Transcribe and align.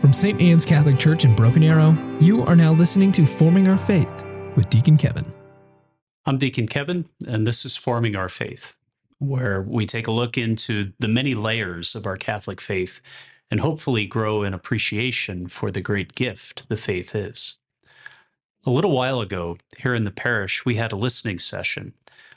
From 0.00 0.12
St. 0.12 0.40
Anne's 0.40 0.64
Catholic 0.64 0.96
Church 0.96 1.24
in 1.24 1.34
Broken 1.34 1.64
Arrow, 1.64 1.98
you 2.20 2.44
are 2.44 2.54
now 2.54 2.72
listening 2.72 3.10
to 3.12 3.26
Forming 3.26 3.66
Our 3.66 3.76
Faith 3.76 4.24
with 4.54 4.70
Deacon 4.70 4.96
Kevin. 4.96 5.26
I'm 6.24 6.38
Deacon 6.38 6.68
Kevin, 6.68 7.08
and 7.26 7.44
this 7.44 7.64
is 7.64 7.76
Forming 7.76 8.14
Our 8.14 8.28
Faith, 8.28 8.76
where 9.18 9.60
we 9.60 9.86
take 9.86 10.06
a 10.06 10.12
look 10.12 10.38
into 10.38 10.92
the 11.00 11.08
many 11.08 11.34
layers 11.34 11.96
of 11.96 12.06
our 12.06 12.14
Catholic 12.14 12.60
faith 12.60 13.00
and 13.50 13.58
hopefully 13.58 14.06
grow 14.06 14.44
an 14.44 14.54
appreciation 14.54 15.48
for 15.48 15.72
the 15.72 15.82
great 15.82 16.14
gift 16.14 16.68
the 16.68 16.76
faith 16.76 17.16
is. 17.16 17.58
A 18.64 18.70
little 18.70 18.92
while 18.92 19.20
ago, 19.20 19.56
here 19.78 19.96
in 19.96 20.04
the 20.04 20.12
parish, 20.12 20.64
we 20.64 20.76
had 20.76 20.92
a 20.92 20.96
listening 20.96 21.40
session 21.40 21.92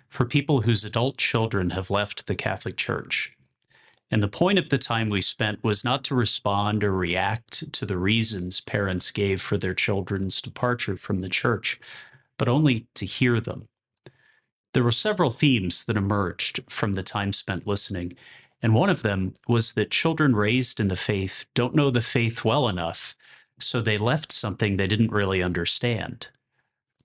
for 0.09 0.25
people 0.25 0.61
whose 0.61 0.83
adult 0.83 1.17
children 1.17 1.69
have 1.69 1.91
left 1.91 2.25
the 2.25 2.35
Catholic 2.35 2.75
Church. 2.75 3.31
And 4.11 4.21
the 4.21 4.27
point 4.27 4.59
of 4.59 4.69
the 4.69 4.77
time 4.77 5.09
we 5.09 5.21
spent 5.21 5.63
was 5.63 5.85
not 5.85 6.03
to 6.05 6.15
respond 6.15 6.83
or 6.83 6.91
react 6.91 7.71
to 7.71 7.85
the 7.85 7.97
reasons 7.97 8.59
parents 8.59 9.09
gave 9.09 9.41
for 9.41 9.57
their 9.57 9.73
children's 9.73 10.41
departure 10.41 10.97
from 10.97 11.21
the 11.21 11.29
church, 11.29 11.79
but 12.37 12.49
only 12.49 12.87
to 12.95 13.05
hear 13.05 13.39
them. 13.39 13.69
There 14.73 14.83
were 14.83 14.91
several 14.91 15.31
themes 15.31 15.85
that 15.85 15.97
emerged 15.97 16.61
from 16.69 16.93
the 16.93 17.03
time 17.03 17.31
spent 17.31 17.65
listening, 17.65 18.11
and 18.61 18.75
one 18.75 18.89
of 18.89 19.01
them 19.01 19.33
was 19.47 19.73
that 19.73 19.91
children 19.91 20.35
raised 20.35 20.79
in 20.79 20.89
the 20.89 20.95
faith 20.95 21.45
don't 21.55 21.75
know 21.75 21.89
the 21.89 22.01
faith 22.01 22.43
well 22.43 22.67
enough, 22.67 23.15
so 23.59 23.81
they 23.81 23.97
left 23.97 24.31
something 24.31 24.75
they 24.75 24.87
didn't 24.87 25.11
really 25.11 25.41
understand. 25.41 26.27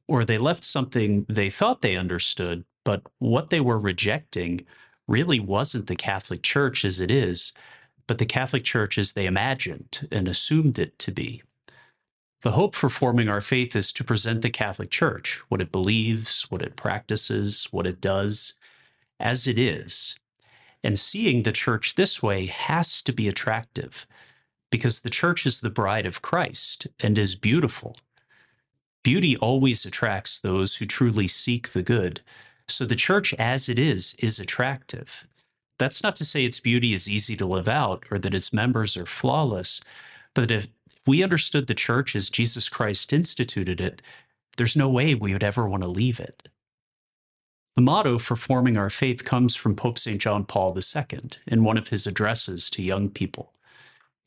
Or 0.09 0.25
they 0.25 0.39
left 0.39 0.65
something 0.65 1.25
they 1.29 1.51
thought 1.51 1.83
they 1.83 1.97
understood, 1.97 2.65
but 2.85 3.03
what 3.19 3.51
they 3.51 3.61
were 3.61 3.79
rejecting 3.79 4.65
really 5.09 5.41
wasn't 5.41 5.87
the 5.87 5.97
Catholic 5.97 6.43
Church 6.43 6.85
as 6.85 7.01
it 7.01 7.11
is, 7.11 7.53
but 8.07 8.19
the 8.19 8.27
Catholic 8.27 8.65
Church 8.65 8.99
as 8.99 9.13
they 9.13 9.27
imagined 9.27 10.09
and 10.11 10.29
assumed 10.29 10.79
it 10.79 10.99
to 11.01 11.11
be. 11.11 11.43
The 12.43 12.53
hope 12.53 12.75
for 12.75 12.89
forming 12.89 13.29
our 13.29 13.41
faith 13.41 13.75
is 13.75 13.93
to 13.93 14.05
present 14.05 14.43
the 14.43 14.51
Catholic 14.51 14.91
Church, 14.91 15.43
what 15.49 15.61
it 15.61 15.73
believes, 15.73 16.43
what 16.51 16.63
it 16.63 16.77
practices, 16.77 17.67
what 17.71 17.87
it 17.87 18.01
does, 18.01 18.55
as 19.19 19.47
it 19.49 19.59
is. 19.59 20.19
And 20.85 20.99
seeing 20.99 21.43
the 21.43 21.53
church 21.53 21.95
this 21.95 22.23
way 22.23 22.47
has 22.47 23.03
to 23.03 23.13
be 23.13 23.27
attractive 23.27 24.07
because 24.71 25.01
the 25.01 25.11
church 25.11 25.47
is 25.47 25.61
the 25.61 25.71
bride 25.71 26.07
of 26.07 26.23
Christ 26.23 26.87
and 27.01 27.17
is 27.19 27.35
beautiful. 27.35 27.97
Beauty 29.03 29.37
always 29.37 29.87
attracts 29.87 30.39
those 30.39 30.77
who 30.77 30.85
truly 30.85 31.27
seek 31.27 31.69
the 31.69 31.83
good, 31.83 32.21
so 32.69 32.85
the 32.85 32.95
church 32.95 33.35
as 33.35 33.69
it 33.69 33.79
is 33.79 34.15
is 34.19 34.41
attractive. 34.41 35.27
That's 35.79 36.03
not 36.03 36.17
to 36.17 36.25
say 36.25 36.45
its 36.45 36.61
beauty 36.61 36.95
is 36.95 37.09
easy 37.09 37.37
to 37.37 37.47
live 37.47 37.69
out 37.69 38.05
or 38.11 38.19
that 38.19 38.35
its 38.35 38.53
members 38.53 38.97
are 38.97 39.07
flawless, 39.07 39.81
but 40.35 40.51
if 40.51 40.69
we 41.07 41.23
understood 41.23 41.67
the 41.67 41.75
church 41.75 42.17
as 42.17 42.31
Jesus 42.31 42.69
Christ 42.69 43.13
instituted 43.13 43.81
it, 43.81 44.03
there's 44.57 44.77
no 44.77 44.89
way 44.89 45.15
we 45.15 45.33
would 45.33 45.45
ever 45.45 45.69
want 45.69 45.83
to 45.83 45.89
leave 45.89 46.19
it. 46.19 46.49
The 47.77 47.83
motto 47.83 48.19
for 48.19 48.37
forming 48.37 48.79
our 48.79 48.89
faith 48.89 49.25
comes 49.25 49.55
from 49.55 49.77
Pope 49.77 49.99
St. 49.99 50.21
John 50.21 50.45
Paul 50.45 50.77
II 50.77 51.19
in 51.47 51.63
one 51.63 51.77
of 51.77 51.89
his 51.89 52.07
addresses 52.07 52.71
to 52.71 52.83
young 52.83 53.11
people. 53.11 53.53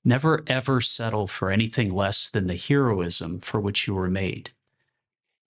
Never 0.06 0.44
ever 0.48 0.80
settle 0.81 1.26
for 1.28 1.50
anything 1.50 1.92
less 1.94 2.30
than 2.30 2.48
the 2.48 2.56
heroism 2.56 3.40
for 3.40 3.59
which 3.59 3.88
you 3.88 3.96
were 3.96 4.09
made 4.09 4.52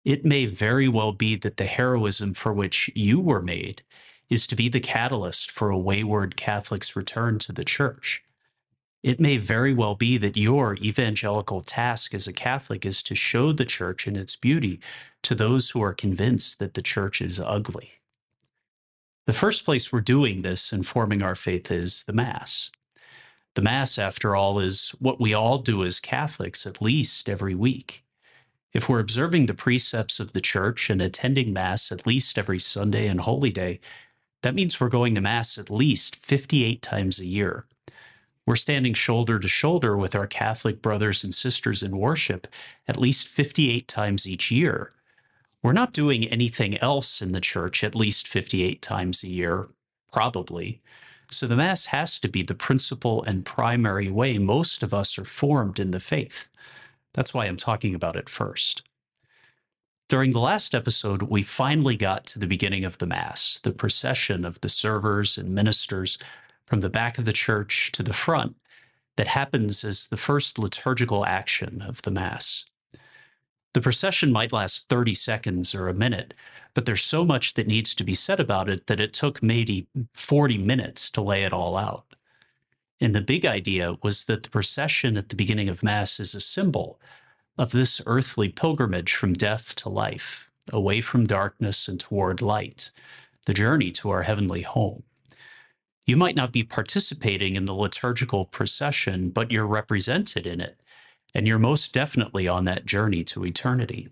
it 0.07 0.23
may 0.23 0.45
very 0.45 0.87
well 0.87 1.11
be 1.11 1.35
that 1.35 1.57
the 1.57 1.65
heroism 1.65 2.33
for 2.33 2.53
which 2.53 2.89
you 2.95 3.19
were 3.19 3.41
made 3.41 3.81
is 4.29 4.47
to 4.47 4.55
be 4.55 4.69
the 4.69 4.79
catalyst 4.79 5.51
for 5.51 5.69
a 5.69 5.77
wayward 5.77 6.37
Catholic's 6.37 6.95
return 6.95 7.39
to 7.39 7.51
the 7.51 7.65
church. 7.65 8.23
It 9.03 9.19
may 9.19 9.35
very 9.35 9.73
well 9.73 9.95
be 9.95 10.17
that 10.17 10.37
your 10.37 10.77
evangelical 10.77 11.59
task 11.59 12.13
as 12.13 12.25
a 12.25 12.31
Catholic 12.31 12.85
is 12.85 13.03
to 13.03 13.15
show 13.15 13.51
the 13.51 13.65
church 13.65 14.07
and 14.07 14.15
its 14.15 14.37
beauty 14.37 14.79
to 15.23 15.35
those 15.35 15.71
who 15.71 15.81
are 15.83 15.93
convinced 15.93 16.59
that 16.59 16.73
the 16.73 16.81
church 16.81 17.21
is 17.21 17.41
ugly. 17.41 17.95
The 19.25 19.33
first 19.33 19.65
place 19.65 19.91
we're 19.91 19.99
doing 19.99 20.41
this 20.41 20.71
and 20.71 20.87
forming 20.87 21.21
our 21.21 21.35
faith 21.35 21.69
is 21.69 22.05
the 22.05 22.13
Mass. 22.13 22.71
The 23.55 23.61
Mass, 23.61 23.97
after 23.99 24.37
all, 24.37 24.57
is 24.57 24.91
what 24.99 25.19
we 25.19 25.33
all 25.33 25.57
do 25.57 25.83
as 25.83 25.99
Catholics 25.99 26.65
at 26.65 26.81
least 26.81 27.27
every 27.27 27.55
week. 27.55 28.05
If 28.77 28.87
we're 28.87 28.99
observing 28.99 29.47
the 29.47 29.55
precepts 29.55 30.19
of 30.19 30.33
the 30.33 30.39
church 30.39 30.91
and 30.91 31.01
attending 31.01 31.51
Mass 31.51 31.91
at 31.91 32.05
least 32.05 32.37
every 32.37 32.59
Sunday 32.59 33.07
and 33.07 33.21
Holy 33.21 33.49
Day, 33.49 33.79
that 34.43 34.53
means 34.53 34.79
we're 34.79 34.87
going 34.87 35.15
to 35.15 35.21
Mass 35.21 35.57
at 35.57 35.71
least 35.71 36.15
58 36.15 36.79
times 36.79 37.17
a 37.17 37.25
year. 37.25 37.65
We're 38.45 38.55
standing 38.55 38.93
shoulder 38.93 39.39
to 39.39 39.47
shoulder 39.47 39.97
with 39.97 40.15
our 40.15 40.27
Catholic 40.27 40.79
brothers 40.79 41.23
and 41.23 41.33
sisters 41.33 41.81
in 41.81 41.97
worship 41.97 42.45
at 42.87 42.99
least 42.99 43.27
58 43.27 43.87
times 43.87 44.27
each 44.27 44.51
year. 44.51 44.91
We're 45.63 45.73
not 45.73 45.91
doing 45.91 46.25
anything 46.25 46.77
else 46.77 47.19
in 47.19 47.31
the 47.31 47.41
church 47.41 47.83
at 47.83 47.95
least 47.95 48.27
58 48.27 48.79
times 48.83 49.23
a 49.23 49.27
year, 49.27 49.65
probably. 50.13 50.79
So 51.31 51.47
the 51.47 51.55
Mass 51.55 51.87
has 51.87 52.19
to 52.19 52.27
be 52.27 52.43
the 52.43 52.53
principal 52.53 53.23
and 53.23 53.43
primary 53.43 54.11
way 54.11 54.37
most 54.37 54.83
of 54.83 54.93
us 54.93 55.17
are 55.17 55.25
formed 55.25 55.79
in 55.79 55.89
the 55.89 55.99
faith. 55.99 56.47
That's 57.17 57.33
why 57.33 57.47
I'm 57.47 57.57
talking 57.57 57.95
about 57.95 58.15
it 58.15 58.29
first. 58.29 58.83
During 60.07 60.33
the 60.33 60.39
last 60.39 60.75
episode, 60.75 61.23
we 61.23 61.41
finally 61.41 61.97
got 61.97 62.27
to 62.27 62.39
the 62.39 62.45
beginning 62.45 62.85
of 62.85 62.99
the 62.99 63.07
Mass, 63.07 63.59
the 63.63 63.71
procession 63.71 64.45
of 64.45 64.61
the 64.61 64.69
servers 64.69 65.35
and 65.35 65.49
ministers 65.49 66.19
from 66.63 66.81
the 66.81 66.91
back 66.91 67.17
of 67.17 67.25
the 67.25 67.33
church 67.33 67.91
to 67.93 68.03
the 68.03 68.13
front 68.13 68.55
that 69.15 69.29
happens 69.29 69.83
as 69.83 70.05
the 70.05 70.15
first 70.15 70.59
liturgical 70.59 71.25
action 71.25 71.81
of 71.81 72.03
the 72.03 72.11
Mass. 72.11 72.65
The 73.73 73.81
procession 73.81 74.31
might 74.31 74.53
last 74.53 74.87
30 74.87 75.15
seconds 75.15 75.73
or 75.73 75.87
a 75.87 75.95
minute, 75.95 76.35
but 76.75 76.85
there's 76.85 77.01
so 77.01 77.25
much 77.25 77.55
that 77.55 77.65
needs 77.65 77.95
to 77.95 78.03
be 78.03 78.13
said 78.13 78.39
about 78.39 78.69
it 78.69 78.85
that 78.85 78.99
it 78.99 79.11
took 79.11 79.41
maybe 79.41 79.87
40 80.13 80.59
minutes 80.59 81.09
to 81.09 81.21
lay 81.21 81.43
it 81.43 81.51
all 81.51 81.77
out. 81.77 82.05
And 82.99 83.13
the 83.13 83.21
big 83.21 83.45
idea 83.45 83.95
was 84.01 84.25
that 84.25 84.43
the 84.43 84.49
procession 84.49 85.17
at 85.17 85.29
the 85.29 85.35
beginning 85.35 85.69
of 85.69 85.83
Mass 85.83 86.19
is 86.19 86.33
a 86.33 86.39
symbol 86.39 86.99
of 87.57 87.71
this 87.71 88.01
earthly 88.05 88.49
pilgrimage 88.49 89.13
from 89.13 89.33
death 89.33 89.75
to 89.75 89.89
life, 89.89 90.49
away 90.71 91.01
from 91.01 91.25
darkness 91.25 91.87
and 91.87 91.99
toward 91.99 92.41
light, 92.41 92.91
the 93.45 93.53
journey 93.53 93.91
to 93.91 94.09
our 94.09 94.23
heavenly 94.23 94.63
home. 94.63 95.03
You 96.05 96.15
might 96.15 96.35
not 96.35 96.51
be 96.51 96.63
participating 96.63 97.55
in 97.55 97.65
the 97.65 97.73
liturgical 97.73 98.45
procession, 98.45 99.29
but 99.29 99.51
you're 99.51 99.67
represented 99.67 100.47
in 100.47 100.61
it, 100.61 100.79
and 101.35 101.47
you're 101.47 101.59
most 101.59 101.93
definitely 101.93 102.47
on 102.47 102.63
that 102.63 102.85
journey 102.85 103.23
to 103.25 103.45
eternity. 103.45 104.07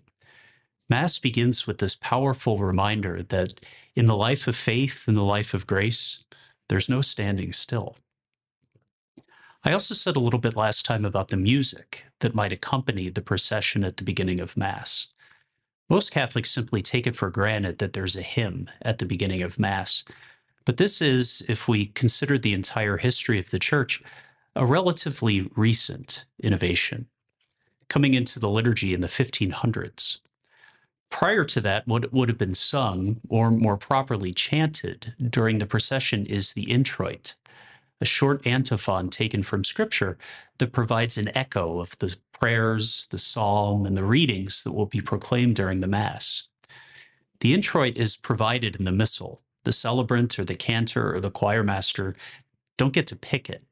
Mass 0.88 1.18
begins 1.18 1.66
with 1.66 1.78
this 1.78 1.96
powerful 1.96 2.58
reminder 2.58 3.22
that 3.22 3.54
in 3.94 4.06
the 4.06 4.16
life 4.16 4.46
of 4.46 4.54
faith, 4.54 5.06
in 5.08 5.14
the 5.14 5.24
life 5.24 5.54
of 5.54 5.66
grace, 5.66 6.24
there's 6.68 6.88
no 6.88 7.00
standing 7.00 7.52
still. 7.52 7.96
I 9.66 9.72
also 9.72 9.94
said 9.94 10.14
a 10.14 10.20
little 10.20 10.38
bit 10.38 10.54
last 10.54 10.86
time 10.86 11.04
about 11.04 11.26
the 11.26 11.36
music 11.36 12.06
that 12.20 12.36
might 12.36 12.52
accompany 12.52 13.08
the 13.08 13.20
procession 13.20 13.82
at 13.82 13.96
the 13.96 14.04
beginning 14.04 14.38
of 14.38 14.56
Mass. 14.56 15.08
Most 15.90 16.12
Catholics 16.12 16.52
simply 16.52 16.82
take 16.82 17.04
it 17.04 17.16
for 17.16 17.30
granted 17.30 17.78
that 17.78 17.92
there's 17.92 18.14
a 18.14 18.22
hymn 18.22 18.70
at 18.80 18.98
the 18.98 19.04
beginning 19.04 19.42
of 19.42 19.58
Mass, 19.58 20.04
but 20.64 20.76
this 20.76 21.02
is, 21.02 21.42
if 21.48 21.66
we 21.66 21.86
consider 21.86 22.38
the 22.38 22.52
entire 22.52 22.98
history 22.98 23.40
of 23.40 23.50
the 23.50 23.58
Church, 23.58 24.00
a 24.54 24.64
relatively 24.64 25.50
recent 25.56 26.26
innovation, 26.40 27.08
coming 27.88 28.14
into 28.14 28.38
the 28.38 28.48
liturgy 28.48 28.94
in 28.94 29.00
the 29.00 29.08
1500s. 29.08 30.18
Prior 31.10 31.42
to 31.42 31.60
that, 31.60 31.88
what 31.88 32.12
would 32.12 32.28
have 32.28 32.38
been 32.38 32.54
sung, 32.54 33.18
or 33.28 33.50
more 33.50 33.76
properly 33.76 34.32
chanted, 34.32 35.14
during 35.18 35.58
the 35.58 35.66
procession 35.66 36.24
is 36.24 36.52
the 36.52 36.70
introit, 36.70 37.34
a 38.00 38.04
short 38.04 38.46
antiphon 38.46 39.08
taken 39.08 39.42
from 39.42 39.64
scripture 39.64 40.18
that 40.58 40.72
provides 40.72 41.16
an 41.16 41.34
echo 41.36 41.80
of 41.80 41.98
the 41.98 42.16
prayers, 42.32 43.06
the 43.10 43.18
psalm, 43.18 43.86
and 43.86 43.96
the 43.96 44.04
readings 44.04 44.62
that 44.62 44.72
will 44.72 44.86
be 44.86 45.00
proclaimed 45.00 45.56
during 45.56 45.80
the 45.80 45.86
Mass. 45.86 46.48
The 47.40 47.54
introit 47.54 47.96
is 47.96 48.16
provided 48.16 48.76
in 48.76 48.84
the 48.84 48.92
missal. 48.92 49.42
The 49.64 49.72
celebrant 49.72 50.38
or 50.38 50.44
the 50.44 50.54
cantor 50.54 51.14
or 51.14 51.20
the 51.20 51.30
choir 51.30 51.62
master 51.62 52.14
don't 52.76 52.92
get 52.92 53.06
to 53.08 53.16
pick 53.16 53.50
it. 53.50 53.64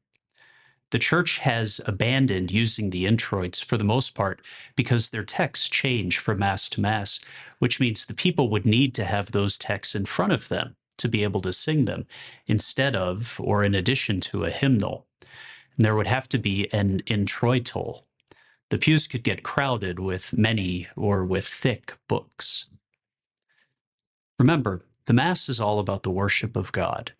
The 0.91 0.99
church 0.99 1.39
has 1.39 1.81
abandoned 1.85 2.51
using 2.51 2.89
the 2.89 3.05
introits 3.05 3.59
for 3.59 3.77
the 3.77 3.83
most 3.83 4.13
part 4.13 4.41
because 4.75 5.09
their 5.09 5.23
texts 5.23 5.67
change 5.67 6.19
from 6.19 6.39
Mass 6.39 6.69
to 6.69 6.81
Mass, 6.81 7.19
which 7.59 7.79
means 7.79 8.05
the 8.05 8.13
people 8.13 8.49
would 8.49 8.65
need 8.65 8.93
to 8.95 9.05
have 9.05 9.31
those 9.31 9.57
texts 9.57 9.95
in 9.95 10.05
front 10.05 10.31
of 10.31 10.47
them 10.47 10.74
to 10.97 11.07
be 11.07 11.23
able 11.23 11.41
to 11.41 11.53
sing 11.53 11.85
them 11.85 12.05
instead 12.47 12.95
of 12.95 13.39
or 13.43 13.63
in 13.63 13.75
addition 13.75 14.19
to 14.21 14.43
a 14.43 14.49
hymnal. 14.49 15.05
And 15.75 15.85
there 15.85 15.95
would 15.95 16.07
have 16.07 16.29
to 16.29 16.37
be 16.37 16.71
an 16.73 17.01
introital. 17.01 18.03
The 18.69 18.77
pews 18.77 19.07
could 19.07 19.23
get 19.23 19.43
crowded 19.43 19.99
with 19.99 20.37
many 20.37 20.87
or 20.95 21.23
with 21.23 21.45
thick 21.45 21.97
books. 22.07 22.65
Remember, 24.39 24.81
the 25.05 25.13
Mass 25.13 25.49
is 25.49 25.59
all 25.59 25.79
about 25.79 26.03
the 26.03 26.11
worship 26.11 26.55
of 26.55 26.71
God. 26.71 27.13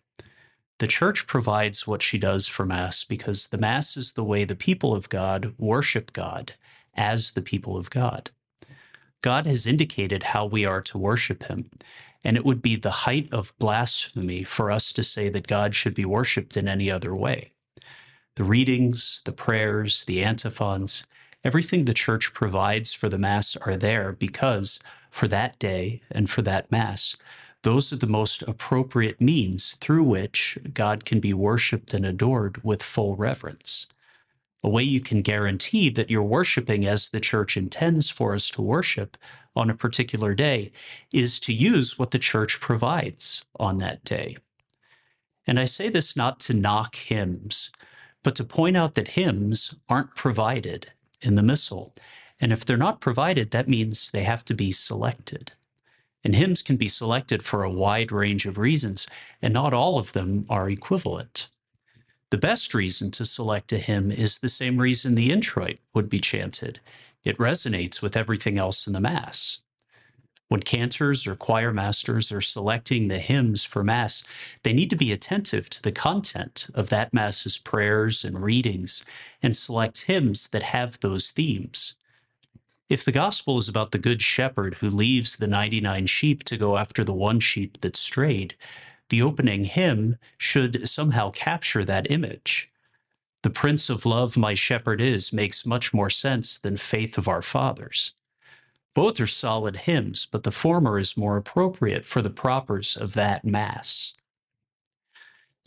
The 0.78 0.86
church 0.86 1.26
provides 1.26 1.86
what 1.86 2.02
she 2.02 2.18
does 2.18 2.46
for 2.46 2.66
Mass 2.66 3.04
because 3.04 3.48
the 3.48 3.58
Mass 3.58 3.96
is 3.96 4.12
the 4.12 4.24
way 4.24 4.44
the 4.44 4.56
people 4.56 4.94
of 4.94 5.08
God 5.08 5.54
worship 5.56 6.12
God 6.12 6.54
as 6.94 7.32
the 7.32 7.42
people 7.42 7.76
of 7.76 7.88
God. 7.88 8.30
God 9.22 9.46
has 9.46 9.66
indicated 9.66 10.22
how 10.22 10.44
we 10.44 10.66
are 10.66 10.82
to 10.82 10.98
worship 10.98 11.44
Him, 11.44 11.70
and 12.26 12.36
it 12.36 12.44
would 12.44 12.60
be 12.60 12.74
the 12.74 13.06
height 13.06 13.32
of 13.32 13.56
blasphemy 13.60 14.42
for 14.42 14.68
us 14.68 14.92
to 14.92 15.00
say 15.00 15.28
that 15.28 15.46
God 15.46 15.76
should 15.76 15.94
be 15.94 16.04
worshiped 16.04 16.56
in 16.56 16.66
any 16.66 16.90
other 16.90 17.14
way. 17.14 17.52
The 18.34 18.42
readings, 18.42 19.22
the 19.24 19.30
prayers, 19.30 20.02
the 20.02 20.24
antiphons, 20.24 21.06
everything 21.44 21.84
the 21.84 21.94
church 21.94 22.34
provides 22.34 22.92
for 22.92 23.08
the 23.08 23.16
Mass 23.16 23.54
are 23.58 23.76
there 23.76 24.10
because 24.10 24.80
for 25.08 25.28
that 25.28 25.56
day 25.60 26.02
and 26.10 26.28
for 26.28 26.42
that 26.42 26.72
Mass, 26.72 27.16
those 27.62 27.92
are 27.92 27.96
the 27.96 28.08
most 28.08 28.42
appropriate 28.42 29.20
means 29.20 29.76
through 29.80 30.02
which 30.02 30.58
God 30.74 31.04
can 31.04 31.20
be 31.20 31.32
worshiped 31.32 31.94
and 31.94 32.04
adored 32.04 32.64
with 32.64 32.82
full 32.82 33.14
reverence. 33.14 33.86
A 34.66 34.68
way 34.68 34.82
you 34.82 35.00
can 35.00 35.22
guarantee 35.22 35.90
that 35.90 36.10
you're 36.10 36.24
worshiping 36.24 36.88
as 36.88 37.08
the 37.08 37.20
church 37.20 37.56
intends 37.56 38.10
for 38.10 38.34
us 38.34 38.50
to 38.50 38.62
worship 38.62 39.16
on 39.54 39.70
a 39.70 39.76
particular 39.76 40.34
day 40.34 40.72
is 41.14 41.38
to 41.40 41.52
use 41.52 42.00
what 42.00 42.10
the 42.10 42.18
church 42.18 42.58
provides 42.60 43.44
on 43.60 43.78
that 43.78 44.02
day. 44.02 44.36
And 45.46 45.60
I 45.60 45.66
say 45.66 45.88
this 45.88 46.16
not 46.16 46.40
to 46.40 46.52
knock 46.52 46.96
hymns, 46.96 47.70
but 48.24 48.34
to 48.34 48.44
point 48.44 48.76
out 48.76 48.94
that 48.94 49.10
hymns 49.14 49.72
aren't 49.88 50.16
provided 50.16 50.90
in 51.22 51.36
the 51.36 51.44
missal. 51.44 51.94
And 52.40 52.52
if 52.52 52.64
they're 52.64 52.76
not 52.76 53.00
provided, 53.00 53.52
that 53.52 53.68
means 53.68 54.10
they 54.10 54.24
have 54.24 54.44
to 54.46 54.54
be 54.54 54.72
selected. 54.72 55.52
And 56.24 56.34
hymns 56.34 56.60
can 56.62 56.76
be 56.76 56.88
selected 56.88 57.44
for 57.44 57.62
a 57.62 57.70
wide 57.70 58.10
range 58.10 58.46
of 58.46 58.58
reasons, 58.58 59.06
and 59.40 59.54
not 59.54 59.72
all 59.72 59.96
of 59.96 60.12
them 60.12 60.44
are 60.50 60.68
equivalent. 60.68 61.50
The 62.30 62.38
best 62.38 62.74
reason 62.74 63.12
to 63.12 63.24
select 63.24 63.72
a 63.72 63.78
hymn 63.78 64.10
is 64.10 64.38
the 64.38 64.48
same 64.48 64.78
reason 64.78 65.14
the 65.14 65.30
introit 65.30 65.78
would 65.94 66.08
be 66.08 66.18
chanted. 66.18 66.80
It 67.24 67.38
resonates 67.38 68.02
with 68.02 68.16
everything 68.16 68.58
else 68.58 68.86
in 68.88 68.92
the 68.92 69.00
Mass. 69.00 69.60
When 70.48 70.60
cantors 70.60 71.26
or 71.26 71.34
choir 71.36 71.72
masters 71.72 72.32
are 72.32 72.40
selecting 72.40 73.08
the 73.08 73.18
hymns 73.18 73.64
for 73.64 73.84
Mass, 73.84 74.24
they 74.64 74.72
need 74.72 74.90
to 74.90 74.96
be 74.96 75.12
attentive 75.12 75.70
to 75.70 75.82
the 75.82 75.92
content 75.92 76.68
of 76.74 76.88
that 76.88 77.14
Mass's 77.14 77.58
prayers 77.58 78.24
and 78.24 78.42
readings 78.42 79.04
and 79.40 79.56
select 79.56 80.02
hymns 80.02 80.48
that 80.48 80.62
have 80.62 80.98
those 81.00 81.30
themes. 81.30 81.94
If 82.88 83.04
the 83.04 83.12
gospel 83.12 83.58
is 83.58 83.68
about 83.68 83.90
the 83.90 83.98
good 83.98 84.22
shepherd 84.22 84.74
who 84.74 84.88
leaves 84.88 85.36
the 85.36 85.48
99 85.48 86.06
sheep 86.06 86.44
to 86.44 86.56
go 86.56 86.76
after 86.76 87.02
the 87.02 87.12
one 87.12 87.40
sheep 87.40 87.80
that 87.80 87.96
strayed, 87.96 88.54
the 89.08 89.22
opening 89.22 89.64
hymn 89.64 90.16
should 90.36 90.88
somehow 90.88 91.30
capture 91.30 91.84
that 91.84 92.10
image. 92.10 92.70
The 93.42 93.50
Prince 93.50 93.88
of 93.88 94.04
Love, 94.04 94.36
my 94.36 94.54
shepherd 94.54 95.00
is, 95.00 95.32
makes 95.32 95.64
much 95.64 95.94
more 95.94 96.10
sense 96.10 96.58
than 96.58 96.76
Faith 96.76 97.16
of 97.16 97.28
our 97.28 97.42
fathers. 97.42 98.12
Both 98.94 99.20
are 99.20 99.26
solid 99.26 99.76
hymns, 99.76 100.26
but 100.26 100.42
the 100.42 100.50
former 100.50 100.98
is 100.98 101.16
more 101.16 101.36
appropriate 101.36 102.04
for 102.04 102.22
the 102.22 102.30
propers 102.30 102.96
of 102.96 103.14
that 103.14 103.44
Mass. 103.44 104.14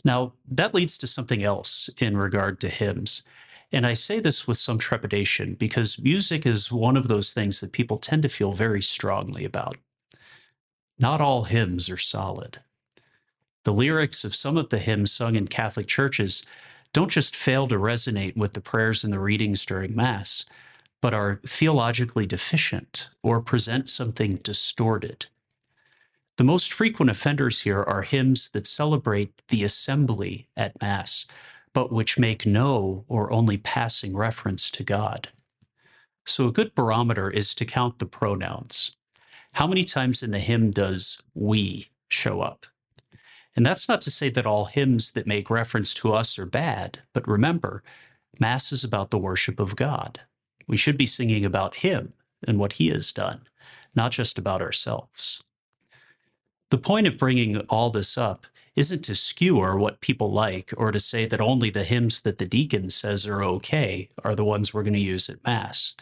Now, 0.04 0.32
that 0.50 0.74
leads 0.74 0.98
to 0.98 1.06
something 1.06 1.44
else 1.44 1.88
in 1.98 2.16
regard 2.16 2.60
to 2.60 2.68
hymns. 2.68 3.22
And 3.72 3.86
I 3.86 3.92
say 3.92 4.18
this 4.18 4.46
with 4.46 4.56
some 4.56 4.78
trepidation 4.78 5.54
because 5.54 6.00
music 6.00 6.44
is 6.44 6.72
one 6.72 6.96
of 6.96 7.08
those 7.08 7.32
things 7.32 7.60
that 7.60 7.72
people 7.72 7.98
tend 7.98 8.22
to 8.22 8.28
feel 8.28 8.52
very 8.52 8.82
strongly 8.82 9.44
about. 9.44 9.76
Not 10.98 11.20
all 11.20 11.44
hymns 11.44 11.88
are 11.88 11.96
solid. 11.96 12.60
The 13.64 13.72
lyrics 13.72 14.24
of 14.24 14.34
some 14.34 14.56
of 14.56 14.70
the 14.70 14.78
hymns 14.78 15.12
sung 15.12 15.36
in 15.36 15.46
Catholic 15.46 15.86
churches 15.86 16.42
don't 16.92 17.10
just 17.10 17.36
fail 17.36 17.68
to 17.68 17.76
resonate 17.76 18.36
with 18.36 18.54
the 18.54 18.60
prayers 18.60 19.04
and 19.04 19.12
the 19.12 19.18
readings 19.18 19.64
during 19.64 19.94
Mass, 19.94 20.44
but 21.00 21.14
are 21.14 21.40
theologically 21.46 22.26
deficient 22.26 23.10
or 23.22 23.40
present 23.40 23.88
something 23.88 24.36
distorted. 24.36 25.26
The 26.36 26.44
most 26.44 26.72
frequent 26.72 27.10
offenders 27.10 27.60
here 27.60 27.82
are 27.82 28.02
hymns 28.02 28.48
that 28.50 28.66
celebrate 28.66 29.46
the 29.48 29.62
assembly 29.62 30.48
at 30.56 30.80
Mass, 30.80 31.26
but 31.74 31.92
which 31.92 32.18
make 32.18 32.46
no 32.46 33.04
or 33.08 33.32
only 33.32 33.58
passing 33.58 34.16
reference 34.16 34.70
to 34.72 34.82
God. 34.82 35.28
So, 36.24 36.48
a 36.48 36.52
good 36.52 36.74
barometer 36.74 37.30
is 37.30 37.54
to 37.56 37.64
count 37.64 37.98
the 37.98 38.06
pronouns. 38.06 38.96
How 39.54 39.66
many 39.66 39.84
times 39.84 40.22
in 40.22 40.30
the 40.30 40.38
hymn 40.38 40.70
does 40.70 41.18
we 41.34 41.90
show 42.08 42.40
up? 42.40 42.66
And 43.60 43.66
that's 43.66 43.90
not 43.90 44.00
to 44.00 44.10
say 44.10 44.30
that 44.30 44.46
all 44.46 44.64
hymns 44.64 45.10
that 45.10 45.26
make 45.26 45.50
reference 45.50 45.92
to 45.92 46.14
us 46.14 46.38
are 46.38 46.46
bad, 46.46 47.00
but 47.12 47.28
remember, 47.28 47.82
Mass 48.38 48.72
is 48.72 48.84
about 48.84 49.10
the 49.10 49.18
worship 49.18 49.60
of 49.60 49.76
God. 49.76 50.20
We 50.66 50.78
should 50.78 50.96
be 50.96 51.04
singing 51.04 51.44
about 51.44 51.84
Him 51.84 52.08
and 52.42 52.58
what 52.58 52.72
He 52.80 52.88
has 52.88 53.12
done, 53.12 53.42
not 53.94 54.12
just 54.12 54.38
about 54.38 54.62
ourselves. 54.62 55.42
The 56.70 56.78
point 56.78 57.06
of 57.06 57.18
bringing 57.18 57.58
all 57.68 57.90
this 57.90 58.16
up 58.16 58.46
isn't 58.76 59.04
to 59.04 59.14
skewer 59.14 59.76
what 59.78 60.00
people 60.00 60.32
like 60.32 60.72
or 60.78 60.90
to 60.90 60.98
say 60.98 61.26
that 61.26 61.42
only 61.42 61.68
the 61.68 61.84
hymns 61.84 62.22
that 62.22 62.38
the 62.38 62.48
deacon 62.48 62.88
says 62.88 63.26
are 63.26 63.44
okay 63.44 64.08
are 64.24 64.34
the 64.34 64.42
ones 64.42 64.72
we're 64.72 64.84
going 64.84 64.94
to 64.94 65.00
use 65.00 65.28
at 65.28 65.44
Mass. 65.44 65.94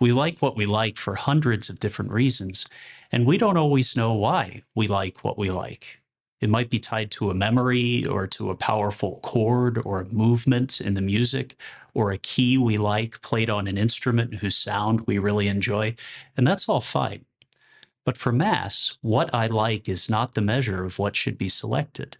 We 0.00 0.10
like 0.10 0.40
what 0.40 0.56
we 0.56 0.64
like 0.64 0.96
for 0.96 1.16
hundreds 1.16 1.68
of 1.68 1.80
different 1.80 2.12
reasons, 2.12 2.64
and 3.12 3.26
we 3.26 3.36
don't 3.36 3.58
always 3.58 3.94
know 3.94 4.14
why 4.14 4.62
we 4.74 4.88
like 4.88 5.22
what 5.22 5.36
we 5.36 5.50
like. 5.50 6.00
It 6.40 6.48
might 6.50 6.70
be 6.70 6.78
tied 6.78 7.10
to 7.12 7.30
a 7.30 7.34
memory 7.34 8.06
or 8.06 8.26
to 8.28 8.50
a 8.50 8.56
powerful 8.56 9.18
chord 9.22 9.78
or 9.84 10.00
a 10.00 10.12
movement 10.12 10.80
in 10.80 10.94
the 10.94 11.02
music 11.02 11.56
or 11.94 12.12
a 12.12 12.18
key 12.18 12.56
we 12.56 12.78
like 12.78 13.20
played 13.22 13.50
on 13.50 13.66
an 13.66 13.76
instrument 13.76 14.36
whose 14.36 14.56
sound 14.56 15.00
we 15.06 15.18
really 15.18 15.48
enjoy, 15.48 15.96
and 16.36 16.46
that's 16.46 16.68
all 16.68 16.80
fine. 16.80 17.24
But 18.04 18.16
for 18.16 18.32
Mass, 18.32 18.96
what 19.02 19.34
I 19.34 19.48
like 19.48 19.88
is 19.88 20.08
not 20.08 20.34
the 20.34 20.40
measure 20.40 20.84
of 20.84 20.98
what 20.98 21.16
should 21.16 21.36
be 21.36 21.48
selected. 21.48 22.16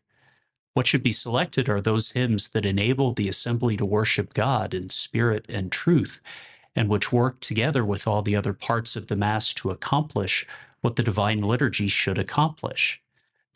What 0.75 0.87
should 0.87 1.03
be 1.03 1.13
selected 1.13 1.69
are 1.69 1.81
those 1.81 2.11
hymns 2.11 2.51
that 2.51 2.67
enable 2.67 3.13
the 3.13 3.29
assembly 3.29 3.77
to 3.77 3.87
worship 3.87 4.35
God 4.35 4.75
in 4.75 4.91
spirit 4.91 5.47
and 5.49 5.71
truth, 5.71 6.21
and 6.75 6.89
which 6.89 7.13
work 7.13 7.41
together 7.41 7.85
with 7.85 8.07
all 8.07 8.23
the 8.23 8.37
other 8.37 8.53
parts 8.53 8.97
of 8.97 9.07
the 9.07 9.17
Mass 9.17 9.55
to 9.55 9.71
accomplish 9.71 10.45
what 10.81 10.97
the 10.97 11.03
Divine 11.03 11.41
Liturgy 11.41 11.89
should 11.89 12.19
accomplish 12.19 13.01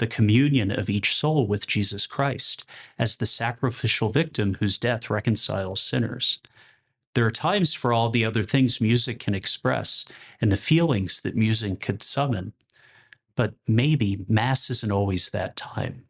the 0.03 0.07
communion 0.09 0.73
of 0.73 0.91
each 0.91 1.15
soul 1.15 1.47
with 1.47 1.69
Jesus 1.69 2.09
Christ 2.09 2.65
as 2.99 3.17
the 3.17 3.25
sacrificial 3.25 4.09
victim 4.09 4.55
whose 4.55 4.77
death 4.77 5.09
reconciles 5.09 5.81
sinners. 5.81 6.41
There 7.15 7.25
are 7.25 7.31
times 7.31 7.73
for 7.73 7.93
all 7.93 8.09
the 8.09 8.25
other 8.25 8.43
things 8.43 8.81
music 8.81 9.21
can 9.21 9.33
express 9.33 10.05
and 10.41 10.51
the 10.51 10.57
feelings 10.57 11.21
that 11.21 11.37
music 11.37 11.79
could 11.79 12.03
summon, 12.03 12.53
but 13.37 13.55
maybe 13.69 14.25
Mass 14.29 14.71
isn't 14.71 14.91
always 14.91 15.31
that 15.31 15.55
time. 15.55 16.03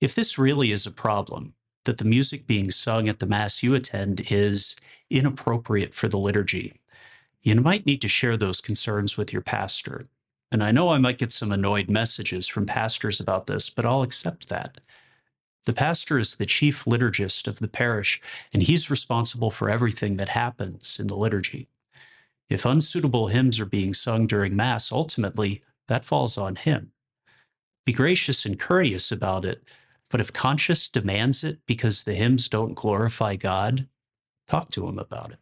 If 0.00 0.16
this 0.16 0.36
really 0.36 0.72
is 0.72 0.84
a 0.84 0.90
problem, 0.90 1.54
that 1.84 1.98
the 1.98 2.04
music 2.04 2.44
being 2.44 2.72
sung 2.72 3.06
at 3.06 3.20
the 3.20 3.26
Mass 3.26 3.62
you 3.62 3.76
attend 3.76 4.32
is 4.32 4.74
inappropriate 5.10 5.94
for 5.94 6.08
the 6.08 6.18
liturgy, 6.18 6.80
you 7.40 7.54
might 7.54 7.86
need 7.86 8.00
to 8.00 8.08
share 8.08 8.36
those 8.36 8.60
concerns 8.60 9.16
with 9.16 9.32
your 9.32 9.42
pastor. 9.42 10.08
And 10.54 10.62
I 10.62 10.70
know 10.70 10.90
I 10.90 10.98
might 10.98 11.18
get 11.18 11.32
some 11.32 11.50
annoyed 11.50 11.90
messages 11.90 12.46
from 12.46 12.64
pastors 12.64 13.18
about 13.18 13.46
this, 13.46 13.70
but 13.70 13.84
I'll 13.84 14.02
accept 14.02 14.48
that. 14.50 14.78
The 15.64 15.72
pastor 15.72 16.16
is 16.16 16.36
the 16.36 16.46
chief 16.46 16.84
liturgist 16.84 17.48
of 17.48 17.58
the 17.58 17.66
parish, 17.66 18.22
and 18.52 18.62
he's 18.62 18.88
responsible 18.88 19.50
for 19.50 19.68
everything 19.68 20.16
that 20.18 20.28
happens 20.28 21.00
in 21.00 21.08
the 21.08 21.16
liturgy. 21.16 21.66
If 22.48 22.64
unsuitable 22.64 23.26
hymns 23.26 23.58
are 23.58 23.66
being 23.66 23.92
sung 23.94 24.28
during 24.28 24.54
Mass, 24.54 24.92
ultimately, 24.92 25.60
that 25.88 26.04
falls 26.04 26.38
on 26.38 26.54
him. 26.54 26.92
Be 27.84 27.92
gracious 27.92 28.46
and 28.46 28.56
courteous 28.56 29.10
about 29.10 29.44
it, 29.44 29.60
but 30.08 30.20
if 30.20 30.32
conscience 30.32 30.88
demands 30.88 31.42
it 31.42 31.58
because 31.66 32.04
the 32.04 32.14
hymns 32.14 32.48
don't 32.48 32.74
glorify 32.74 33.34
God, 33.34 33.88
talk 34.46 34.68
to 34.70 34.86
him 34.86 35.00
about 35.00 35.32
it. 35.32 35.40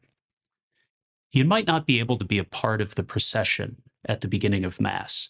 You 1.32 1.44
might 1.44 1.66
not 1.66 1.86
be 1.86 2.00
able 2.00 2.16
to 2.16 2.24
be 2.24 2.38
a 2.38 2.44
part 2.44 2.80
of 2.80 2.94
the 2.94 3.02
procession 3.02 3.82
at 4.04 4.20
the 4.20 4.28
beginning 4.28 4.64
of 4.64 4.80
Mass, 4.80 5.28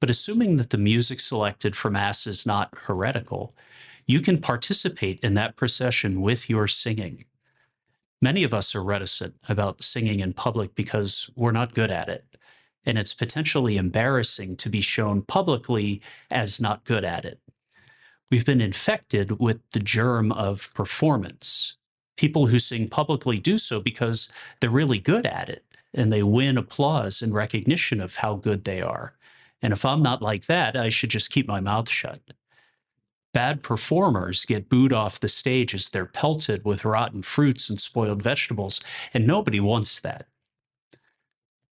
but 0.00 0.10
assuming 0.10 0.56
that 0.56 0.70
the 0.70 0.78
music 0.78 1.20
selected 1.20 1.76
for 1.76 1.90
Mass 1.90 2.26
is 2.26 2.44
not 2.44 2.74
heretical, 2.82 3.54
you 4.06 4.20
can 4.20 4.40
participate 4.40 5.18
in 5.20 5.34
that 5.34 5.56
procession 5.56 6.20
with 6.20 6.50
your 6.50 6.68
singing. 6.68 7.24
Many 8.20 8.44
of 8.44 8.54
us 8.54 8.74
are 8.74 8.82
reticent 8.82 9.34
about 9.48 9.82
singing 9.82 10.20
in 10.20 10.32
public 10.32 10.74
because 10.74 11.30
we're 11.36 11.52
not 11.52 11.74
good 11.74 11.90
at 11.90 12.08
it, 12.08 12.24
and 12.84 12.98
it's 12.98 13.14
potentially 13.14 13.76
embarrassing 13.76 14.56
to 14.56 14.68
be 14.68 14.80
shown 14.80 15.22
publicly 15.22 16.02
as 16.30 16.60
not 16.60 16.84
good 16.84 17.04
at 17.04 17.24
it. 17.24 17.40
We've 18.30 18.44
been 18.44 18.60
infected 18.60 19.40
with 19.40 19.60
the 19.72 19.78
germ 19.78 20.32
of 20.32 20.72
performance. 20.74 21.76
People 22.16 22.46
who 22.46 22.58
sing 22.58 22.88
publicly 22.88 23.38
do 23.38 23.58
so 23.58 23.80
because 23.80 24.28
they're 24.60 24.70
really 24.70 24.98
good 24.98 25.26
at 25.26 25.48
it 25.48 25.64
and 25.94 26.12
they 26.12 26.22
win 26.22 26.58
applause 26.58 27.22
and 27.22 27.32
recognition 27.32 28.00
of 28.00 28.16
how 28.16 28.34
good 28.36 28.64
they 28.64 28.82
are. 28.82 29.14
And 29.62 29.72
if 29.72 29.84
I'm 29.84 30.02
not 30.02 30.20
like 30.20 30.46
that, 30.46 30.76
I 30.76 30.88
should 30.88 31.10
just 31.10 31.30
keep 31.30 31.48
my 31.48 31.60
mouth 31.60 31.88
shut. 31.88 32.20
Bad 33.32 33.62
performers 33.62 34.44
get 34.44 34.68
booed 34.68 34.92
off 34.92 35.18
the 35.18 35.28
stage 35.28 35.74
as 35.74 35.88
they're 35.88 36.06
pelted 36.06 36.64
with 36.64 36.84
rotten 36.84 37.22
fruits 37.22 37.68
and 37.70 37.80
spoiled 37.80 38.22
vegetables, 38.22 38.80
and 39.12 39.26
nobody 39.26 39.60
wants 39.60 39.98
that. 40.00 40.26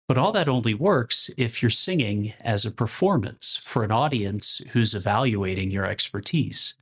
But 0.08 0.18
all 0.18 0.32
that 0.32 0.50
only 0.50 0.74
works 0.74 1.30
if 1.38 1.62
you're 1.62 1.70
singing 1.70 2.34
as 2.42 2.66
a 2.66 2.72
performance 2.72 3.60
for 3.62 3.84
an 3.84 3.92
audience 3.92 4.62
who's 4.72 4.96
evaluating 4.96 5.72
your 5.72 5.86
expertise. 5.86 6.74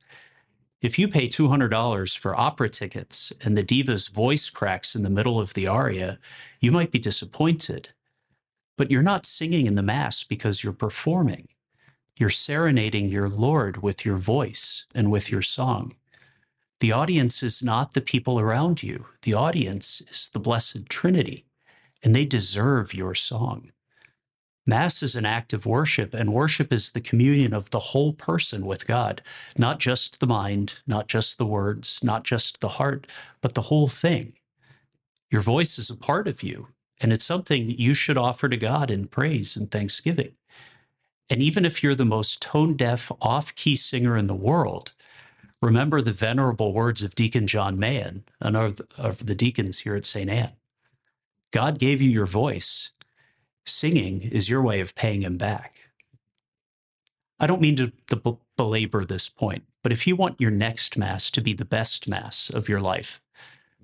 If 0.80 0.98
you 0.98 1.08
pay 1.08 1.28
$200 1.28 2.16
for 2.16 2.40
opera 2.40 2.70
tickets 2.70 3.34
and 3.42 3.56
the 3.56 3.62
diva's 3.62 4.08
voice 4.08 4.48
cracks 4.48 4.96
in 4.96 5.02
the 5.02 5.10
middle 5.10 5.38
of 5.38 5.52
the 5.52 5.66
aria, 5.66 6.18
you 6.58 6.72
might 6.72 6.90
be 6.90 6.98
disappointed. 6.98 7.90
But 8.78 8.90
you're 8.90 9.02
not 9.02 9.26
singing 9.26 9.66
in 9.66 9.74
the 9.74 9.82
Mass 9.82 10.24
because 10.24 10.64
you're 10.64 10.72
performing. 10.72 11.48
You're 12.18 12.30
serenading 12.30 13.08
your 13.08 13.28
Lord 13.28 13.82
with 13.82 14.06
your 14.06 14.16
voice 14.16 14.86
and 14.94 15.10
with 15.10 15.30
your 15.30 15.42
song. 15.42 15.92
The 16.80 16.92
audience 16.92 17.42
is 17.42 17.62
not 17.62 17.92
the 17.92 18.00
people 18.00 18.40
around 18.40 18.82
you, 18.82 19.06
the 19.20 19.34
audience 19.34 20.00
is 20.10 20.30
the 20.30 20.40
Blessed 20.40 20.88
Trinity, 20.88 21.44
and 22.02 22.14
they 22.14 22.24
deserve 22.24 22.94
your 22.94 23.14
song. 23.14 23.70
Mass 24.66 25.02
is 25.02 25.16
an 25.16 25.24
act 25.24 25.52
of 25.52 25.66
worship, 25.66 26.14
and 26.14 26.32
worship 26.32 26.72
is 26.72 26.92
the 26.92 27.00
communion 27.00 27.54
of 27.54 27.70
the 27.70 27.78
whole 27.78 28.12
person 28.12 28.66
with 28.66 28.86
God, 28.86 29.22
not 29.56 29.78
just 29.78 30.20
the 30.20 30.26
mind, 30.26 30.80
not 30.86 31.08
just 31.08 31.38
the 31.38 31.46
words, 31.46 32.00
not 32.04 32.24
just 32.24 32.60
the 32.60 32.68
heart, 32.68 33.06
but 33.40 33.54
the 33.54 33.62
whole 33.62 33.88
thing. 33.88 34.32
Your 35.30 35.40
voice 35.40 35.78
is 35.78 35.90
a 35.90 35.96
part 35.96 36.28
of 36.28 36.42
you, 36.42 36.68
and 37.00 37.12
it's 37.12 37.24
something 37.24 37.70
you 37.70 37.94
should 37.94 38.18
offer 38.18 38.48
to 38.48 38.56
God 38.56 38.90
in 38.90 39.06
praise 39.06 39.56
and 39.56 39.70
thanksgiving. 39.70 40.32
And 41.30 41.40
even 41.40 41.64
if 41.64 41.82
you're 41.82 41.94
the 41.94 42.04
most 42.04 42.42
tone 42.42 42.76
deaf, 42.76 43.10
off 43.22 43.54
key 43.54 43.76
singer 43.76 44.16
in 44.16 44.26
the 44.26 44.34
world, 44.34 44.92
remember 45.62 46.00
the 46.00 46.12
venerable 46.12 46.72
words 46.74 47.02
of 47.02 47.14
Deacon 47.14 47.46
John 47.46 47.78
Mahan, 47.78 48.24
and 48.40 48.56
of 48.56 49.26
the 49.26 49.34
deacons 49.34 49.80
here 49.80 49.94
at 49.94 50.04
St. 50.04 50.28
Anne. 50.28 50.52
God 51.52 51.78
gave 51.78 52.02
you 52.02 52.10
your 52.10 52.26
voice. 52.26 52.92
Singing 53.66 54.20
is 54.20 54.48
your 54.48 54.62
way 54.62 54.80
of 54.80 54.94
paying 54.94 55.22
him 55.22 55.36
back. 55.36 55.88
I 57.38 57.46
don't 57.46 57.60
mean 57.60 57.76
to, 57.76 57.92
to 58.08 58.38
belabor 58.56 59.04
this 59.04 59.28
point, 59.28 59.64
but 59.82 59.92
if 59.92 60.06
you 60.06 60.14
want 60.14 60.40
your 60.40 60.50
next 60.50 60.98
Mass 60.98 61.30
to 61.30 61.40
be 61.40 61.54
the 61.54 61.64
best 61.64 62.06
Mass 62.06 62.50
of 62.50 62.68
your 62.68 62.80
life, 62.80 63.20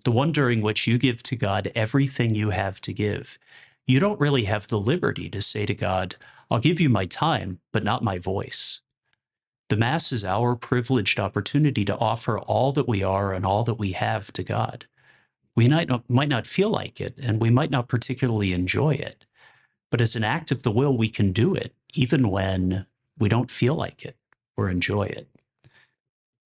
the 0.05 0.13
one 0.13 0.31
during 0.31 0.61
which 0.61 0.87
you 0.87 0.99
give 0.99 1.23
to 1.25 1.37
God 1.37 1.73
everything 1.75 2.35
you 2.35 2.51
have 2.51 2.81
to 2.83 2.93
give, 2.93 3.39
you 3.87 3.99
don't 3.99 4.21
really 4.21 4.45
have 4.45 4.69
the 4.69 4.79
liberty 4.79 5.31
to 5.31 5.41
say 5.41 5.65
to 5.65 5.75
God, 5.75 6.17
I'll 6.51 6.59
give 6.59 6.81
you 6.81 6.89
my 6.89 7.07
time, 7.07 7.61
but 7.73 7.83
not 7.83 8.05
my 8.05 8.19
voice. 8.19 8.83
The 9.69 9.77
Mass 9.77 10.13
is 10.13 10.25
our 10.25 10.55
privileged 10.55 11.19
opportunity 11.19 11.85
to 11.87 11.97
offer 11.97 12.39
all 12.39 12.73
that 12.73 12.87
we 12.87 13.03
are 13.03 13.33
and 13.33 13.45
all 13.45 13.65
that 13.65 13.79
we 13.79 13.93
have 13.93 14.33
to 14.35 14.45
God. 14.45 14.87
We 15.57 15.69
might 15.69 15.89
not, 15.89 16.09
might 16.09 16.29
not 16.29 16.47
feel 16.47 16.71
like 16.71 17.01
it, 17.01 17.15
and 17.21 17.41
we 17.41 17.51
might 17.51 17.71
not 17.71 17.89
particularly 17.89 18.53
enjoy 18.53 18.95
it, 18.95 19.27
but 19.91 20.01
as 20.01 20.17
an 20.17 20.25
act 20.25 20.51
of 20.51 20.63
the 20.63 20.71
will, 20.71 20.97
we 20.97 21.09
can 21.09 21.33
do 21.33 21.55
it 21.55 21.75
even 21.95 22.29
when 22.29 22.87
we 23.19 23.29
don't 23.29 23.51
feel 23.51 23.75
like 23.75 24.05
it 24.05 24.17
or 24.57 24.69
enjoy 24.69 25.05
it. 25.05 25.29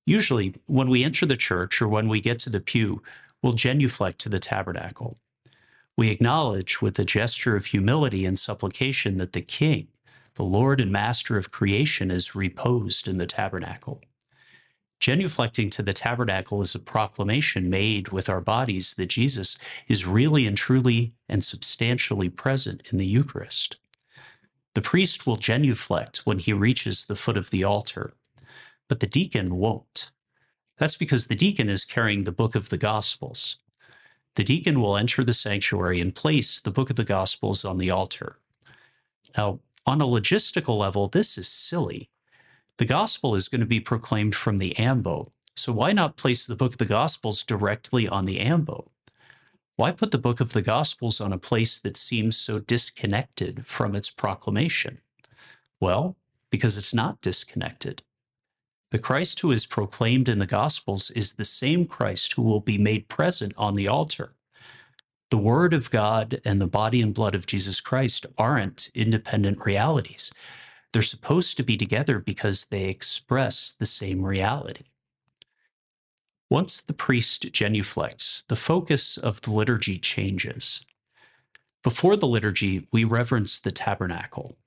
Usually, 0.07 0.55
when 0.67 0.91
we 0.91 1.05
enter 1.05 1.27
the 1.27 1.37
church 1.37 1.81
or 1.81 1.89
when 1.89 2.09
we 2.09 2.21
get 2.21 2.39
to 2.41 2.51
the 2.51 2.61
pew, 2.61 3.03
we'll 3.43 3.53
genuflect 3.53 4.19
to 4.21 4.29
the 4.29 4.39
tabernacle. 4.39 5.17
We 5.97 6.11
acknowledge 6.11 6.81
with 6.81 6.99
a 6.99 7.05
gesture 7.05 7.57
of 7.57 7.67
humility 7.67 8.25
and 8.25 8.39
supplication 8.39 9.19
that 9.19 9.33
the 9.33 9.43
King, 9.43 9.89
the 10.35 10.43
Lord 10.43 10.81
and 10.81 10.91
Master 10.91 11.37
of 11.37 11.51
creation, 11.51 12.11
is 12.11 12.35
reposed 12.35 13.07
in 13.07 13.19
the 13.19 13.27
tabernacle. 13.27 14.01
Genuflecting 15.01 15.71
to 15.71 15.83
the 15.83 15.95
tabernacle 15.95 16.61
is 16.61 16.75
a 16.75 16.79
proclamation 16.79 17.71
made 17.71 18.09
with 18.09 18.29
our 18.29 18.43
bodies 18.43 18.93
that 18.95 19.07
Jesus 19.07 19.57
is 19.89 20.07
really 20.07 20.47
and 20.47 20.59
truly 20.59 21.15
and 21.27 21.43
substantially 21.43 22.29
present 22.29 22.83
in 22.93 22.99
the 22.99 23.07
Eucharist. 23.07 23.77
The 24.75 24.83
priest 24.83 25.27
will 25.27 25.39
genuflect 25.39 26.27
when 26.27 26.39
he 26.39 26.53
reaches 26.53 27.07
the 27.07 27.17
foot 27.17 27.39
of 27.39 27.51
the 27.51 27.65
altar, 27.65 28.13
but 28.89 29.01
the 29.01 29.07
deacon 29.07 29.57
won't. 29.57 30.11
That's 30.77 30.97
because 30.97 31.27
the 31.27 31.35
deacon 31.35 31.71
is 31.71 31.87
carrying 31.87 32.25
the 32.25 32.33
book 32.33 32.55
of 32.55 32.69
the 32.69 32.79
Gospels. 32.79 33.57
The 34.35 34.45
deacon 34.45 34.81
will 34.81 34.99
enter 34.99 35.25
the 35.25 35.33
sanctuary 35.33 36.01
and 36.01 36.15
place 36.15 36.61
the 36.61 36.71
book 36.71 36.91
of 36.91 36.97
the 36.97 37.05
Gospels 37.05 37.65
on 37.65 37.79
the 37.79 37.91
altar. 37.91 38.37
Now, 39.37 39.61
on 39.87 40.03
a 40.03 40.07
logistical 40.07 40.79
level, 40.79 41.07
this 41.07 41.39
is 41.39 41.49
silly 41.49 42.10
the 42.81 42.87
gospel 42.87 43.35
is 43.35 43.51
going 43.51 43.61
to 43.61 43.67
be 43.67 43.79
proclaimed 43.79 44.35
from 44.35 44.57
the 44.57 44.75
ambo. 44.79 45.27
So 45.55 45.71
why 45.71 45.93
not 45.93 46.17
place 46.17 46.47
the 46.47 46.57
book 46.57 46.73
of 46.73 46.79
the 46.79 46.87
gospels 46.87 47.43
directly 47.43 48.09
on 48.09 48.25
the 48.25 48.41
ambo? 48.41 48.85
Why 49.77 49.93
put 49.93 50.13
the 50.13 50.19
book 50.19 50.41
of 50.41 50.55
the 50.55 50.63
gospels 50.63 51.21
on 51.21 51.31
a 51.31 51.37
place 51.37 51.79
that 51.79 51.99
seems 51.99 52.39
so 52.39 52.59
disconnected 52.59 53.67
from 53.67 53.95
its 53.95 54.09
proclamation? 54.09 55.01
Well, 55.79 56.17
because 56.51 56.79
it's 56.79 56.95
not 56.95 57.21
disconnected. 57.21 58.03
The 58.93 58.99
Christ 58.99 59.41
who 59.41 59.51
is 59.51 59.67
proclaimed 59.67 60.27
in 60.27 60.39
the 60.39 60.47
Gospels 60.47 61.11
is 61.11 61.35
the 61.35 61.45
same 61.45 61.85
Christ 61.85 62.33
who 62.33 62.43
will 62.43 62.61
be 62.61 62.79
made 62.79 63.09
present 63.11 63.53
on 63.59 63.75
the 63.75 63.89
altar. 63.89 64.33
The 65.29 65.37
Word 65.37 65.75
of 65.75 65.91
God 65.91 66.41
and 66.47 66.63
the 66.63 66.67
body 66.67 67.03
and 67.03 67.15
blood 67.15 67.35
of 67.35 67.45
Jesus 67.45 67.83
Christ 67.83 68.25
aren't 68.39 68.89
independent 68.95 69.67
realities. 69.67 70.33
They're 70.93 71.03
supposed 71.03 71.57
to 71.57 71.63
be 71.63 71.77
together 71.77 72.19
because 72.19 72.67
they 72.67 72.89
express 72.89 73.73
the 73.73 73.87
same 73.87 74.25
reality. 74.25 74.85
Once 76.51 76.81
the 76.81 76.93
priest 76.93 77.53
genuflects, 77.53 78.45
the 78.49 78.57
focus 78.57 79.17
of 79.17 79.41
the 79.43 79.53
liturgy 79.53 79.99
changes. 79.99 80.85
Before 81.85 82.17
the 82.17 82.27
liturgy, 82.27 82.89
we 82.93 83.05
reverence 83.05 83.61
the 83.61 83.71
tabernacle. 83.71 84.59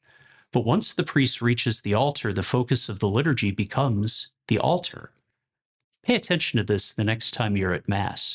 But 0.53 0.65
once 0.65 0.93
the 0.93 1.03
priest 1.03 1.41
reaches 1.41 1.81
the 1.81 1.93
altar, 1.93 2.31
the 2.31 2.41
focus 2.41 2.87
of 2.87 2.99
the 2.99 3.09
liturgy 3.09 3.51
becomes 3.51 4.29
the 4.47 4.59
altar. 4.59 5.11
Pay 6.03 6.15
attention 6.15 6.57
to 6.57 6.63
this 6.63 6.93
the 6.93 7.03
next 7.03 7.31
time 7.31 7.57
you're 7.57 7.73
at 7.73 7.89
Mass. 7.89 8.32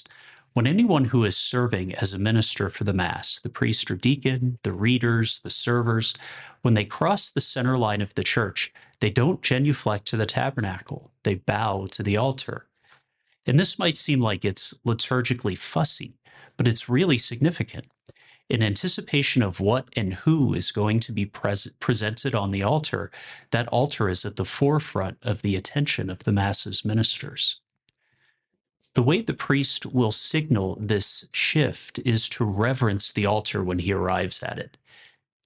When 0.54 0.66
anyone 0.66 1.06
who 1.06 1.24
is 1.24 1.36
serving 1.36 1.94
as 1.94 2.12
a 2.12 2.18
minister 2.18 2.68
for 2.68 2.84
the 2.84 2.92
Mass, 2.92 3.38
the 3.38 3.48
priest 3.48 3.90
or 3.90 3.96
deacon, 3.96 4.56
the 4.62 4.72
readers, 4.72 5.40
the 5.44 5.50
servers, 5.50 6.14
when 6.62 6.74
they 6.74 6.84
cross 6.84 7.30
the 7.30 7.40
center 7.40 7.78
line 7.78 8.00
of 8.00 8.14
the 8.14 8.24
church, 8.24 8.72
they 9.00 9.10
don't 9.10 9.42
genuflect 9.42 10.06
to 10.06 10.16
the 10.16 10.26
tabernacle, 10.26 11.12
they 11.22 11.36
bow 11.36 11.86
to 11.92 12.02
the 12.02 12.16
altar. 12.16 12.66
And 13.46 13.58
this 13.58 13.78
might 13.78 13.96
seem 13.96 14.20
like 14.20 14.44
it's 14.44 14.74
liturgically 14.86 15.56
fussy, 15.56 16.14
but 16.56 16.66
it's 16.66 16.88
really 16.88 17.18
significant. 17.18 17.86
In 18.48 18.62
anticipation 18.62 19.42
of 19.42 19.60
what 19.60 19.88
and 19.94 20.14
who 20.14 20.54
is 20.54 20.72
going 20.72 21.00
to 21.00 21.12
be 21.12 21.26
pres- 21.26 21.70
presented 21.78 22.34
on 22.34 22.50
the 22.50 22.62
altar, 22.62 23.10
that 23.50 23.68
altar 23.68 24.08
is 24.08 24.24
at 24.24 24.36
the 24.36 24.44
forefront 24.44 25.18
of 25.22 25.42
the 25.42 25.54
attention 25.54 26.08
of 26.10 26.20
the 26.20 26.32
Mass's 26.32 26.84
ministers. 26.84 27.60
The 28.98 29.04
way 29.04 29.22
the 29.22 29.32
priest 29.32 29.86
will 29.86 30.10
signal 30.10 30.76
this 30.80 31.28
shift 31.30 32.00
is 32.00 32.28
to 32.30 32.44
reverence 32.44 33.12
the 33.12 33.26
altar 33.26 33.62
when 33.62 33.78
he 33.78 33.92
arrives 33.92 34.42
at 34.42 34.58
it. 34.58 34.76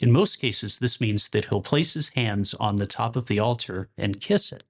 In 0.00 0.10
most 0.10 0.36
cases, 0.36 0.78
this 0.78 1.02
means 1.02 1.28
that 1.28 1.44
he'll 1.44 1.60
place 1.60 1.92
his 1.92 2.08
hands 2.14 2.54
on 2.54 2.76
the 2.76 2.86
top 2.86 3.14
of 3.14 3.26
the 3.26 3.38
altar 3.38 3.90
and 3.98 4.22
kiss 4.22 4.52
it. 4.52 4.64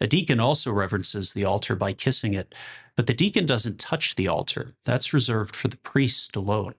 A 0.00 0.06
deacon 0.06 0.40
also 0.40 0.70
reverences 0.72 1.34
the 1.34 1.44
altar 1.44 1.76
by 1.76 1.92
kissing 1.92 2.32
it, 2.32 2.54
but 2.96 3.06
the 3.06 3.12
deacon 3.12 3.44
doesn't 3.44 3.78
touch 3.78 4.14
the 4.14 4.26
altar. 4.26 4.72
That's 4.86 5.12
reserved 5.12 5.54
for 5.54 5.68
the 5.68 5.76
priest 5.76 6.34
alone. 6.34 6.76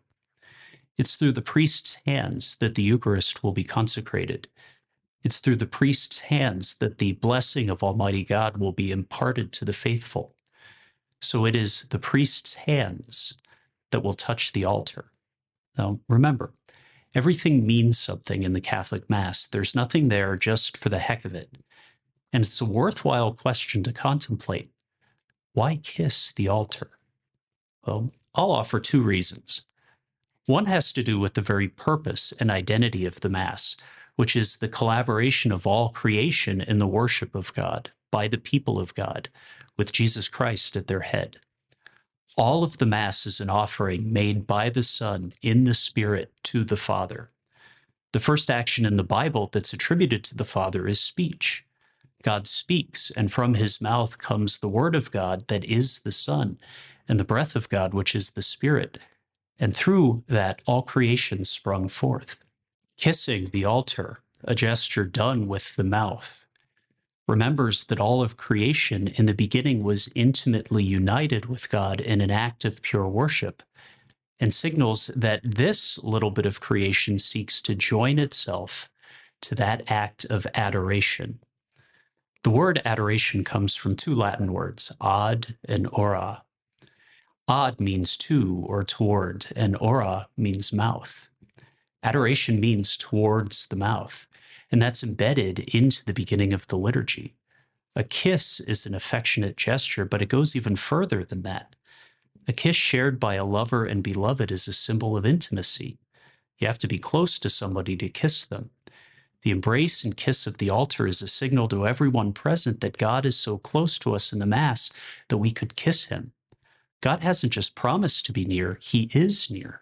It's 0.97 1.15
through 1.15 1.33
the 1.33 1.43
priest's 1.43 1.99
hands 2.07 2.55
that 2.55 2.73
the 2.73 2.81
Eucharist 2.81 3.43
will 3.43 3.51
be 3.51 3.63
consecrated. 3.63 4.47
It's 5.21 5.37
through 5.37 5.57
the 5.57 5.67
priest's 5.67 6.21
hands 6.21 6.73
that 6.79 6.97
the 6.97 7.11
blessing 7.11 7.69
of 7.69 7.83
Almighty 7.83 8.23
God 8.23 8.57
will 8.57 8.71
be 8.71 8.91
imparted 8.91 9.53
to 9.53 9.63
the 9.63 9.73
faithful. 9.73 10.33
So 11.23 11.45
it 11.45 11.55
is 11.55 11.83
the 11.89 11.99
priest's 11.99 12.55
hands 12.55 13.35
that 13.91 14.03
will 14.03 14.13
touch 14.13 14.51
the 14.51 14.65
altar. 14.65 15.05
Now, 15.77 15.99
remember, 16.09 16.53
everything 17.15 17.65
means 17.65 17.97
something 17.97 18.43
in 18.43 18.53
the 18.53 18.61
Catholic 18.61 19.09
Mass. 19.09 19.47
There's 19.47 19.73
nothing 19.73 20.09
there 20.09 20.35
just 20.35 20.77
for 20.77 20.89
the 20.89 20.99
heck 20.99 21.23
of 21.25 21.33
it. 21.33 21.47
And 22.31 22.43
it's 22.43 22.59
a 22.59 22.65
worthwhile 22.65 23.33
question 23.33 23.83
to 23.83 23.93
contemplate. 23.93 24.69
Why 25.53 25.77
kiss 25.77 26.33
the 26.33 26.47
altar? 26.47 26.91
Well, 27.85 28.11
I'll 28.35 28.51
offer 28.51 28.79
two 28.79 29.01
reasons. 29.01 29.61
One 30.45 30.65
has 30.65 30.91
to 30.93 31.03
do 31.03 31.19
with 31.19 31.35
the 31.35 31.41
very 31.41 31.69
purpose 31.69 32.33
and 32.39 32.51
identity 32.51 33.05
of 33.05 33.21
the 33.21 33.29
Mass, 33.29 33.77
which 34.15 34.35
is 34.35 34.57
the 34.57 34.67
collaboration 34.67 35.51
of 35.51 35.65
all 35.65 35.89
creation 35.89 36.59
in 36.59 36.79
the 36.79 36.87
worship 36.87 37.33
of 37.33 37.53
God 37.53 37.91
by 38.11 38.27
the 38.27 38.37
people 38.37 38.79
of 38.79 38.93
God, 38.93 39.29
with 39.77 39.91
Jesus 39.91 40.27
Christ 40.27 40.75
at 40.75 40.87
their 40.87 41.01
head. 41.01 41.37
All 42.35 42.63
of 42.63 42.77
the 42.77 42.85
Mass 42.85 43.25
is 43.25 43.39
an 43.39 43.49
offering 43.49 44.11
made 44.11 44.47
by 44.47 44.69
the 44.69 44.83
Son 44.83 45.33
in 45.41 45.65
the 45.65 45.73
Spirit 45.73 46.31
to 46.43 46.63
the 46.63 46.77
Father. 46.77 47.29
The 48.11 48.19
first 48.19 48.49
action 48.49 48.85
in 48.85 48.97
the 48.97 49.03
Bible 49.03 49.49
that's 49.51 49.73
attributed 49.73 50.23
to 50.25 50.35
the 50.35 50.45
Father 50.45 50.87
is 50.87 50.99
speech. 50.99 51.65
God 52.23 52.47
speaks, 52.47 53.11
and 53.11 53.31
from 53.31 53.55
his 53.55 53.81
mouth 53.81 54.17
comes 54.17 54.57
the 54.57 54.69
word 54.69 54.95
of 54.95 55.11
God 55.11 55.47
that 55.47 55.65
is 55.65 55.99
the 55.99 56.11
Son, 56.11 56.57
and 57.07 57.19
the 57.19 57.25
breath 57.25 57.55
of 57.55 57.69
God, 57.69 57.93
which 57.93 58.15
is 58.15 58.31
the 58.31 58.41
Spirit. 58.41 58.97
And 59.59 59.75
through 59.75 60.23
that, 60.27 60.61
all 60.65 60.81
creation 60.81 61.43
sprung 61.43 61.87
forth. 61.87 62.41
Kissing 62.97 63.49
the 63.51 63.65
altar, 63.65 64.19
a 64.43 64.55
gesture 64.55 65.05
done 65.05 65.47
with 65.47 65.75
the 65.75 65.83
mouth, 65.83 66.42
remembers 67.27 67.85
that 67.85 67.99
all 67.99 68.21
of 68.21 68.37
creation 68.37 69.07
in 69.07 69.25
the 69.25 69.33
beginning 69.33 69.83
was 69.83 70.09
intimately 70.15 70.83
united 70.83 71.45
with 71.45 71.69
God 71.69 72.01
in 72.01 72.21
an 72.21 72.31
act 72.31 72.65
of 72.65 72.81
pure 72.81 73.07
worship, 73.07 73.63
and 74.39 74.53
signals 74.53 75.07
that 75.15 75.39
this 75.43 75.97
little 76.03 76.31
bit 76.31 76.45
of 76.45 76.59
creation 76.59 77.17
seeks 77.17 77.61
to 77.61 77.75
join 77.75 78.19
itself 78.19 78.89
to 79.41 79.55
that 79.55 79.89
act 79.89 80.25
of 80.25 80.45
adoration. 80.53 81.39
The 82.43 82.49
word 82.49 82.81
adoration 82.83 83.43
comes 83.45 83.75
from 83.75 83.95
two 83.95 84.13
Latin 84.13 84.51
words, 84.51 84.91
ad 85.01 85.55
and 85.65 85.87
ora. 85.93 86.43
Ad 87.49 87.79
means 87.79 88.17
to 88.17 88.63
or 88.67 88.83
toward, 88.83 89.47
and 89.55 89.77
ora 89.79 90.27
means 90.35 90.73
mouth. 90.73 91.29
Adoration 92.01 92.59
means 92.59 92.97
towards 92.97 93.67
the 93.67 93.77
mouth, 93.77 94.27
and 94.73 94.81
that's 94.81 95.03
embedded 95.03 95.59
into 95.71 96.03
the 96.03 96.15
beginning 96.15 96.51
of 96.51 96.65
the 96.65 96.75
liturgy. 96.75 97.35
A 97.95 98.03
kiss 98.03 98.59
is 98.59 98.87
an 98.87 98.95
affectionate 98.95 99.55
gesture, 99.55 100.03
but 100.03 100.19
it 100.19 100.29
goes 100.29 100.55
even 100.55 100.75
further 100.75 101.23
than 101.23 101.43
that. 101.43 101.75
A 102.47 102.53
kiss 102.53 102.75
shared 102.75 103.19
by 103.19 103.35
a 103.35 103.45
lover 103.45 103.85
and 103.85 104.01
beloved 104.03 104.51
is 104.51 104.67
a 104.67 104.73
symbol 104.73 105.15
of 105.15 105.27
intimacy. 105.27 105.99
You 106.57 106.65
have 106.65 106.79
to 106.79 106.87
be 106.87 106.97
close 106.97 107.37
to 107.37 107.49
somebody 107.49 107.95
to 107.97 108.09
kiss 108.09 108.45
them. 108.45 108.71
The 109.43 109.51
embrace 109.51 110.03
and 110.03 110.17
kiss 110.17 110.47
of 110.47 110.57
the 110.57 110.71
altar 110.71 111.05
is 111.05 111.21
a 111.21 111.27
signal 111.27 111.67
to 111.67 111.85
everyone 111.85 112.33
present 112.33 112.81
that 112.81 112.97
God 112.97 113.27
is 113.27 113.37
so 113.37 113.59
close 113.59 113.99
to 113.99 114.15
us 114.15 114.33
in 114.33 114.39
the 114.39 114.47
Mass 114.47 114.91
that 115.29 115.37
we 115.37 115.51
could 115.51 115.75
kiss 115.75 116.05
him. 116.05 116.31
God 116.99 117.19
hasn't 117.19 117.53
just 117.53 117.75
promised 117.75 118.25
to 118.25 118.33
be 118.33 118.43
near, 118.43 118.79
he 118.81 119.07
is 119.13 119.51
near. 119.51 119.81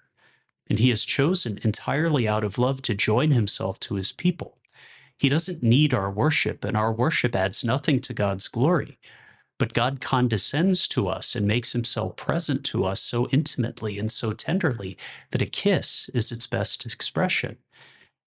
And 0.69 0.79
he 0.79 0.89
has 0.89 1.05
chosen 1.05 1.59
entirely 1.63 2.27
out 2.27 2.43
of 2.43 2.57
love 2.57 2.81
to 2.81 2.93
join 2.93 3.31
himself 3.31 3.79
to 3.81 3.95
his 3.95 4.11
people. 4.11 4.57
He 5.21 5.29
doesn't 5.29 5.61
need 5.61 5.93
our 5.93 6.09
worship, 6.09 6.63
and 6.63 6.75
our 6.75 6.91
worship 6.91 7.35
adds 7.35 7.63
nothing 7.63 7.99
to 7.99 8.11
God's 8.11 8.47
glory. 8.47 8.97
But 9.59 9.75
God 9.75 10.01
condescends 10.01 10.87
to 10.87 11.07
us 11.07 11.35
and 11.35 11.45
makes 11.45 11.73
himself 11.73 12.15
present 12.15 12.65
to 12.65 12.85
us 12.85 12.99
so 13.01 13.27
intimately 13.27 13.99
and 13.99 14.11
so 14.11 14.33
tenderly 14.33 14.97
that 15.29 15.43
a 15.43 15.45
kiss 15.45 16.09
is 16.15 16.31
its 16.31 16.47
best 16.47 16.87
expression. 16.87 17.57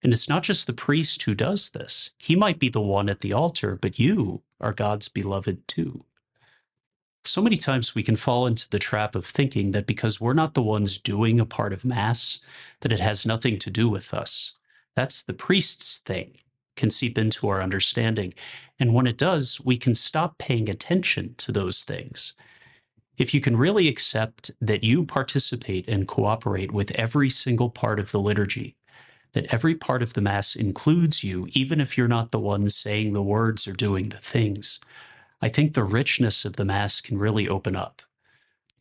And 0.05 0.13
it's 0.13 0.29
not 0.29 0.43
just 0.43 0.67
the 0.67 0.71
priest 0.71 1.21
who 1.23 1.35
does 1.35 1.71
this. 1.71 2.11
He 2.17 2.33
might 2.33 2.59
be 2.59 2.69
the 2.69 2.79
one 2.79 3.09
at 3.09 3.19
the 3.19 3.33
altar, 3.33 3.75
but 3.75 3.99
you 3.99 4.43
are 4.61 4.71
God's 4.71 5.09
beloved 5.09 5.67
too. 5.67 6.05
So 7.25 7.41
many 7.41 7.57
times 7.57 7.93
we 7.93 8.03
can 8.03 8.15
fall 8.15 8.47
into 8.47 8.69
the 8.69 8.79
trap 8.79 9.15
of 9.15 9.25
thinking 9.25 9.71
that 9.71 9.85
because 9.85 10.21
we're 10.21 10.31
not 10.31 10.53
the 10.53 10.63
ones 10.63 10.97
doing 10.97 11.41
a 11.41 11.45
part 11.45 11.73
of 11.73 11.83
Mass, 11.83 12.39
that 12.79 12.93
it 12.93 13.01
has 13.01 13.25
nothing 13.25 13.59
to 13.59 13.69
do 13.69 13.89
with 13.89 14.13
us. 14.13 14.53
That's 14.95 15.21
the 15.21 15.33
priest's 15.33 15.97
thing, 15.97 16.37
can 16.75 16.89
seep 16.89 17.17
into 17.17 17.47
our 17.47 17.61
understanding. 17.61 18.33
And 18.79 18.93
when 18.93 19.07
it 19.07 19.17
does, 19.17 19.59
we 19.63 19.77
can 19.77 19.95
stop 19.95 20.37
paying 20.37 20.69
attention 20.69 21.35
to 21.37 21.51
those 21.51 21.83
things. 21.83 22.33
If 23.17 23.33
you 23.33 23.39
can 23.39 23.55
really 23.55 23.87
accept 23.87 24.51
that 24.59 24.83
you 24.83 25.05
participate 25.05 25.87
and 25.87 26.07
cooperate 26.07 26.71
with 26.71 26.91
every 26.99 27.29
single 27.29 27.69
part 27.69 27.99
of 27.99 28.11
the 28.11 28.19
liturgy, 28.19 28.75
that 29.31 29.53
every 29.53 29.75
part 29.75 30.01
of 30.01 30.13
the 30.13 30.21
Mass 30.21 30.55
includes 30.55 31.23
you, 31.23 31.47
even 31.51 31.79
if 31.79 31.97
you're 31.97 32.07
not 32.07 32.31
the 32.31 32.39
one 32.39 32.67
saying 32.69 33.13
the 33.13 33.23
words 33.23 33.67
or 33.67 33.73
doing 33.73 34.09
the 34.09 34.17
things, 34.17 34.79
I 35.41 35.49
think 35.49 35.73
the 35.73 35.83
richness 35.83 36.45
of 36.45 36.55
the 36.55 36.65
Mass 36.65 37.01
can 37.01 37.17
really 37.17 37.47
open 37.47 37.75
up. 37.75 38.01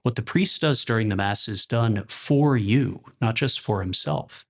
What 0.03 0.17
the 0.17 0.23
priest 0.23 0.61
does 0.61 0.85
during 0.85 1.09
the 1.09 1.17
Mass 1.17 1.49
is 1.49 1.67
done 1.67 2.05
for 2.09 2.57
you, 2.57 3.01
not 3.21 3.35
just 3.37 3.61
for 3.61 3.81
himself. 3.81 4.47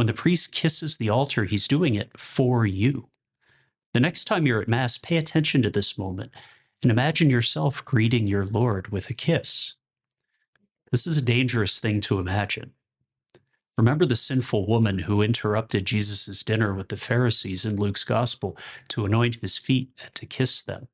When 0.00 0.06
the 0.06 0.14
priest 0.14 0.50
kisses 0.50 0.96
the 0.96 1.10
altar, 1.10 1.44
he's 1.44 1.68
doing 1.68 1.94
it 1.94 2.18
for 2.18 2.64
you. 2.64 3.10
The 3.92 4.00
next 4.00 4.24
time 4.24 4.46
you're 4.46 4.62
at 4.62 4.66
Mass, 4.66 4.96
pay 4.96 5.18
attention 5.18 5.60
to 5.60 5.68
this 5.68 5.98
moment 5.98 6.30
and 6.82 6.90
imagine 6.90 7.28
yourself 7.28 7.84
greeting 7.84 8.26
your 8.26 8.46
Lord 8.46 8.88
with 8.88 9.10
a 9.10 9.12
kiss. 9.12 9.74
This 10.90 11.06
is 11.06 11.18
a 11.18 11.22
dangerous 11.22 11.80
thing 11.80 12.00
to 12.00 12.18
imagine. 12.18 12.72
Remember 13.76 14.06
the 14.06 14.16
sinful 14.16 14.66
woman 14.66 15.00
who 15.00 15.20
interrupted 15.20 15.84
Jesus' 15.84 16.42
dinner 16.42 16.72
with 16.72 16.88
the 16.88 16.96
Pharisees 16.96 17.66
in 17.66 17.76
Luke's 17.76 18.04
gospel 18.04 18.56
to 18.88 19.04
anoint 19.04 19.42
his 19.42 19.58
feet 19.58 19.90
and 20.02 20.14
to 20.14 20.24
kiss 20.24 20.62
them. 20.62 20.88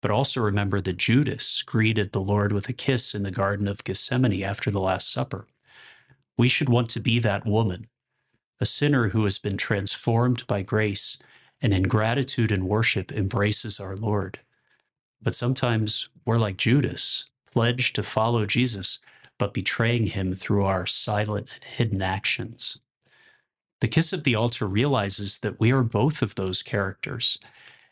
But 0.00 0.12
also 0.12 0.40
remember 0.40 0.80
that 0.80 0.96
Judas 0.96 1.60
greeted 1.62 2.12
the 2.12 2.20
Lord 2.20 2.52
with 2.52 2.68
a 2.68 2.72
kiss 2.72 3.16
in 3.16 3.24
the 3.24 3.32
Garden 3.32 3.66
of 3.66 3.82
Gethsemane 3.82 4.44
after 4.44 4.70
the 4.70 4.80
Last 4.80 5.12
Supper. 5.12 5.48
We 6.38 6.48
should 6.48 6.68
want 6.68 6.88
to 6.90 7.00
be 7.00 7.18
that 7.18 7.44
woman, 7.44 7.88
a 8.60 8.66
sinner 8.66 9.08
who 9.08 9.24
has 9.24 9.38
been 9.38 9.56
transformed 9.56 10.46
by 10.46 10.62
grace 10.62 11.18
and 11.60 11.72
in 11.72 11.84
gratitude 11.84 12.50
and 12.50 12.66
worship 12.66 13.12
embraces 13.12 13.78
our 13.80 13.96
Lord. 13.96 14.40
But 15.20 15.34
sometimes 15.34 16.08
we're 16.24 16.38
like 16.38 16.56
Judas, 16.56 17.26
pledged 17.46 17.94
to 17.94 18.02
follow 18.02 18.46
Jesus 18.46 18.98
but 19.38 19.54
betraying 19.54 20.06
him 20.06 20.32
through 20.32 20.64
our 20.64 20.86
silent 20.86 21.48
and 21.52 21.64
hidden 21.64 22.00
actions. 22.00 22.78
The 23.80 23.88
kiss 23.88 24.12
of 24.12 24.22
the 24.22 24.36
altar 24.36 24.66
realizes 24.68 25.38
that 25.38 25.58
we 25.58 25.72
are 25.72 25.82
both 25.82 26.22
of 26.22 26.36
those 26.36 26.62
characters, 26.62 27.38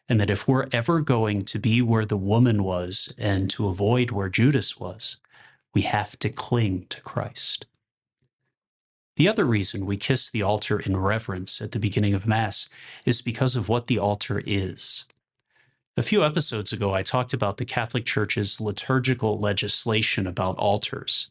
and 0.09 0.21
that 0.21 0.31
if 0.31 0.47
we're 0.47 0.69
ever 0.71 1.01
going 1.01 1.43
to 1.43 1.59
be 1.59 1.83
where 1.83 2.05
the 2.05 2.17
woman 2.17 2.63
was 2.63 3.13
and 3.19 3.51
to 3.51 3.67
avoid 3.67 4.13
where 4.13 4.29
Judas 4.29 4.79
was, 4.79 5.17
we 5.75 5.83
have 5.83 6.17
to 6.21 6.29
cling 6.29 6.87
to 6.91 7.01
Christ. 7.01 7.67
The 9.21 9.29
other 9.29 9.45
reason 9.45 9.85
we 9.85 9.99
kiss 9.99 10.31
the 10.31 10.41
altar 10.41 10.81
in 10.81 10.97
reverence 10.97 11.61
at 11.61 11.73
the 11.73 11.79
beginning 11.79 12.15
of 12.15 12.27
Mass 12.27 12.71
is 13.05 13.21
because 13.21 13.55
of 13.55 13.69
what 13.69 13.87
the 13.87 13.99
altar 13.99 14.41
is. 14.47 15.05
A 15.95 16.03
few 16.03 16.25
episodes 16.25 16.73
ago, 16.73 16.95
I 16.95 17.03
talked 17.03 17.35
about 17.35 17.59
the 17.59 17.67
Catholic 17.67 18.07
Church's 18.07 18.63
liturgical 18.63 19.39
legislation 19.39 20.27
about 20.27 20.57
altars. 20.57 21.29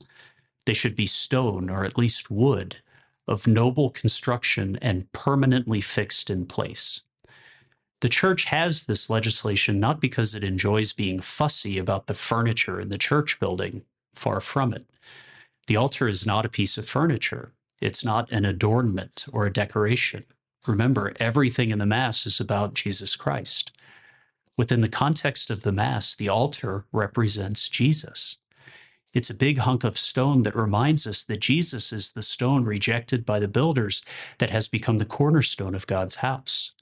They 0.68 0.74
should 0.76 0.96
be 0.96 1.08
stone 1.08 1.68
or 1.68 1.84
at 1.84 1.98
least 1.98 2.30
wood 2.30 2.76
of 3.28 3.48
noble 3.48 3.90
construction 3.90 4.78
and 4.84 5.12
permanently 5.12 5.82
fixed 5.82 6.30
in 6.30 6.46
place. 6.46 7.02
The 8.02 8.10
church 8.10 8.44
has 8.44 8.86
this 8.86 9.10
legislation 9.10 9.80
not 9.80 10.00
because 10.00 10.36
it 10.36 10.44
enjoys 10.44 10.94
being 10.94 11.22
fussy 11.22 11.80
about 11.80 12.06
the 12.06 12.14
furniture 12.14 12.80
in 12.80 12.90
the 12.90 13.00
church 13.00 13.40
building, 13.40 13.84
far 14.14 14.42
from 14.42 14.76
it. 14.76 14.86
The 15.66 15.76
altar 15.76 16.08
is 16.08 16.24
not 16.24 16.46
a 16.46 16.50
piece 16.50 16.78
of 16.78 16.88
furniture, 16.88 17.52
it's 17.82 18.04
not 18.04 18.32
an 18.32 18.46
adornment 18.46 19.26
or 19.32 19.46
a 19.46 19.54
decoration. 19.54 20.26
Remember, 20.68 21.14
everything 21.20 21.70
in 21.70 21.80
the 21.80 21.86
Mass 21.86 22.26
is 22.26 22.40
about 22.40 22.74
Jesus 22.74 23.16
Christ. 23.16 23.72
Within 24.58 24.82
the 24.82 24.90
context 24.90 25.50
of 25.50 25.64
the 25.64 25.72
Mass, 25.72 26.14
the 26.16 26.28
altar 26.28 26.86
represents 26.92 27.70
Jesus. 27.70 28.38
It's 29.14 29.30
a 29.30 29.36
big 29.36 29.60
hunk 29.60 29.84
of 29.84 29.98
stone 29.98 30.44
that 30.44 30.56
reminds 30.56 31.08
us 31.08 31.24
that 31.24 31.40
Jesus 31.40 31.92
is 31.92 32.12
the 32.12 32.22
stone 32.22 32.64
rejected 32.64 33.26
by 33.26 33.40
the 33.40 33.48
builders 33.48 34.04
that 34.38 34.52
has 34.52 34.68
become 34.68 35.00
the 35.00 35.06
cornerstone 35.06 35.74
of 35.74 35.88
God's 35.88 36.16
house. 36.16 36.74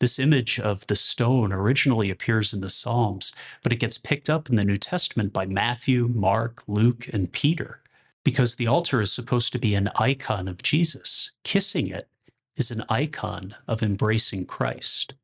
This 0.00 0.18
image 0.18 0.58
of 0.58 0.86
the 0.86 0.96
stone 0.96 1.52
originally 1.52 2.10
appears 2.10 2.54
in 2.54 2.60
the 2.60 2.70
Psalms, 2.70 3.32
but 3.62 3.72
it 3.72 3.80
gets 3.80 3.98
picked 3.98 4.30
up 4.30 4.48
in 4.48 4.56
the 4.56 4.64
New 4.64 4.78
Testament 4.78 5.32
by 5.32 5.44
Matthew, 5.44 6.08
Mark, 6.08 6.62
Luke, 6.66 7.06
and 7.12 7.30
Peter, 7.32 7.81
because 8.24 8.54
the 8.54 8.66
altar 8.66 9.00
is 9.00 9.12
supposed 9.12 9.52
to 9.52 9.58
be 9.58 9.74
an 9.74 9.88
icon 9.96 10.48
of 10.48 10.62
Jesus. 10.62 11.32
Kissing 11.44 11.88
it 11.88 12.08
is 12.56 12.70
an 12.70 12.84
icon 12.88 13.54
of 13.66 13.82
embracing 13.82 14.46
Christ. 14.46 15.14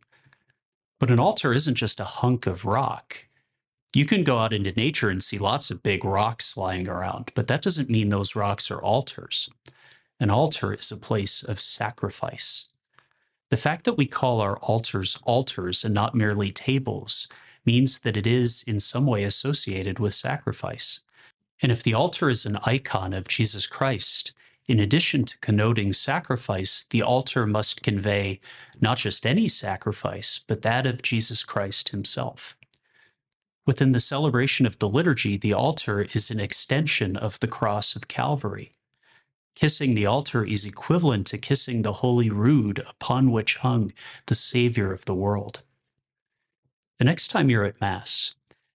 But 0.99 1.11
an 1.11 1.21
altar 1.21 1.53
isn't 1.53 1.77
just 1.77 2.01
a 2.01 2.05
hunk 2.05 2.47
of 2.47 2.65
rock. 2.65 3.27
You 3.95 4.05
can 4.05 4.25
go 4.25 4.39
out 4.39 4.53
into 4.53 4.73
nature 4.73 5.09
and 5.09 5.23
see 5.23 5.39
lots 5.39 5.71
of 5.71 5.83
big 5.83 6.05
rocks 6.05 6.57
lying 6.57 6.89
around, 6.89 7.31
but 7.35 7.47
that 7.47 7.63
doesn't 7.63 7.89
mean 7.89 8.09
those 8.09 8.37
rocks 8.37 8.71
are 8.71 8.83
altars. 8.83 9.49
An 10.21 10.31
altar 10.31 10.75
is 10.75 10.91
a 10.91 10.97
place 10.97 11.43
of 11.43 11.61
sacrifice. 11.61 12.69
The 13.51 13.57
fact 13.57 13.85
that 13.85 13.97
we 13.97 14.07
call 14.07 14.41
our 14.41 14.59
altars 14.59 15.17
altars 15.23 15.85
and 15.85 15.95
not 15.95 16.15
merely 16.15 16.51
tables 16.51 17.29
means 17.65 18.01
that 18.01 18.17
it 18.17 18.27
is 18.27 18.63
in 18.67 18.81
some 18.81 19.07
way 19.07 19.25
associated 19.25 19.99
with 19.99 20.13
sacrifice. 20.13 21.01
And 21.63 21.73
if 21.73 21.83
the 21.83 21.95
altar 21.95 22.31
is 22.31 22.47
an 22.47 22.59
icon 22.65 23.13
of 23.13 23.29
Jesus 23.29 23.67
Christ, 23.67 24.33
in 24.67 24.79
addition 24.79 25.25
to 25.25 25.39
connoting 25.39 25.93
sacrifice, 25.93 26.85
the 26.91 27.03
altar 27.03 27.47
must 27.47 27.83
convey 27.83 28.39
not 28.81 28.99
just 28.99 29.27
any 29.27 29.49
sacrifice, 29.49 30.41
but 30.47 30.63
that 30.63 30.85
of 30.85 31.03
Jesus 31.03 31.43
Christ 31.43 31.89
himself. 31.89 32.57
Within 33.67 33.93
the 33.93 34.01
celebration 34.01 34.67
of 34.67 34.79
the 34.79 34.89
liturgy, 34.89 35.37
the 35.37 35.55
altar 35.55 36.07
is 36.15 36.31
an 36.31 36.39
extension 36.39 37.17
of 37.17 37.41
the 37.41 37.47
cross 37.47 37.97
of 37.97 38.09
Calvary. 38.09 38.71
Kissing 39.55 39.95
the 39.95 40.07
altar 40.07 40.45
is 40.45 40.65
equivalent 40.65 41.27
to 41.29 41.39
kissing 41.39 41.83
the 41.83 41.95
holy 41.95 42.31
rood 42.31 42.83
upon 42.89 43.33
which 43.33 43.57
hung 43.57 43.91
the 44.27 44.35
Savior 44.35 44.93
of 44.93 45.05
the 45.05 45.15
world. 45.15 45.65
The 46.99 47.05
next 47.05 47.29
time 47.29 47.51
you're 47.51 47.65
at 47.65 47.81
Mass, 47.81 48.35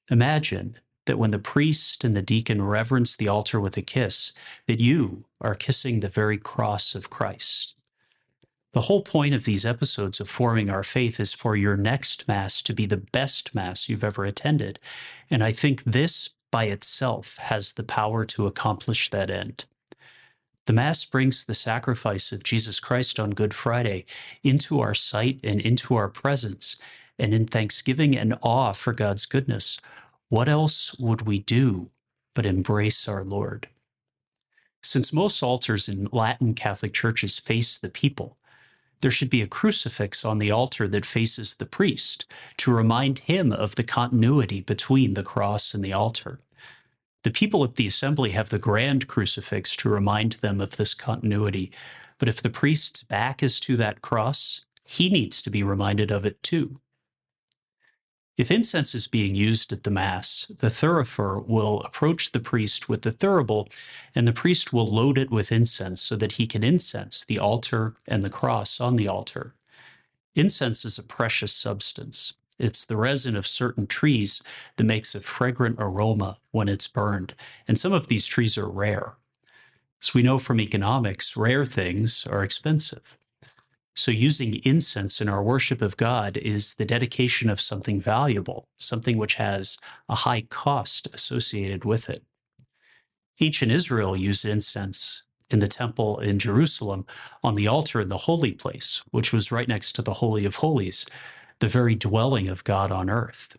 imagine 0.09 0.77
that 1.05 1.17
when 1.17 1.31
the 1.31 1.39
priest 1.39 2.03
and 2.03 2.15
the 2.15 2.21
deacon 2.21 2.61
reverence 2.61 3.15
the 3.15 3.27
altar 3.27 3.59
with 3.59 3.77
a 3.77 3.81
kiss, 3.81 4.31
that 4.67 4.79
you 4.79 5.25
are 5.41 5.55
kissing 5.55 5.99
the 5.99 6.07
very 6.09 6.37
cross 6.37 6.95
of 6.95 7.09
Christ. 7.09 7.75
The 8.73 8.81
whole 8.81 9.01
point 9.01 9.35
of 9.35 9.45
these 9.45 9.65
episodes 9.65 10.19
of 10.19 10.27
forming 10.27 10.69
our 10.69 10.81
faith 10.83 11.19
is 11.19 11.33
for 11.33 11.55
your 11.55 11.77
next 11.77 12.27
Mass 12.27 12.61
to 12.63 12.73
be 12.73 12.87
the 12.87 12.97
best 12.97 13.53
Mass 13.53 13.87
you've 13.87 14.03
ever 14.03 14.25
attended. 14.25 14.79
And 15.29 15.43
I 15.43 15.51
think 15.51 15.83
this 15.83 16.31
by 16.51 16.65
itself 16.65 17.37
has 17.37 17.73
the 17.73 17.83
power 17.83 18.25
to 18.25 18.47
accomplish 18.47 19.09
that 19.09 19.29
end. 19.29 19.65
The 20.65 20.73
Mass 20.73 21.05
brings 21.05 21.45
the 21.45 21.53
sacrifice 21.53 22.31
of 22.31 22.43
Jesus 22.43 22.79
Christ 22.79 23.19
on 23.19 23.31
Good 23.31 23.53
Friday 23.53 24.05
into 24.43 24.79
our 24.79 24.95
sight 24.95 25.39
and 25.43 25.59
into 25.59 25.95
our 25.95 26.07
presence. 26.07 26.77
And 27.19 27.31
in 27.33 27.45
thanksgiving 27.45 28.17
and 28.17 28.35
awe 28.41 28.71
for 28.71 28.91
God's 28.91 29.27
goodness, 29.27 29.79
what 30.33 30.49
else 30.49 30.97
would 30.97 31.21
we 31.27 31.37
do 31.37 31.91
but 32.33 32.43
embrace 32.43 33.07
our 33.07 33.23
Lord? 33.23 33.67
Since 34.81 35.13
most 35.13 35.43
altars 35.43 35.87
in 35.87 36.07
Latin 36.11 36.55
Catholic 36.55 36.91
churches 36.91 37.37
face 37.37 37.77
the 37.77 37.87
people, 37.87 38.39
there 39.01 39.11
should 39.11 39.29
be 39.29 39.43
a 39.43 39.47
crucifix 39.47 40.25
on 40.25 40.39
the 40.39 40.49
altar 40.49 40.87
that 40.87 41.05
faces 41.05 41.53
the 41.53 41.67
priest 41.67 42.25
to 42.57 42.73
remind 42.73 43.19
him 43.19 43.51
of 43.51 43.75
the 43.75 43.83
continuity 43.83 44.59
between 44.59 45.13
the 45.13 45.21
cross 45.21 45.75
and 45.75 45.85
the 45.85 45.93
altar. 45.93 46.39
The 47.21 47.29
people 47.29 47.61
of 47.61 47.75
the 47.75 47.85
assembly 47.85 48.31
have 48.31 48.49
the 48.49 48.57
grand 48.57 49.07
crucifix 49.07 49.75
to 49.75 49.89
remind 49.89 50.31
them 50.33 50.59
of 50.59 50.77
this 50.77 50.95
continuity. 50.95 51.71
But 52.17 52.27
if 52.27 52.41
the 52.41 52.49
priest's 52.49 53.03
back 53.03 53.43
is 53.43 53.59
to 53.59 53.77
that 53.77 54.01
cross, 54.01 54.65
he 54.83 55.09
needs 55.09 55.43
to 55.43 55.51
be 55.51 55.61
reminded 55.61 56.09
of 56.09 56.25
it 56.25 56.41
too. 56.41 56.79
If 58.35 58.49
incense 58.49 58.95
is 58.95 59.05
being 59.05 59.35
used 59.35 59.71
at 59.71 59.83
the 59.83 59.91
Mass, 59.91 60.47
the 60.49 60.67
thurifer 60.67 61.45
will 61.45 61.81
approach 61.81 62.31
the 62.31 62.39
priest 62.39 62.89
with 62.89 63.03
the 63.03 63.11
thurible, 63.11 63.71
and 64.15 64.27
the 64.27 64.33
priest 64.33 64.73
will 64.73 64.87
load 64.87 65.19
it 65.19 65.29
with 65.29 65.51
incense 65.51 66.01
so 66.01 66.15
that 66.15 66.33
he 66.33 66.47
can 66.47 66.63
incense 66.63 67.23
the 67.23 67.37
altar 67.37 67.93
and 68.07 68.23
the 68.23 68.31
cross 68.31 68.81
on 68.81 68.95
the 68.95 69.07
altar. 69.07 69.53
Incense 70.33 70.83
is 70.83 70.97
a 70.97 71.03
precious 71.03 71.53
substance. 71.53 72.33
It's 72.57 72.85
the 72.85 72.97
resin 72.97 73.35
of 73.35 73.45
certain 73.45 73.85
trees 73.85 74.41
that 74.77 74.83
makes 74.83 75.13
a 75.13 75.19
fragrant 75.19 75.75
aroma 75.77 76.39
when 76.49 76.67
it's 76.67 76.87
burned, 76.87 77.35
and 77.67 77.77
some 77.77 77.93
of 77.93 78.07
these 78.07 78.25
trees 78.25 78.57
are 78.57 78.69
rare. 78.69 79.13
As 80.01 80.15
we 80.15 80.23
know 80.23 80.39
from 80.39 80.59
economics, 80.59 81.37
rare 81.37 81.65
things 81.65 82.25
are 82.25 82.43
expensive. 82.43 83.19
So, 83.95 84.11
using 84.11 84.55
incense 84.63 85.21
in 85.21 85.29
our 85.29 85.43
worship 85.43 85.81
of 85.81 85.97
God 85.97 86.37
is 86.37 86.75
the 86.75 86.85
dedication 86.85 87.49
of 87.49 87.61
something 87.61 87.99
valuable, 87.99 88.67
something 88.77 89.17
which 89.17 89.35
has 89.35 89.77
a 90.09 90.15
high 90.15 90.41
cost 90.41 91.07
associated 91.13 91.85
with 91.85 92.09
it. 92.09 92.23
Ancient 93.39 93.71
Israel 93.71 94.15
used 94.17 94.45
incense 94.45 95.23
in 95.49 95.59
the 95.59 95.67
temple 95.67 96.19
in 96.19 96.39
Jerusalem 96.39 97.05
on 97.43 97.53
the 97.53 97.67
altar 97.67 98.01
in 98.01 98.07
the 98.07 98.17
holy 98.17 98.53
place, 98.53 99.03
which 99.11 99.31
was 99.31 99.51
right 99.51 99.67
next 99.67 99.91
to 99.93 100.01
the 100.01 100.15
Holy 100.15 100.45
of 100.45 100.57
Holies, 100.57 101.05
the 101.59 101.67
very 101.67 101.93
dwelling 101.93 102.47
of 102.47 102.63
God 102.63 102.91
on 102.91 103.09
earth. 103.09 103.55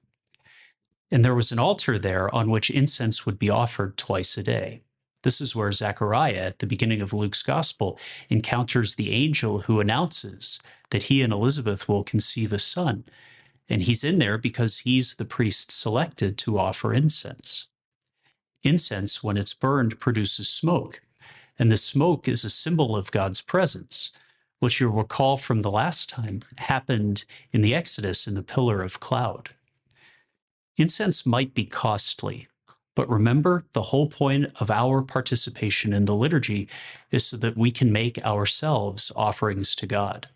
And 1.11 1.25
there 1.25 1.35
was 1.35 1.53
an 1.53 1.61
altar 1.61 1.97
there 1.97 2.35
on 2.35 2.51
which 2.51 2.71
incense 2.71 3.25
would 3.25 3.39
be 3.39 3.51
offered 3.51 3.97
twice 3.97 4.37
a 4.37 4.43
day. 4.43 4.79
This 5.25 5.41
is 5.41 5.57
where 5.57 5.73
Zechariah, 5.73 6.35
at 6.37 6.61
the 6.61 6.67
beginning 6.67 7.01
of 7.01 7.13
Luke's 7.13 7.43
gospel, 7.43 7.99
encounters 8.29 8.95
the 8.95 9.13
angel 9.13 9.61
who 9.61 9.81
announces 9.81 10.61
that 10.91 11.05
he 11.05 11.21
and 11.23 11.33
Elizabeth 11.33 11.89
will 11.89 12.05
conceive 12.05 12.53
a 12.53 12.59
son. 12.59 13.05
And 13.69 13.83
he's 13.83 14.05
in 14.05 14.19
there 14.19 14.39
because 14.39 14.81
he's 14.81 15.17
the 15.17 15.25
priest 15.25 15.73
selected 15.73 16.39
to 16.39 16.59
offer 16.59 16.93
incense. 16.95 17.67
Incense, 18.63 19.25
when 19.25 19.37
it's 19.37 19.55
burned, 19.55 19.99
produces 19.99 20.49
smoke. 20.49 21.01
And 21.59 21.73
the 21.73 21.77
smoke 21.77 22.29
is 22.29 22.45
a 22.45 22.51
symbol 22.51 22.95
of 22.95 23.11
God's 23.11 23.41
presence 23.41 24.13
which 24.65 24.81
you'll 24.81 24.93
recall 24.93 25.37
from 25.37 25.61
the 25.61 25.71
last 25.71 26.09
time 26.09 26.41
happened 26.57 27.27
in 27.53 27.61
the 27.61 27.75
Exodus 27.75 28.27
in 28.27 28.33
the 28.33 28.43
pillar 28.43 28.81
of 28.81 28.99
cloud. 28.99 29.51
Incense 30.79 31.27
might 31.27 31.53
be 31.53 31.67
costly, 31.67 32.49
but 32.95 33.09
remember 33.09 33.65
the 33.73 33.83
whole 33.83 34.09
point 34.09 34.47
of 34.61 34.71
our 34.71 35.03
participation 35.03 35.93
in 35.93 36.05
the 36.05 36.15
liturgy 36.15 36.69
is 37.11 37.27
so 37.27 37.37
that 37.37 37.57
we 37.57 37.71
can 37.71 37.93
make 37.93 38.25
ourselves 38.25 39.11
offerings 39.17 39.75
to 39.77 39.87
God. 39.87 40.29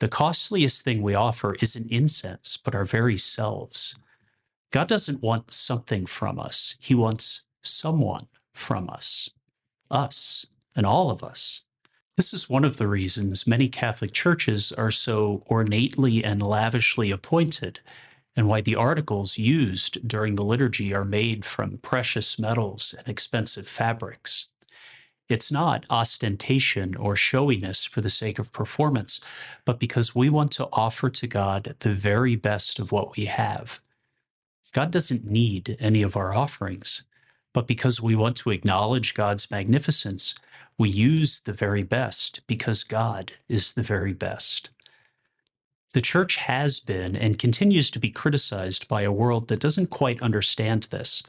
The 0.00 0.08
costliest 0.08 0.84
thing 0.84 1.00
we 1.00 1.14
offer 1.14 1.56
isn't 1.62 1.90
incense, 1.90 2.56
but 2.56 2.74
our 2.74 2.84
very 2.84 3.16
selves. 3.16 3.96
God 4.72 4.88
doesn't 4.88 5.22
want 5.22 5.52
something 5.52 6.06
from 6.06 6.38
us, 6.38 6.76
He 6.80 6.94
wants 6.94 7.44
someone 7.62 8.26
from 8.52 8.90
us, 8.90 9.30
us, 9.90 10.46
and 10.76 10.84
all 10.84 11.10
of 11.10 11.22
us. 11.22 11.64
This 12.16 12.32
is 12.32 12.48
one 12.48 12.64
of 12.64 12.78
the 12.78 12.88
reasons 12.88 13.46
many 13.46 13.68
Catholic 13.68 14.12
churches 14.12 14.72
are 14.72 14.90
so 14.90 15.42
ornately 15.46 16.24
and 16.24 16.42
lavishly 16.42 17.10
appointed, 17.10 17.80
and 18.36 18.48
why 18.48 18.60
the 18.60 18.76
articles 18.76 19.38
used 19.38 20.06
during 20.06 20.34
the 20.34 20.44
liturgy 20.44 20.94
are 20.94 21.04
made 21.04 21.44
from 21.44 21.78
precious 21.78 22.38
metals 22.38 22.94
and 22.98 23.08
expensive 23.08 23.66
fabrics. 23.66 24.48
It's 25.28 25.50
not 25.50 25.86
ostentation 25.90 26.94
or 26.94 27.16
showiness 27.16 27.84
for 27.84 28.00
the 28.00 28.10
sake 28.10 28.38
of 28.38 28.52
performance, 28.52 29.20
but 29.64 29.80
because 29.80 30.14
we 30.14 30.28
want 30.30 30.52
to 30.52 30.68
offer 30.72 31.10
to 31.10 31.26
God 31.26 31.74
the 31.80 31.92
very 31.92 32.36
best 32.36 32.78
of 32.78 32.92
what 32.92 33.16
we 33.16 33.24
have. 33.24 33.80
God 34.72 34.90
doesn't 34.90 35.28
need 35.28 35.76
any 35.80 36.02
of 36.02 36.16
our 36.16 36.34
offerings, 36.34 37.02
but 37.52 37.66
because 37.66 38.00
we 38.00 38.14
want 38.14 38.36
to 38.36 38.50
acknowledge 38.50 39.14
God's 39.14 39.50
magnificence, 39.50 40.34
we 40.78 40.90
use 40.90 41.40
the 41.40 41.52
very 41.52 41.82
best 41.82 42.42
because 42.46 42.84
God 42.84 43.32
is 43.48 43.72
the 43.72 43.82
very 43.82 44.12
best. 44.12 44.70
The 45.94 46.00
church 46.00 46.36
has 46.36 46.80
been 46.80 47.16
and 47.16 47.38
continues 47.38 47.90
to 47.90 47.98
be 47.98 48.10
criticized 48.10 48.86
by 48.88 49.02
a 49.02 49.12
world 49.12 49.48
that 49.48 49.60
doesn't 49.60 49.88
quite 49.88 50.20
understand 50.20 50.84
this. 50.84 51.22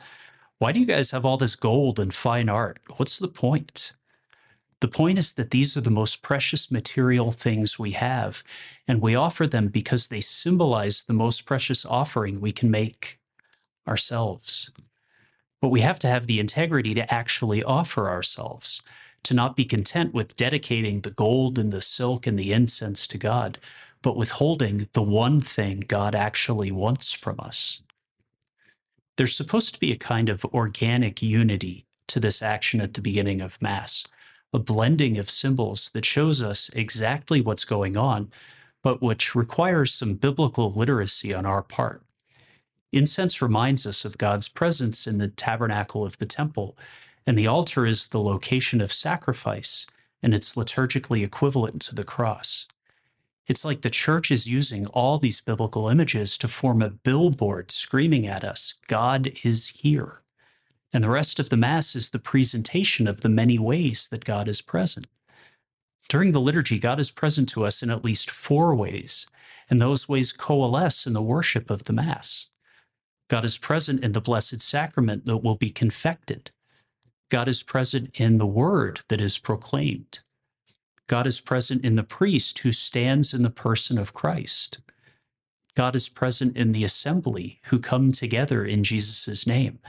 Why 0.58 0.72
do 0.72 0.80
you 0.80 0.86
guys 0.86 1.12
have 1.12 1.26
all 1.26 1.38
this 1.38 1.56
gold 1.56 2.00
and 2.00 2.14
fine 2.14 2.50
art? 2.50 2.80
What's 2.98 3.20
the 3.20 3.28
point? 3.28 3.94
The 4.80 4.88
point 4.88 5.18
is 5.18 5.34
that 5.34 5.52
these 5.52 5.76
are 5.76 5.82
the 5.82 5.90
most 5.90 6.22
precious 6.22 6.70
material 6.70 7.32
things 7.32 7.80
we 7.80 7.92
have, 7.92 8.44
and 8.88 9.02
we 9.02 9.16
offer 9.16 9.48
them 9.48 9.70
because 9.70 10.08
they 10.08 10.22
symbolize 10.22 11.04
the 11.04 11.14
most 11.14 11.46
precious 11.46 11.86
offering 11.86 12.40
we 12.40 12.52
can 12.52 12.70
make 12.70 13.20
ourselves. 13.88 14.70
But 15.62 15.70
we 15.70 15.82
have 15.82 15.98
to 16.00 16.08
have 16.08 16.28
the 16.28 16.40
integrity 16.40 16.94
to 16.94 17.12
actually 17.12 17.64
offer 17.64 18.10
ourselves 18.10 18.82
to 19.24 19.34
not 19.34 19.56
be 19.56 19.66
content 19.66 20.14
with 20.14 20.36
dedicating 20.36 21.02
the 21.02 21.12
gold 21.12 21.58
and 21.60 21.72
the 21.72 21.82
silk 21.82 22.26
and 22.28 22.38
the 22.38 22.54
incense 22.54 23.08
to 23.08 23.18
God, 23.18 23.58
but 24.08 24.16
withholding 24.16 24.88
the 24.94 25.04
one 25.04 25.42
thing 25.42 25.84
God 25.86 26.16
actually 26.16 26.72
wants 26.72 27.12
from 27.12 27.42
us. 27.42 27.82
There's 29.18 29.36
supposed 29.36 29.74
to 29.74 29.82
be 29.82 29.92
a 29.92 29.98
kind 29.98 30.30
of 30.30 30.46
organic 30.46 31.22
unity 31.22 31.86
to 32.08 32.22
this 32.22 32.42
action 32.42 32.80
at 32.80 32.94
the 32.94 33.02
beginning 33.02 33.42
of 33.42 33.62
Mass, 33.62 34.06
a 34.54 34.60
blending 34.60 35.18
of 35.18 35.30
symbols 35.30 35.90
that 35.90 36.06
shows 36.06 36.42
us 36.42 36.70
exactly 36.70 37.42
what's 37.42 37.66
going 37.66 37.98
on, 37.98 38.32
but 38.82 39.02
which 39.02 39.36
requires 39.36 39.92
some 39.92 40.14
biblical 40.14 40.72
literacy 40.72 41.34
on 41.34 41.46
our 41.46 41.62
part. 41.62 42.02
Incense 42.94 43.42
reminds 43.42 43.86
us 43.86 44.06
of 44.06 44.18
God's 44.18 44.48
presence 44.48 45.06
in 45.06 45.18
the 45.18 45.28
tabernacle 45.28 46.06
of 46.06 46.18
the 46.18 46.26
temple 46.26 46.78
and 47.26 47.38
the 47.38 47.48
altar 47.48 47.86
is 47.86 48.08
the 48.08 48.22
location 48.22 48.80
of 48.80 48.94
sacrifice, 48.94 49.86
and 50.24 50.34
it's 50.34 50.54
liturgically 50.54 51.26
equivalent 51.26 51.82
to 51.82 51.94
the 51.94 52.06
cross. 52.06 52.68
It's 53.48 53.64
like 53.64 53.82
the 53.82 53.90
church 53.90 54.30
is 54.30 54.50
using 54.50 54.88
all 54.88 55.18
these 55.18 55.40
biblical 55.40 55.88
images 55.88 56.38
to 56.40 56.48
form 56.48 56.82
a 56.82 56.90
billboard 56.90 57.72
screaming 57.72 58.28
at 58.28 58.44
us 58.44 58.76
God 58.88 59.32
is 59.44 59.68
here. 59.80 60.22
And 60.94 61.04
the 61.04 61.10
rest 61.10 61.40
of 61.40 61.50
the 61.50 61.58
Mass 61.58 61.96
is 61.96 62.10
the 62.10 62.20
presentation 62.20 63.08
of 63.08 63.22
the 63.22 63.30
many 63.30 63.58
ways 63.58 64.08
that 64.10 64.26
God 64.26 64.48
is 64.48 64.62
present. 64.62 65.08
During 66.10 66.32
the 66.32 66.40
liturgy, 66.40 66.80
God 66.80 67.00
is 67.00 67.12
present 67.12 67.50
to 67.50 67.66
us 67.66 67.84
in 67.84 67.90
at 67.90 68.04
least 68.04 68.32
four 68.32 68.74
ways, 68.76 69.28
and 69.70 69.80
those 69.80 70.08
ways 70.08 70.32
coalesce 70.32 71.06
in 71.06 71.14
the 71.14 71.22
worship 71.22 71.70
of 71.70 71.86
the 71.86 71.94
Mass. 71.94 72.50
God 73.30 73.44
is 73.44 73.58
present 73.58 74.04
in 74.04 74.14
the 74.14 74.22
Blessed 74.22 74.62
Sacrament 74.62 75.26
that 75.26 75.38
will 75.38 75.56
be 75.56 75.70
confected. 75.70 76.52
God 77.30 77.50
is 77.50 77.62
present 77.64 78.10
in 78.20 78.38
the 78.38 78.48
word 78.48 79.02
that 79.10 79.20
is 79.20 79.38
proclaimed. 79.38 80.20
God 81.08 81.26
is 81.26 81.40
present 81.40 81.86
in 81.86 81.96
the 81.96 82.04
priest 82.04 82.60
who 82.60 82.72
stands 82.72 83.34
in 83.34 83.42
the 83.42 83.50
person 83.50 83.98
of 83.98 84.14
Christ. 84.14 84.80
God 85.74 85.96
is 85.96 86.10
present 86.10 86.58
in 86.58 86.72
the 86.72 86.84
assembly 86.84 87.62
who 87.66 87.80
come 87.80 88.12
together 88.12 88.66
in 88.66 88.84
Jesus' 88.84 89.48
name. 89.48 89.80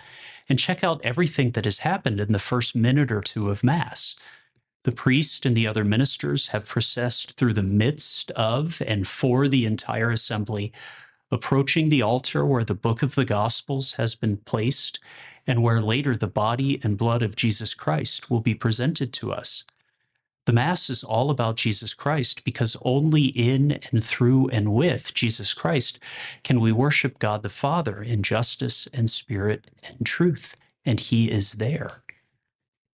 And 0.48 0.58
check 0.58 0.84
out 0.84 1.00
everything 1.02 1.50
that 1.52 1.64
has 1.64 1.78
happened 1.78 2.20
in 2.20 2.32
the 2.32 2.38
first 2.38 2.76
minute 2.76 3.10
or 3.10 3.20
two 3.20 3.48
of 3.48 3.64
Mass. 3.64 4.16
The 4.84 4.92
priest 4.92 5.44
and 5.44 5.56
the 5.56 5.66
other 5.66 5.84
ministers 5.84 6.48
have 6.48 6.68
processed 6.68 7.36
through 7.36 7.54
the 7.54 7.62
midst 7.62 8.30
of 8.32 8.80
and 8.86 9.06
for 9.06 9.48
the 9.48 9.66
entire 9.66 10.10
assembly, 10.10 10.72
approaching 11.30 11.88
the 11.88 12.02
altar 12.02 12.46
where 12.46 12.64
the 12.64 12.74
book 12.74 13.02
of 13.02 13.14
the 13.14 13.24
Gospels 13.24 13.92
has 13.92 14.14
been 14.14 14.36
placed 14.36 15.00
and 15.46 15.62
where 15.62 15.80
later 15.80 16.14
the 16.14 16.26
body 16.28 16.78
and 16.82 16.96
blood 16.96 17.22
of 17.22 17.34
Jesus 17.34 17.74
Christ 17.74 18.30
will 18.30 18.40
be 18.40 18.54
presented 18.54 19.12
to 19.14 19.32
us. 19.32 19.64
The 20.48 20.54
Mass 20.54 20.88
is 20.88 21.04
all 21.04 21.28
about 21.28 21.56
Jesus 21.56 21.92
Christ 21.92 22.42
because 22.42 22.74
only 22.80 23.26
in 23.26 23.80
and 23.92 24.02
through 24.02 24.48
and 24.48 24.72
with 24.72 25.12
Jesus 25.12 25.52
Christ 25.52 25.98
can 26.42 26.58
we 26.58 26.72
worship 26.72 27.18
God 27.18 27.42
the 27.42 27.50
Father 27.50 28.02
in 28.02 28.22
justice 28.22 28.88
and 28.94 29.10
spirit 29.10 29.70
and 29.86 30.06
truth, 30.06 30.56
and 30.86 31.00
He 31.00 31.30
is 31.30 31.56
there. 31.56 32.02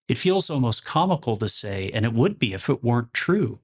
It 0.09 0.19
feels 0.19 0.51
almost 0.51 0.85
comical 0.85 1.37
to 1.37 1.47
say, 1.49 1.93
and 1.95 2.05
it 2.05 2.13
would 2.13 2.41
be 2.41 2.55
if 2.55 2.69
it 2.69 2.83
weren't 2.83 3.15
true, 3.15 3.61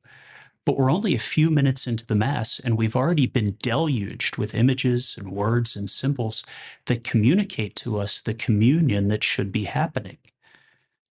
but 0.64 0.76
we're 0.76 0.92
only 0.92 1.16
a 1.16 1.18
few 1.18 1.50
minutes 1.50 1.88
into 1.88 2.06
the 2.06 2.14
Mass, 2.14 2.60
and 2.60 2.78
we've 2.78 2.94
already 2.94 3.26
been 3.26 3.56
deluged 3.60 4.36
with 4.36 4.54
images 4.54 5.16
and 5.18 5.32
words 5.32 5.74
and 5.74 5.90
symbols 5.90 6.44
that 6.86 7.02
communicate 7.02 7.74
to 7.74 7.98
us 7.98 8.20
the 8.20 8.34
communion 8.34 9.08
that 9.08 9.24
should 9.24 9.50
be 9.50 9.64
happening. 9.64 10.18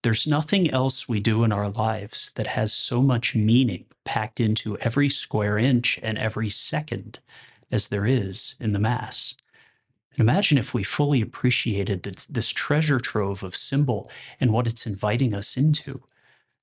There's 0.02 0.26
nothing 0.26 0.70
else 0.70 1.10
we 1.10 1.20
do 1.20 1.44
in 1.44 1.52
our 1.52 1.70
lives 1.70 2.32
that 2.36 2.48
has 2.48 2.74
so 2.74 3.02
much 3.02 3.36
meaning 3.36 3.86
packed 4.06 4.40
into 4.40 4.78
every 4.78 5.10
square 5.10 5.58
inch 5.58 6.00
and 6.02 6.18
every 6.18 6.50
second 6.50 7.20
as 7.70 7.90
there 7.90 8.06
is 8.06 8.56
in 8.60 8.72
the 8.72 8.80
Mass. 8.80 9.36
imagine 10.18 10.58
if 10.58 10.74
we 10.74 10.84
fully 10.84 11.22
appreciated 11.22 12.04
this 12.04 12.50
treasure 12.50 13.00
trove 13.00 13.44
of 13.44 13.56
symbol 13.56 14.10
and 14.40 14.52
what 14.52 14.68
it's 14.68 14.86
inviting 14.86 15.34
us 15.34 15.56
into. 15.58 16.02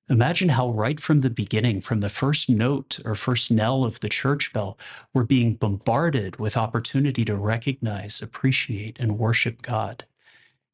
Imagine 0.09 0.49
how, 0.49 0.69
right 0.69 0.99
from 0.99 1.19
the 1.19 1.29
beginning, 1.29 1.81
from 1.81 2.01
the 2.01 2.09
first 2.09 2.49
note 2.49 2.99
or 3.03 3.13
first 3.13 3.51
knell 3.51 3.83
of 3.83 3.99
the 3.99 4.09
church 4.09 4.53
bell, 4.53 4.77
we're 5.13 5.23
being 5.25 5.55
bombarded 5.55 6.39
with 6.39 6.55
opportunity 6.55 7.25
to 7.25 7.35
recognize, 7.35 8.21
appreciate, 8.21 8.99
and 8.99 9.19
worship 9.19 9.61
God. 9.61 10.05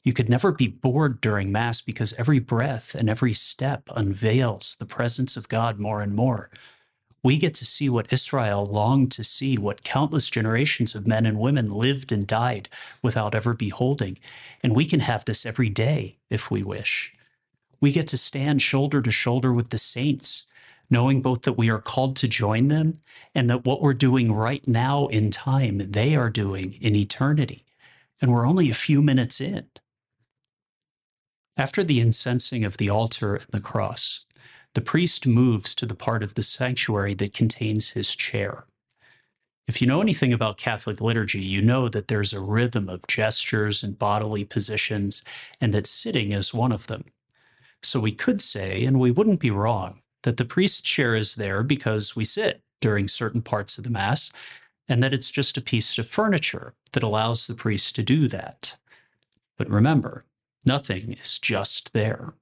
You 0.03 0.11
could 0.11 0.29
never 0.29 0.51
be 0.51 0.67
bored 0.67 1.21
during 1.21 1.51
Mass 1.51 1.81
because 1.81 2.13
every 2.13 2.39
breath 2.39 2.93
and 2.93 3.09
every 3.09 3.33
step 3.33 3.87
unveils 3.95 4.75
the 4.77 4.85
presence 4.85 5.37
of 5.37 5.47
God 5.47 5.79
more 5.79 6.01
and 6.01 6.13
more. 6.13 6.49
We 7.23 7.37
get 7.37 7.53
to 7.55 7.65
see 7.65 7.87
what 7.87 8.11
Israel 8.11 8.65
longed 8.65 9.11
to 9.13 9.23
see, 9.23 9.57
what 9.57 9.85
countless 9.85 10.29
generations 10.29 10.93
of 10.93 11.07
men 11.07 11.25
and 11.25 11.39
women 11.39 11.71
lived 11.71 12.11
and 12.11 12.27
died 12.27 12.67
without 13.01 13.33
ever 13.33 13.53
beholding. 13.53 14.17
And 14.61 14.75
we 14.75 14.85
can 14.85 14.99
have 14.99 15.23
this 15.23 15.45
every 15.45 15.69
day 15.69 16.17
if 16.29 16.51
we 16.51 16.63
wish. 16.63 17.13
We 17.79 17.93
get 17.93 18.09
to 18.09 18.17
stand 18.17 18.61
shoulder 18.61 19.01
to 19.01 19.11
shoulder 19.11 19.53
with 19.53 19.69
the 19.69 19.77
saints, 19.77 20.45
knowing 20.89 21.21
both 21.21 21.43
that 21.43 21.53
we 21.53 21.69
are 21.69 21.79
called 21.79 22.17
to 22.17 22.27
join 22.27 22.67
them 22.67 22.97
and 23.33 23.49
that 23.49 23.63
what 23.63 23.81
we're 23.81 23.93
doing 23.93 24.33
right 24.33 24.67
now 24.67 25.07
in 25.07 25.31
time, 25.31 25.77
they 25.77 26.17
are 26.17 26.29
doing 26.29 26.77
in 26.81 26.93
eternity. 26.93 27.63
And 28.21 28.33
we're 28.33 28.47
only 28.47 28.69
a 28.69 28.73
few 28.73 29.01
minutes 29.01 29.39
in. 29.39 29.67
After 31.55 31.83
the 31.83 31.99
incensing 31.99 32.63
of 32.63 32.77
the 32.77 32.89
altar 32.89 33.35
and 33.35 33.45
the 33.51 33.59
cross, 33.59 34.25
the 34.73 34.81
priest 34.81 35.27
moves 35.27 35.75
to 35.75 35.85
the 35.85 35.95
part 35.95 36.23
of 36.23 36.33
the 36.33 36.41
sanctuary 36.41 37.13
that 37.15 37.33
contains 37.33 37.91
his 37.91 38.15
chair. 38.15 38.65
If 39.67 39.79
you 39.79 39.87
know 39.87 40.01
anything 40.01 40.33
about 40.33 40.57
Catholic 40.57 40.99
liturgy, 40.99 41.41
you 41.41 41.61
know 41.61 41.87
that 41.89 42.07
there's 42.07 42.33
a 42.33 42.41
rhythm 42.41 42.89
of 42.89 43.05
gestures 43.07 43.83
and 43.83 43.99
bodily 43.99 44.43
positions, 44.43 45.23
and 45.61 45.73
that 45.73 45.85
sitting 45.85 46.31
is 46.31 46.55
one 46.55 46.71
of 46.71 46.87
them. 46.87 47.05
So 47.83 47.99
we 47.99 48.13
could 48.13 48.41
say, 48.41 48.83
and 48.83 48.99
we 48.99 49.11
wouldn't 49.11 49.39
be 49.39 49.51
wrong, 49.51 50.01
that 50.23 50.37
the 50.37 50.45
priest's 50.45 50.81
chair 50.81 51.15
is 51.15 51.35
there 51.35 51.61
because 51.61 52.15
we 52.15 52.25
sit 52.25 52.61
during 52.81 53.07
certain 53.07 53.43
parts 53.43 53.77
of 53.77 53.83
the 53.83 53.89
Mass, 53.91 54.31
and 54.89 55.03
that 55.03 55.13
it's 55.13 55.31
just 55.31 55.55
a 55.55 55.61
piece 55.61 55.97
of 55.99 56.07
furniture 56.07 56.73
that 56.93 57.03
allows 57.03 57.45
the 57.45 57.55
priest 57.55 57.95
to 57.95 58.03
do 58.03 58.27
that. 58.27 58.75
But 59.55 59.69
remember, 59.69 60.23
Nothing 60.65 61.13
is 61.13 61.39
just 61.39 61.93
there, 61.93 62.33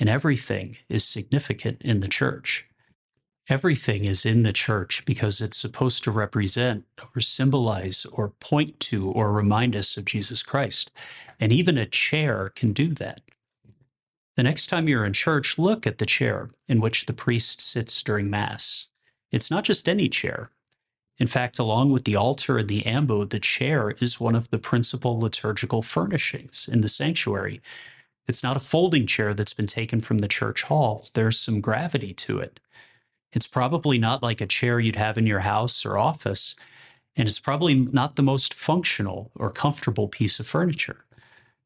and 0.00 0.08
everything 0.08 0.78
is 0.88 1.04
significant 1.04 1.82
in 1.82 2.00
the 2.00 2.08
church. 2.08 2.66
Everything 3.48 4.04
is 4.04 4.26
in 4.26 4.42
the 4.42 4.52
church 4.52 5.04
because 5.04 5.40
it's 5.40 5.56
supposed 5.56 6.02
to 6.04 6.10
represent 6.10 6.84
or 7.14 7.20
symbolize 7.20 8.04
or 8.10 8.30
point 8.40 8.80
to 8.80 9.10
or 9.10 9.32
remind 9.32 9.76
us 9.76 9.96
of 9.96 10.04
Jesus 10.04 10.42
Christ. 10.42 10.90
And 11.38 11.52
even 11.52 11.78
a 11.78 11.86
chair 11.86 12.50
can 12.54 12.72
do 12.72 12.88
that. 12.94 13.20
The 14.36 14.42
next 14.42 14.66
time 14.66 14.88
you're 14.88 15.04
in 15.04 15.12
church, 15.12 15.58
look 15.58 15.86
at 15.86 15.98
the 15.98 16.06
chair 16.06 16.50
in 16.66 16.80
which 16.80 17.06
the 17.06 17.12
priest 17.12 17.60
sits 17.60 18.02
during 18.02 18.28
Mass. 18.28 18.88
It's 19.30 19.50
not 19.50 19.64
just 19.64 19.88
any 19.88 20.08
chair, 20.08 20.50
in 21.18 21.26
fact, 21.26 21.58
along 21.58 21.92
with 21.92 22.04
the 22.04 22.16
altar 22.16 22.58
and 22.58 22.68
the 22.68 22.84
ambo, 22.84 23.24
the 23.24 23.40
chair 23.40 23.92
is 24.00 24.20
one 24.20 24.34
of 24.34 24.50
the 24.50 24.58
principal 24.58 25.18
liturgical 25.18 25.80
furnishings 25.82 26.68
in 26.70 26.82
the 26.82 26.88
sanctuary. 26.88 27.60
It's 28.26 28.42
not 28.42 28.56
a 28.56 28.60
folding 28.60 29.06
chair 29.06 29.32
that's 29.32 29.54
been 29.54 29.66
taken 29.66 30.00
from 30.00 30.18
the 30.18 30.28
church 30.28 30.64
hall. 30.64 31.08
There's 31.14 31.38
some 31.38 31.60
gravity 31.60 32.12
to 32.12 32.38
it. 32.38 32.60
It's 33.32 33.46
probably 33.46 33.98
not 33.98 34.22
like 34.22 34.40
a 34.40 34.46
chair 34.46 34.78
you'd 34.78 34.96
have 34.96 35.16
in 35.16 35.26
your 35.26 35.40
house 35.40 35.86
or 35.86 35.96
office, 35.96 36.54
and 37.16 37.28
it's 37.28 37.40
probably 37.40 37.74
not 37.74 38.16
the 38.16 38.22
most 38.22 38.52
functional 38.52 39.30
or 39.36 39.50
comfortable 39.50 40.08
piece 40.08 40.38
of 40.38 40.46
furniture. 40.46 41.04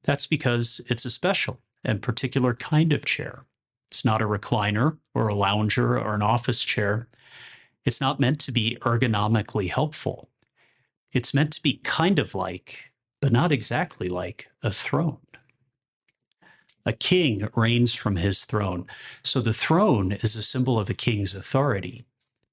That's 0.05 0.27
because 0.27 0.81
it's 0.89 1.05
a 1.05 1.11
special 1.11 1.61
and 1.85 2.03
particular 2.03 2.55
kind 2.55 2.93
of 2.93 3.05
chair. 3.05 3.43
It's 3.91 4.05
not 4.05 4.23
a 4.23 4.27
recliner 4.27 4.99
or 5.15 5.29
a 5.29 5.35
lounger 5.35 5.99
or 5.99 6.15
an 6.15 6.23
office 6.23 6.63
chair. 6.63 7.09
It's 7.85 8.01
not 8.01 8.21
meant 8.21 8.38
to 8.40 8.53
be 8.53 8.77
ergonomically 8.83 9.71
helpful. 9.71 10.29
It's 11.12 11.35
meant 11.35 11.53
to 11.55 11.62
be 11.62 11.81
kind 11.83 12.19
of 12.19 12.35
like, 12.35 12.90
but 13.21 13.33
not 13.33 13.53
exactly 13.53 14.09
like, 14.09 14.51
a 14.62 14.71
throne. 14.71 15.19
A 16.87 16.93
king 16.93 17.49
reigns 17.55 17.95
from 17.95 18.16
his 18.16 18.45
throne. 18.45 18.87
So 19.23 19.40
the 19.40 19.53
throne 19.53 20.12
is 20.12 20.37
a 20.37 20.43
symbol 20.43 20.79
of 20.79 20.88
a 20.88 20.95
king's 20.95 21.35
authority. 21.35 22.05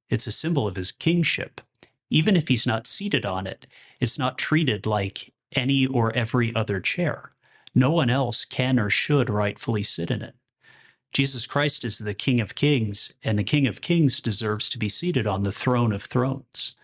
It's 0.10 0.28
a 0.28 0.32
symbol 0.32 0.68
of 0.68 0.76
his 0.76 0.92
kingship. 0.92 1.62
Even 2.10 2.36
if 2.36 2.48
he's 2.48 2.68
not 2.68 2.88
seated 2.88 3.26
on 3.26 3.48
it, 3.48 3.68
it's 4.00 4.18
not 4.18 4.38
treated 4.38 4.86
like 4.86 5.34
any 5.56 5.86
or 5.86 6.14
every 6.16 6.56
other 6.56 6.80
chair. 6.80 7.32
No 7.76 7.92
one 7.92 8.10
else 8.10 8.46
can 8.46 8.80
or 8.80 8.90
should 8.90 9.30
rightfully 9.30 9.84
sit 9.84 10.10
in 10.10 10.22
it. 10.22 10.36
Jesus 11.18 11.48
Christ 11.48 11.84
is 11.84 11.98
the 11.98 12.14
King 12.14 12.40
of 12.40 12.54
Kings, 12.54 13.12
and 13.24 13.40
the 13.40 13.44
King 13.44 13.66
of 13.66 13.82
Kings 13.82 14.22
deserves 14.22 14.70
to 14.70 14.78
be 14.78 14.88
seated 14.88 15.26
on 15.26 15.42
the 15.42 15.52
throne 15.52 15.92
of 15.92 16.04
thrones. 16.04 16.76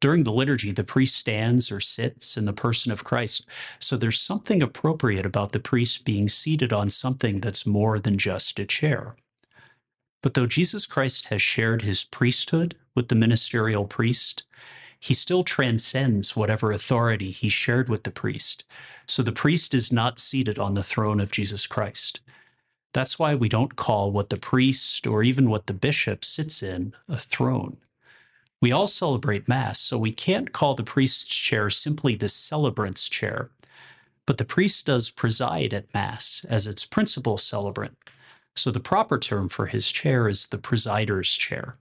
During 0.00 0.24
the 0.24 0.32
liturgy, 0.32 0.72
the 0.72 0.84
priest 0.84 1.16
stands 1.16 1.70
or 1.70 1.78
sits 1.78 2.38
in 2.38 2.46
the 2.46 2.54
person 2.54 2.90
of 2.90 3.04
Christ. 3.04 3.44
So 3.78 3.98
there's 3.98 4.18
something 4.18 4.62
appropriate 4.62 5.26
about 5.26 5.52
the 5.52 5.60
priest 5.60 6.06
being 6.06 6.30
seated 6.30 6.72
on 6.72 6.88
something 6.88 7.40
that's 7.40 7.66
more 7.66 7.98
than 7.98 8.16
just 8.16 8.58
a 8.58 8.64
chair. 8.64 9.16
But 10.22 10.32
though 10.32 10.46
Jesus 10.46 10.86
Christ 10.86 11.26
has 11.26 11.42
shared 11.42 11.82
his 11.82 12.04
priesthood 12.04 12.74
with 12.94 13.08
the 13.08 13.14
ministerial 13.14 13.84
priest, 13.84 14.44
he 14.98 15.12
still 15.12 15.42
transcends 15.42 16.34
whatever 16.34 16.72
authority 16.72 17.30
he 17.30 17.50
shared 17.50 17.90
with 17.90 18.04
the 18.04 18.10
priest. 18.10 18.64
So 19.06 19.22
the 19.22 19.30
priest 19.30 19.74
is 19.74 19.92
not 19.92 20.18
seated 20.18 20.58
on 20.58 20.72
the 20.72 20.82
throne 20.82 21.20
of 21.20 21.30
Jesus 21.30 21.66
Christ. 21.66 22.22
That's 22.92 23.18
why 23.18 23.34
we 23.34 23.48
don't 23.48 23.76
call 23.76 24.12
what 24.12 24.30
the 24.30 24.36
priest 24.36 25.06
or 25.06 25.22
even 25.22 25.48
what 25.48 25.66
the 25.66 25.74
bishop 25.74 26.24
sits 26.24 26.62
in 26.62 26.94
a 27.08 27.16
throne. 27.16 27.78
We 28.60 28.70
all 28.70 28.86
celebrate 28.86 29.48
Mass, 29.48 29.80
so 29.80 29.98
we 29.98 30.12
can't 30.12 30.52
call 30.52 30.74
the 30.74 30.84
priest's 30.84 31.34
chair 31.34 31.68
simply 31.70 32.14
the 32.14 32.28
celebrant's 32.28 33.08
chair. 33.08 33.48
But 34.26 34.38
the 34.38 34.44
priest 34.44 34.86
does 34.86 35.10
preside 35.10 35.74
at 35.74 35.92
Mass 35.92 36.46
as 36.48 36.66
its 36.66 36.84
principal 36.84 37.36
celebrant, 37.36 37.96
so 38.54 38.70
the 38.70 38.78
proper 38.78 39.18
term 39.18 39.48
for 39.48 39.66
his 39.66 39.90
chair 39.90 40.28
is 40.28 40.46
the 40.46 40.58
presider's 40.58 41.36
chair. 41.36 41.74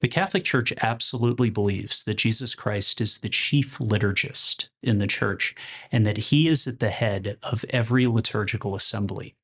The 0.00 0.08
Catholic 0.08 0.44
Church 0.44 0.72
absolutely 0.80 1.50
believes 1.50 2.04
that 2.04 2.18
Jesus 2.18 2.54
Christ 2.54 3.00
is 3.00 3.18
the 3.18 3.28
chief 3.28 3.78
liturgist 3.78 4.68
in 4.82 4.98
the 4.98 5.08
church 5.08 5.54
and 5.90 6.06
that 6.06 6.18
he 6.18 6.46
is 6.46 6.66
at 6.66 6.78
the 6.78 6.90
head 6.90 7.36
of 7.42 7.64
every 7.70 8.06
liturgical 8.06 8.76
assembly. 8.76 9.34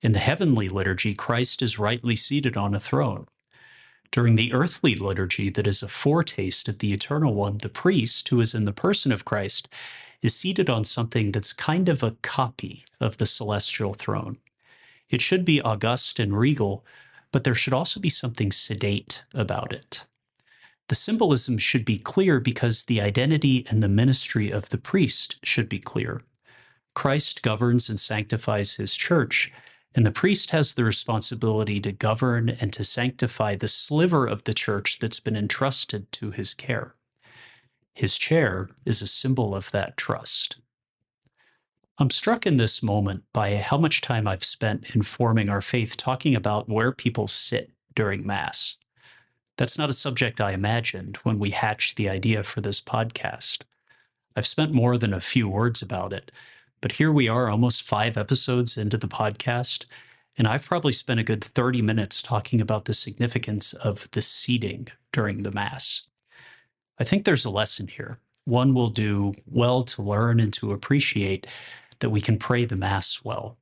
In 0.00 0.12
the 0.12 0.20
heavenly 0.20 0.68
liturgy, 0.68 1.12
Christ 1.12 1.60
is 1.60 1.78
rightly 1.78 2.14
seated 2.14 2.56
on 2.56 2.74
a 2.74 2.78
throne. 2.78 3.26
During 4.12 4.36
the 4.36 4.52
earthly 4.52 4.94
liturgy, 4.94 5.50
that 5.50 5.66
is 5.66 5.82
a 5.82 5.88
foretaste 5.88 6.68
of 6.68 6.78
the 6.78 6.92
eternal 6.92 7.34
one, 7.34 7.58
the 7.58 7.68
priest, 7.68 8.28
who 8.28 8.40
is 8.40 8.54
in 8.54 8.64
the 8.64 8.72
person 8.72 9.10
of 9.10 9.24
Christ, 9.24 9.68
is 10.22 10.34
seated 10.34 10.70
on 10.70 10.84
something 10.84 11.32
that's 11.32 11.52
kind 11.52 11.88
of 11.88 12.02
a 12.02 12.16
copy 12.22 12.84
of 13.00 13.16
the 13.16 13.26
celestial 13.26 13.92
throne. 13.92 14.38
It 15.10 15.20
should 15.20 15.44
be 15.44 15.60
august 15.60 16.20
and 16.20 16.38
regal, 16.38 16.84
but 17.32 17.44
there 17.44 17.54
should 17.54 17.74
also 17.74 17.98
be 17.98 18.08
something 18.08 18.52
sedate 18.52 19.24
about 19.34 19.72
it. 19.72 20.04
The 20.88 20.94
symbolism 20.94 21.58
should 21.58 21.84
be 21.84 21.98
clear 21.98 22.40
because 22.40 22.84
the 22.84 23.00
identity 23.00 23.66
and 23.68 23.82
the 23.82 23.88
ministry 23.88 24.50
of 24.50 24.70
the 24.70 24.78
priest 24.78 25.36
should 25.42 25.68
be 25.68 25.78
clear. 25.78 26.22
Christ 26.94 27.42
governs 27.42 27.90
and 27.90 28.00
sanctifies 28.00 28.74
his 28.74 28.96
church, 28.96 29.52
and 29.98 30.06
the 30.06 30.12
priest 30.12 30.50
has 30.50 30.74
the 30.74 30.84
responsibility 30.84 31.80
to 31.80 31.90
govern 31.90 32.50
and 32.60 32.72
to 32.72 32.84
sanctify 32.84 33.56
the 33.56 33.66
sliver 33.66 34.28
of 34.28 34.44
the 34.44 34.54
church 34.54 35.00
that's 35.00 35.18
been 35.18 35.34
entrusted 35.34 36.12
to 36.12 36.30
his 36.30 36.54
care. 36.54 36.94
His 37.96 38.16
chair 38.16 38.68
is 38.86 39.02
a 39.02 39.08
symbol 39.08 39.56
of 39.56 39.72
that 39.72 39.96
trust. 39.96 40.58
I'm 41.98 42.10
struck 42.10 42.46
in 42.46 42.58
this 42.58 42.80
moment 42.80 43.24
by 43.32 43.56
how 43.56 43.76
much 43.76 44.00
time 44.00 44.28
I've 44.28 44.44
spent 44.44 44.94
informing 44.94 45.48
our 45.48 45.60
faith 45.60 45.96
talking 45.96 46.36
about 46.36 46.68
where 46.68 46.92
people 46.92 47.26
sit 47.26 47.72
during 47.96 48.24
Mass. 48.24 48.76
That's 49.56 49.78
not 49.78 49.90
a 49.90 49.92
subject 49.92 50.40
I 50.40 50.52
imagined 50.52 51.16
when 51.24 51.40
we 51.40 51.50
hatched 51.50 51.96
the 51.96 52.08
idea 52.08 52.44
for 52.44 52.60
this 52.60 52.80
podcast. 52.80 53.64
I've 54.36 54.46
spent 54.46 54.70
more 54.70 54.96
than 54.96 55.12
a 55.12 55.18
few 55.18 55.48
words 55.48 55.82
about 55.82 56.12
it, 56.12 56.30
but 56.80 56.92
here 56.92 57.10
we 57.12 57.28
are, 57.28 57.48
almost 57.48 57.82
five 57.82 58.16
episodes 58.16 58.76
into 58.76 58.96
the 58.96 59.08
podcast, 59.08 59.84
and 60.36 60.46
I've 60.46 60.66
probably 60.66 60.92
spent 60.92 61.20
a 61.20 61.24
good 61.24 61.42
30 61.42 61.82
minutes 61.82 62.22
talking 62.22 62.60
about 62.60 62.84
the 62.84 62.92
significance 62.92 63.72
of 63.72 64.08
the 64.12 64.22
seating 64.22 64.88
during 65.12 65.42
the 65.42 65.50
Mass. 65.50 66.02
I 66.98 67.04
think 67.04 67.24
there's 67.24 67.44
a 67.44 67.50
lesson 67.50 67.88
here. 67.88 68.18
One 68.44 68.74
will 68.74 68.90
do 68.90 69.32
well 69.46 69.82
to 69.82 70.02
learn 70.02 70.40
and 70.40 70.52
to 70.54 70.72
appreciate 70.72 71.46
that 71.98 72.10
we 72.10 72.20
can 72.20 72.38
pray 72.38 72.64
the 72.64 72.76
Mass 72.76 73.20
well. 73.24 73.56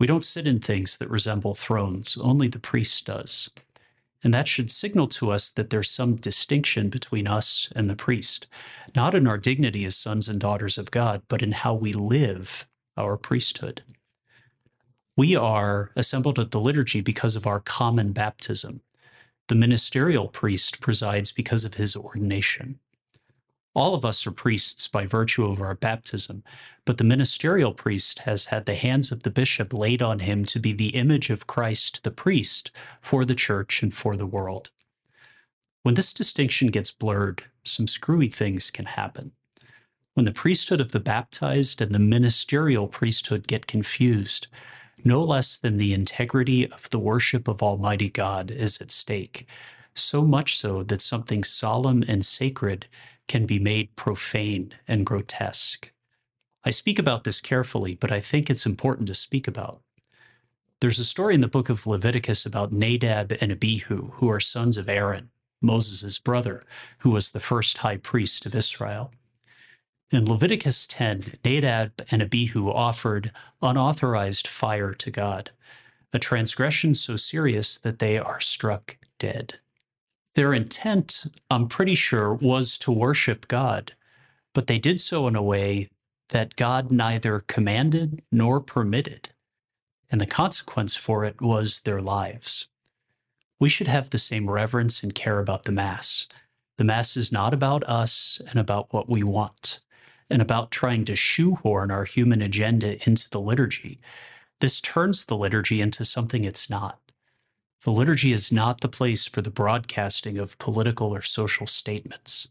We 0.00 0.06
don't 0.06 0.24
sit 0.24 0.46
in 0.46 0.60
things 0.60 0.96
that 0.96 1.10
resemble 1.10 1.54
thrones, 1.54 2.16
only 2.20 2.48
the 2.48 2.58
priest 2.58 3.04
does. 3.06 3.50
And 4.24 4.34
that 4.34 4.48
should 4.48 4.70
signal 4.70 5.06
to 5.08 5.30
us 5.30 5.50
that 5.50 5.70
there's 5.70 5.90
some 5.90 6.16
distinction 6.16 6.88
between 6.88 7.28
us 7.28 7.68
and 7.74 7.88
the 7.88 7.96
priest, 7.96 8.48
not 8.96 9.14
in 9.14 9.26
our 9.26 9.38
dignity 9.38 9.84
as 9.84 9.96
sons 9.96 10.28
and 10.28 10.40
daughters 10.40 10.76
of 10.76 10.90
God, 10.90 11.22
but 11.28 11.42
in 11.42 11.52
how 11.52 11.74
we 11.74 11.92
live 11.92 12.66
our 12.96 13.16
priesthood. 13.16 13.82
We 15.16 15.36
are 15.36 15.90
assembled 15.96 16.38
at 16.38 16.50
the 16.50 16.60
liturgy 16.60 17.00
because 17.00 17.36
of 17.36 17.46
our 17.46 17.60
common 17.60 18.12
baptism. 18.12 18.80
The 19.48 19.54
ministerial 19.54 20.28
priest 20.28 20.80
presides 20.80 21.32
because 21.32 21.64
of 21.64 21.74
his 21.74 21.96
ordination. 21.96 22.80
All 23.78 23.94
of 23.94 24.04
us 24.04 24.26
are 24.26 24.32
priests 24.32 24.88
by 24.88 25.06
virtue 25.06 25.46
of 25.46 25.60
our 25.60 25.76
baptism, 25.76 26.42
but 26.84 26.96
the 26.96 27.04
ministerial 27.04 27.72
priest 27.72 28.18
has 28.20 28.46
had 28.46 28.66
the 28.66 28.74
hands 28.74 29.12
of 29.12 29.22
the 29.22 29.30
bishop 29.30 29.72
laid 29.72 30.02
on 30.02 30.18
him 30.18 30.44
to 30.46 30.58
be 30.58 30.72
the 30.72 30.96
image 30.96 31.30
of 31.30 31.46
Christ 31.46 32.02
the 32.02 32.10
priest 32.10 32.72
for 33.00 33.24
the 33.24 33.36
church 33.36 33.80
and 33.80 33.94
for 33.94 34.16
the 34.16 34.26
world. 34.26 34.70
When 35.84 35.94
this 35.94 36.12
distinction 36.12 36.72
gets 36.72 36.90
blurred, 36.90 37.44
some 37.62 37.86
screwy 37.86 38.26
things 38.26 38.72
can 38.72 38.86
happen. 38.86 39.30
When 40.14 40.24
the 40.24 40.32
priesthood 40.32 40.80
of 40.80 40.90
the 40.90 40.98
baptized 40.98 41.80
and 41.80 41.92
the 41.94 42.00
ministerial 42.00 42.88
priesthood 42.88 43.46
get 43.46 43.68
confused, 43.68 44.48
no 45.04 45.22
less 45.22 45.56
than 45.56 45.76
the 45.76 45.94
integrity 45.94 46.66
of 46.66 46.90
the 46.90 46.98
worship 46.98 47.46
of 47.46 47.62
Almighty 47.62 48.08
God 48.08 48.50
is 48.50 48.80
at 48.80 48.90
stake, 48.90 49.46
so 49.94 50.22
much 50.22 50.56
so 50.56 50.82
that 50.82 51.00
something 51.00 51.44
solemn 51.44 52.02
and 52.08 52.26
sacred 52.26 52.86
can 53.28 53.46
be 53.46 53.58
made 53.58 53.94
profane 53.94 54.74
and 54.88 55.06
grotesque. 55.06 55.92
I 56.64 56.70
speak 56.70 56.98
about 56.98 57.24
this 57.24 57.40
carefully, 57.40 57.94
but 57.94 58.10
I 58.10 58.20
think 58.20 58.50
it's 58.50 58.66
important 58.66 59.06
to 59.08 59.14
speak 59.14 59.46
about. 59.46 59.80
There's 60.80 60.98
a 60.98 61.04
story 61.04 61.34
in 61.34 61.40
the 61.40 61.48
book 61.48 61.68
of 61.68 61.86
Leviticus 61.86 62.46
about 62.46 62.72
Nadab 62.72 63.32
and 63.40 63.52
Abihu, 63.52 64.12
who 64.14 64.30
are 64.30 64.40
sons 64.40 64.76
of 64.76 64.88
Aaron, 64.88 65.30
Moses' 65.60 66.18
brother, 66.18 66.62
who 67.00 67.10
was 67.10 67.30
the 67.30 67.40
first 67.40 67.78
high 67.78 67.96
priest 67.96 68.46
of 68.46 68.54
Israel. 68.54 69.12
In 70.10 70.28
Leviticus 70.28 70.86
10, 70.86 71.34
Nadab 71.44 71.92
and 72.10 72.22
Abihu 72.22 72.70
offered 72.70 73.32
unauthorized 73.60 74.46
fire 74.46 74.94
to 74.94 75.10
God, 75.10 75.50
a 76.12 76.18
transgression 76.18 76.94
so 76.94 77.16
serious 77.16 77.76
that 77.78 77.98
they 77.98 78.16
are 78.18 78.40
struck 78.40 78.96
dead. 79.18 79.58
Their 80.38 80.54
intent, 80.54 81.26
I'm 81.50 81.66
pretty 81.66 81.96
sure, 81.96 82.32
was 82.32 82.78
to 82.78 82.92
worship 82.92 83.48
God, 83.48 83.96
but 84.54 84.68
they 84.68 84.78
did 84.78 85.00
so 85.00 85.26
in 85.26 85.34
a 85.34 85.42
way 85.42 85.88
that 86.28 86.54
God 86.54 86.92
neither 86.92 87.40
commanded 87.40 88.22
nor 88.30 88.60
permitted, 88.60 89.30
and 90.12 90.20
the 90.20 90.26
consequence 90.26 90.94
for 90.94 91.24
it 91.24 91.40
was 91.40 91.80
their 91.80 92.00
lives. 92.00 92.68
We 93.58 93.68
should 93.68 93.88
have 93.88 94.10
the 94.10 94.18
same 94.18 94.48
reverence 94.48 95.02
and 95.02 95.12
care 95.12 95.40
about 95.40 95.64
the 95.64 95.72
Mass. 95.72 96.28
The 96.76 96.84
Mass 96.84 97.16
is 97.16 97.32
not 97.32 97.52
about 97.52 97.82
us 97.82 98.40
and 98.48 98.60
about 98.60 98.92
what 98.92 99.08
we 99.08 99.24
want, 99.24 99.80
and 100.30 100.40
about 100.40 100.70
trying 100.70 101.04
to 101.06 101.16
shoehorn 101.16 101.90
our 101.90 102.04
human 102.04 102.42
agenda 102.42 103.04
into 103.08 103.28
the 103.28 103.40
liturgy. 103.40 103.98
This 104.60 104.80
turns 104.80 105.24
the 105.24 105.36
liturgy 105.36 105.80
into 105.80 106.04
something 106.04 106.44
it's 106.44 106.70
not. 106.70 107.00
The 107.84 107.92
liturgy 107.92 108.32
is 108.32 108.50
not 108.50 108.80
the 108.80 108.88
place 108.88 109.26
for 109.26 109.40
the 109.40 109.50
broadcasting 109.50 110.36
of 110.36 110.58
political 110.58 111.14
or 111.14 111.20
social 111.20 111.66
statements. 111.66 112.48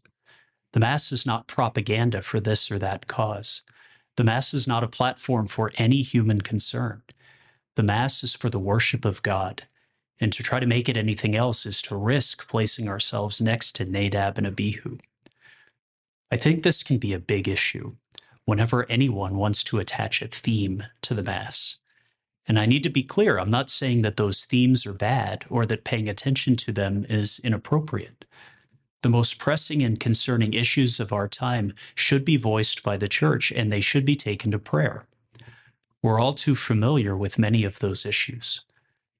The 0.72 0.80
Mass 0.80 1.12
is 1.12 1.26
not 1.26 1.46
propaganda 1.46 2.22
for 2.22 2.40
this 2.40 2.70
or 2.70 2.78
that 2.78 3.06
cause. 3.06 3.62
The 4.16 4.24
Mass 4.24 4.54
is 4.54 4.66
not 4.66 4.84
a 4.84 4.88
platform 4.88 5.46
for 5.46 5.72
any 5.76 6.02
human 6.02 6.40
concern. 6.40 7.02
The 7.76 7.82
Mass 7.82 8.24
is 8.24 8.34
for 8.34 8.50
the 8.50 8.58
worship 8.58 9.04
of 9.04 9.22
God, 9.22 9.64
and 10.18 10.32
to 10.32 10.42
try 10.42 10.60
to 10.60 10.66
make 10.66 10.88
it 10.88 10.96
anything 10.96 11.36
else 11.36 11.66
is 11.66 11.80
to 11.82 11.96
risk 11.96 12.48
placing 12.48 12.88
ourselves 12.88 13.40
next 13.40 13.76
to 13.76 13.84
Nadab 13.84 14.38
and 14.38 14.46
Abihu. 14.46 14.98
I 16.30 16.36
think 16.36 16.62
this 16.62 16.82
can 16.82 16.98
be 16.98 17.12
a 17.12 17.20
big 17.20 17.48
issue 17.48 17.90
whenever 18.44 18.86
anyone 18.90 19.36
wants 19.36 19.62
to 19.64 19.78
attach 19.78 20.22
a 20.22 20.28
theme 20.28 20.84
to 21.02 21.14
the 21.14 21.22
Mass. 21.22 21.76
And 22.48 22.58
I 22.58 22.66
need 22.66 22.82
to 22.84 22.90
be 22.90 23.02
clear 23.02 23.38
I'm 23.38 23.50
not 23.50 23.68
saying 23.68 24.02
that 24.02 24.16
those 24.16 24.46
themes 24.46 24.86
are 24.86 24.94
bad 24.94 25.44
or 25.50 25.66
that 25.66 25.84
paying 25.84 26.08
attention 26.08 26.56
to 26.56 26.72
them 26.72 27.04
is 27.08 27.40
inappropriate. 27.44 28.24
The 29.02 29.10
most 29.10 29.38
pressing 29.38 29.82
and 29.82 30.00
concerning 30.00 30.54
issues 30.54 30.98
of 30.98 31.12
our 31.12 31.28
time 31.28 31.74
should 31.94 32.24
be 32.24 32.36
voiced 32.36 32.82
by 32.82 32.96
the 32.96 33.06
church 33.06 33.52
and 33.52 33.70
they 33.70 33.80
should 33.80 34.04
be 34.04 34.16
taken 34.16 34.50
to 34.50 34.58
prayer. 34.58 35.04
We're 36.02 36.18
all 36.18 36.32
too 36.32 36.54
familiar 36.54 37.16
with 37.16 37.38
many 37.38 37.64
of 37.64 37.78
those 37.78 38.06
issues 38.06 38.62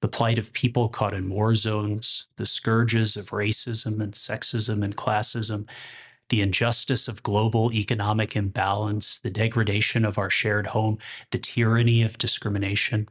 the 0.01 0.07
plight 0.07 0.37
of 0.37 0.53
people 0.53 0.87
caught 0.87 1.13
in 1.13 1.29
war 1.29 1.53
zones, 1.55 2.27
the 2.37 2.45
scourges 2.45 3.17
of 3.17 3.31
racism 3.31 4.01
and 4.01 4.13
sexism 4.13 4.83
and 4.83 4.95
classism, 4.95 5.67
the 6.29 6.41
injustice 6.41 7.07
of 7.07 7.23
global 7.23 7.71
economic 7.73 8.35
imbalance, 8.35 9.17
the 9.17 9.29
degradation 9.29 10.05
of 10.05 10.17
our 10.17 10.29
shared 10.29 10.67
home, 10.67 10.97
the 11.31 11.37
tyranny 11.37 12.01
of 12.01 12.17
discrimination. 12.17 13.07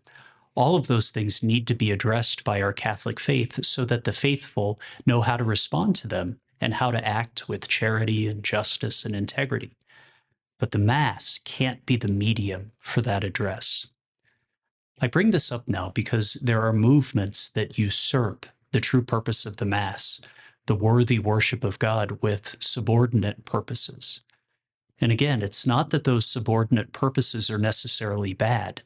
All 0.54 0.74
of 0.74 0.86
those 0.86 1.10
things 1.10 1.42
need 1.42 1.66
to 1.68 1.74
be 1.74 1.90
addressed 1.90 2.42
by 2.42 2.60
our 2.62 2.72
Catholic 2.72 3.20
faith 3.20 3.64
so 3.64 3.84
that 3.84 4.04
the 4.04 4.12
faithful 4.12 4.80
know 5.06 5.20
how 5.20 5.36
to 5.36 5.44
respond 5.44 5.94
to 5.96 6.08
them 6.08 6.40
and 6.60 6.74
how 6.74 6.90
to 6.90 7.06
act 7.06 7.48
with 7.48 7.68
charity 7.68 8.26
and 8.26 8.42
justice 8.42 9.04
and 9.04 9.14
integrity. 9.14 9.70
But 10.58 10.72
the 10.72 10.78
Mass 10.78 11.38
can't 11.44 11.86
be 11.86 11.96
the 11.96 12.12
medium 12.12 12.72
for 12.78 13.00
that 13.02 13.22
address. 13.22 13.86
I 15.00 15.06
bring 15.06 15.30
this 15.30 15.52
up 15.52 15.68
now 15.68 15.92
because 15.94 16.34
there 16.42 16.62
are 16.62 16.72
movements 16.72 17.48
that 17.50 17.78
usurp 17.78 18.46
the 18.72 18.80
true 18.80 19.02
purpose 19.02 19.46
of 19.46 19.58
the 19.58 19.64
Mass 19.64 20.20
the 20.68 20.76
worthy 20.76 21.18
worship 21.18 21.64
of 21.64 21.78
God 21.78 22.22
with 22.22 22.56
subordinate 22.60 23.44
purposes. 23.44 24.20
And 25.00 25.10
again, 25.10 25.40
it's 25.42 25.66
not 25.66 25.90
that 25.90 26.04
those 26.04 26.26
subordinate 26.26 26.92
purposes 26.92 27.50
are 27.50 27.58
necessarily 27.58 28.34
bad, 28.34 28.82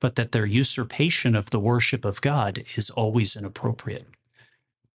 but 0.00 0.14
that 0.14 0.32
their 0.32 0.46
usurpation 0.46 1.36
of 1.36 1.50
the 1.50 1.60
worship 1.60 2.06
of 2.06 2.22
God 2.22 2.64
is 2.74 2.88
always 2.88 3.36
inappropriate. 3.36 4.06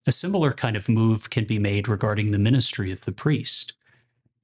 A 0.07 0.13
similar 0.13 0.53
kind 0.53 0.77
of 0.77 0.89
move 0.89 1.29
can 1.29 1.45
be 1.45 1.59
made 1.59 1.89
regarding 1.89 2.33
the 2.33 2.39
ministry 2.39 2.91
of 2.91 3.05
the 3.05 3.13
priest. 3.13 3.75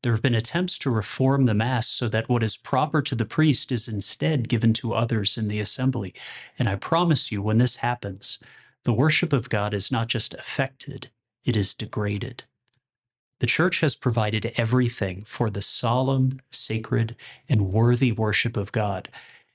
There 0.03 0.13
have 0.13 0.23
been 0.23 0.35
attempts 0.35 0.79
to 0.81 0.91
reform 0.91 1.47
the 1.47 1.55
Mass 1.55 1.89
so 1.89 2.09
that 2.09 2.29
what 2.29 2.43
is 2.43 2.59
proper 2.59 3.01
to 3.01 3.15
the 3.15 3.25
priest 3.25 3.73
is 3.73 3.89
instead 3.89 4.51
given 4.51 4.75
to 4.75 4.93
others 4.93 5.39
in 5.39 5.49
the 5.49 5.61
assembly. 5.61 6.13
And 6.59 6.69
I 6.69 6.77
promise 6.77 7.33
you, 7.33 7.41
when 7.41 7.59
this 7.59 7.77
happens, 7.77 8.39
the 8.85 8.93
worship 8.93 9.33
of 9.33 9.49
God 9.49 9.73
is 9.73 9.91
not 9.91 10.09
just 10.09 10.35
affected, 10.35 11.11
it 11.45 11.57
is 11.57 11.75
degraded. 11.75 12.45
The 13.41 13.47
church 13.47 13.81
has 13.81 13.97
provided 13.97 14.53
everything 14.57 15.23
for 15.23 15.49
the 15.49 15.63
solemn, 15.63 16.41
sacred, 16.51 17.17
and 17.49 17.73
worthy 17.73 18.13
worship 18.13 18.57
of 18.57 18.71
God, 18.71 19.09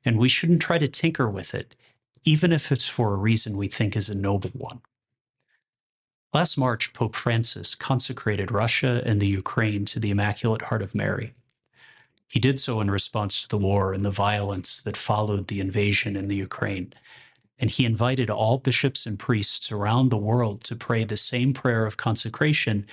and 0.04 0.18
we 0.18 0.28
shouldn't 0.28 0.62
try 0.62 0.80
to 0.80 0.88
tinker 0.88 1.30
with 1.30 1.54
it, 1.54 1.76
even 2.24 2.52
if 2.52 2.72
it's 2.72 2.90
for 2.90 3.14
a 3.14 3.18
reason 3.18 3.56
we 3.56 3.68
think 3.68 3.96
is 3.96 4.10
a 4.10 4.16
noble 4.16 4.50
one. 4.52 4.82
Last 6.34 6.58
March, 6.58 6.94
Pope 6.94 7.16
Francis 7.16 7.76
consecrated 7.76 8.52
Russia 8.52 9.02
and 9.06 9.22
the 9.22 9.28
Ukraine 9.28 9.86
to 9.86 10.00
the 10.00 10.10
Immaculate 10.10 10.64
Heart 10.64 10.82
of 10.82 10.96
Mary. 10.96 11.32
He 12.28 12.40
did 12.40 12.60
so 12.60 12.82
in 12.82 12.90
response 12.92 13.42
to 13.42 13.48
the 13.48 13.58
war 13.58 13.94
and 13.94 14.04
the 14.04 14.12
violence 14.12 14.82
that 14.82 14.98
followed 14.98 15.48
the 15.48 15.60
invasion 15.60 16.16
in 16.16 16.28
the 16.28 16.36
Ukraine 16.36 16.92
and 17.60 17.70
he 17.70 17.86
invited 17.86 18.30
all 18.30 18.58
bishops 18.58 19.06
and 19.06 19.18
priests 19.20 19.72
around 19.72 20.10
the 20.10 20.18
world 20.18 20.64
to 20.64 20.76
pray 20.76 21.04
the 21.04 21.18
same 21.18 21.54
prayer 21.54 21.86
of 21.86 21.98
consecration 21.98 22.86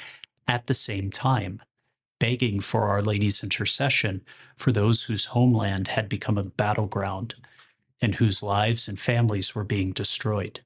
at 0.47 0.67
the 0.67 0.75
same 0.75 1.11
time, 1.11 1.61
begging 2.21 2.61
for 2.61 2.89
Our 2.89 3.03
Lady's 3.03 3.43
intercession 3.43 4.23
for 4.57 4.71
those 4.71 5.05
whose 5.05 5.27
homeland 5.27 5.89
had 5.89 6.09
become 6.09 6.39
a 6.39 6.45
battleground 6.45 7.35
and 8.01 8.17
whose 8.17 8.43
lives 8.43 8.89
and 8.89 8.99
families 8.99 9.55
were 9.55 9.65
being 9.65 9.93
destroyed. 9.93 10.61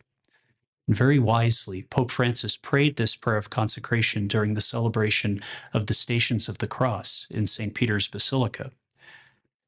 Very 0.88 1.18
wisely, 1.18 1.82
Pope 1.82 2.10
Francis 2.12 2.56
prayed 2.56 2.96
this 2.96 3.16
prayer 3.16 3.36
of 3.36 3.50
consecration 3.50 4.28
during 4.28 4.54
the 4.54 4.60
celebration 4.60 5.40
of 5.74 5.86
the 5.86 5.94
Stations 5.94 6.48
of 6.48 6.58
the 6.58 6.68
Cross 6.68 7.26
in 7.30 7.46
St. 7.46 7.74
Peter's 7.74 8.06
Basilica. 8.06 8.70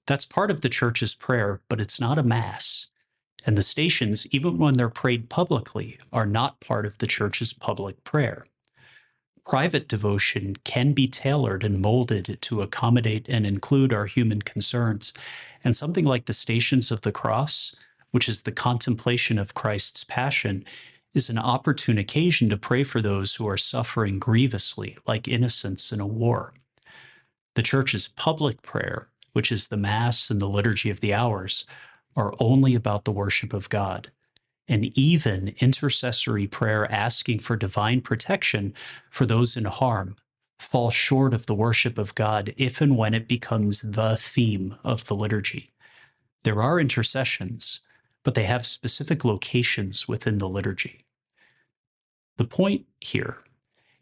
That's 0.06 0.24
part 0.24 0.50
of 0.50 0.60
the 0.60 0.68
Church's 0.68 1.14
prayer, 1.14 1.60
but 1.68 1.80
it's 1.80 2.00
not 2.00 2.18
a 2.18 2.22
Mass. 2.22 2.87
And 3.46 3.56
the 3.56 3.62
stations, 3.62 4.26
even 4.30 4.58
when 4.58 4.74
they're 4.74 4.88
prayed 4.88 5.28
publicly, 5.28 5.98
are 6.12 6.26
not 6.26 6.60
part 6.60 6.86
of 6.86 6.98
the 6.98 7.06
Church's 7.06 7.52
public 7.52 8.04
prayer. 8.04 8.42
Private 9.46 9.88
devotion 9.88 10.56
can 10.64 10.92
be 10.92 11.08
tailored 11.08 11.64
and 11.64 11.80
molded 11.80 12.38
to 12.42 12.60
accommodate 12.60 13.26
and 13.28 13.46
include 13.46 13.92
our 13.92 14.04
human 14.04 14.42
concerns. 14.42 15.14
And 15.64 15.74
something 15.74 16.04
like 16.04 16.26
the 16.26 16.34
Stations 16.34 16.90
of 16.90 17.00
the 17.00 17.12
Cross, 17.12 17.74
which 18.10 18.28
is 18.28 18.42
the 18.42 18.52
contemplation 18.52 19.38
of 19.38 19.54
Christ's 19.54 20.04
passion, 20.04 20.64
is 21.14 21.30
an 21.30 21.38
opportune 21.38 21.96
occasion 21.96 22.50
to 22.50 22.58
pray 22.58 22.84
for 22.84 23.00
those 23.00 23.36
who 23.36 23.48
are 23.48 23.56
suffering 23.56 24.18
grievously, 24.18 24.98
like 25.06 25.26
innocents 25.26 25.92
in 25.92 26.00
a 26.00 26.06
war. 26.06 26.52
The 27.54 27.62
Church's 27.62 28.08
public 28.08 28.60
prayer, 28.60 29.08
which 29.32 29.50
is 29.50 29.68
the 29.68 29.76
Mass 29.76 30.30
and 30.30 30.40
the 30.40 30.48
Liturgy 30.48 30.90
of 30.90 31.00
the 31.00 31.14
Hours, 31.14 31.64
are 32.18 32.34
only 32.40 32.74
about 32.74 33.04
the 33.04 33.12
worship 33.12 33.52
of 33.52 33.68
God. 33.68 34.10
And 34.66 34.86
even 34.98 35.54
intercessory 35.60 36.48
prayer 36.48 36.90
asking 36.92 37.38
for 37.38 37.56
divine 37.56 38.00
protection 38.00 38.74
for 39.08 39.24
those 39.24 39.56
in 39.56 39.64
harm 39.66 40.16
falls 40.58 40.94
short 40.94 41.32
of 41.32 41.46
the 41.46 41.54
worship 41.54 41.96
of 41.96 42.16
God 42.16 42.52
if 42.56 42.80
and 42.80 42.96
when 42.96 43.14
it 43.14 43.28
becomes 43.28 43.82
the 43.82 44.16
theme 44.16 44.74
of 44.82 45.06
the 45.06 45.14
liturgy. 45.14 45.68
There 46.42 46.60
are 46.60 46.80
intercessions, 46.80 47.80
but 48.24 48.34
they 48.34 48.44
have 48.44 48.66
specific 48.66 49.24
locations 49.24 50.08
within 50.08 50.38
the 50.38 50.48
liturgy. 50.48 51.04
The 52.36 52.44
point 52.44 52.86
here 53.00 53.38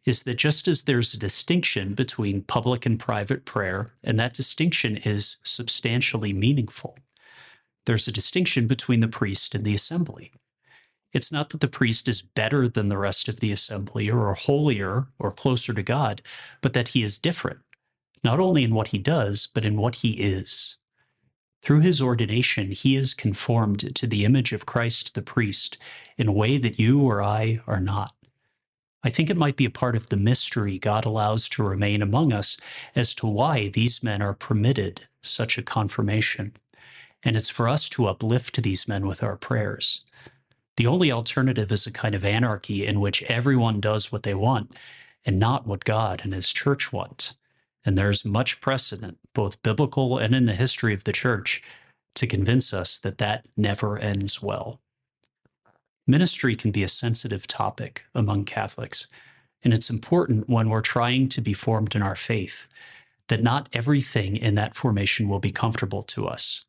is 0.06 0.22
that 0.22 0.38
just 0.38 0.66
as 0.66 0.84
there's 0.84 1.12
a 1.12 1.18
distinction 1.18 1.92
between 1.92 2.42
public 2.42 2.86
and 2.86 2.98
private 2.98 3.44
prayer, 3.44 3.86
and 4.02 4.18
that 4.18 4.32
distinction 4.32 4.96
is 4.96 5.36
substantially 5.42 6.32
meaningful, 6.32 6.96
there's 7.86 8.06
a 8.06 8.12
distinction 8.12 8.66
between 8.66 9.00
the 9.00 9.08
priest 9.08 9.54
and 9.54 9.64
the 9.64 9.74
assembly. 9.74 10.32
It's 11.12 11.32
not 11.32 11.50
that 11.50 11.60
the 11.60 11.68
priest 11.68 12.08
is 12.08 12.20
better 12.20 12.68
than 12.68 12.88
the 12.88 12.98
rest 12.98 13.28
of 13.28 13.40
the 13.40 13.52
assembly 13.52 14.10
or 14.10 14.34
holier 14.34 15.06
or 15.18 15.32
closer 15.32 15.72
to 15.72 15.82
God, 15.82 16.20
but 16.60 16.74
that 16.74 16.88
he 16.88 17.02
is 17.02 17.18
different, 17.18 17.60
not 18.22 18.38
only 18.38 18.64
in 18.64 18.74
what 18.74 18.88
he 18.88 18.98
does, 18.98 19.48
but 19.52 19.64
in 19.64 19.76
what 19.76 19.96
he 19.96 20.10
is. 20.14 20.76
Through 21.62 21.80
his 21.80 22.02
ordination, 22.02 22.72
he 22.72 22.96
is 22.96 23.14
conformed 23.14 23.94
to 23.96 24.06
the 24.06 24.24
image 24.24 24.52
of 24.52 24.66
Christ 24.66 25.14
the 25.14 25.22
priest 25.22 25.78
in 26.18 26.28
a 26.28 26.32
way 26.32 26.58
that 26.58 26.78
you 26.78 27.02
or 27.02 27.22
I 27.22 27.60
are 27.66 27.80
not. 27.80 28.12
I 29.02 29.08
think 29.08 29.30
it 29.30 29.36
might 29.36 29.56
be 29.56 29.64
a 29.64 29.70
part 29.70 29.96
of 29.96 30.08
the 30.08 30.16
mystery 30.16 30.78
God 30.78 31.04
allows 31.04 31.48
to 31.50 31.62
remain 31.62 32.02
among 32.02 32.32
us 32.32 32.56
as 32.94 33.14
to 33.16 33.26
why 33.26 33.68
these 33.68 34.02
men 34.02 34.20
are 34.20 34.34
permitted 34.34 35.06
such 35.22 35.58
a 35.58 35.62
confirmation. 35.62 36.54
And 37.26 37.36
it's 37.36 37.50
for 37.50 37.66
us 37.66 37.88
to 37.88 38.06
uplift 38.06 38.62
these 38.62 38.86
men 38.86 39.04
with 39.04 39.20
our 39.20 39.36
prayers. 39.36 40.04
The 40.76 40.86
only 40.86 41.10
alternative 41.10 41.72
is 41.72 41.84
a 41.84 41.90
kind 41.90 42.14
of 42.14 42.24
anarchy 42.24 42.86
in 42.86 43.00
which 43.00 43.24
everyone 43.24 43.80
does 43.80 44.12
what 44.12 44.22
they 44.22 44.32
want 44.32 44.72
and 45.24 45.40
not 45.40 45.66
what 45.66 45.84
God 45.84 46.20
and 46.22 46.32
his 46.32 46.52
church 46.52 46.92
want. 46.92 47.34
And 47.84 47.98
there's 47.98 48.24
much 48.24 48.60
precedent, 48.60 49.18
both 49.34 49.60
biblical 49.64 50.18
and 50.18 50.36
in 50.36 50.46
the 50.46 50.54
history 50.54 50.94
of 50.94 51.02
the 51.02 51.12
church, 51.12 51.64
to 52.14 52.28
convince 52.28 52.72
us 52.72 52.96
that 52.98 53.18
that 53.18 53.46
never 53.56 53.98
ends 53.98 54.40
well. 54.40 54.80
Ministry 56.06 56.54
can 56.54 56.70
be 56.70 56.84
a 56.84 56.88
sensitive 56.88 57.48
topic 57.48 58.04
among 58.14 58.44
Catholics, 58.44 59.08
and 59.64 59.72
it's 59.72 59.90
important 59.90 60.48
when 60.48 60.70
we're 60.70 60.80
trying 60.80 61.28
to 61.30 61.40
be 61.40 61.52
formed 61.52 61.96
in 61.96 62.02
our 62.02 62.14
faith 62.14 62.68
that 63.26 63.42
not 63.42 63.68
everything 63.72 64.36
in 64.36 64.54
that 64.54 64.76
formation 64.76 65.28
will 65.28 65.40
be 65.40 65.50
comfortable 65.50 66.02
to 66.04 66.28
us. 66.28 66.65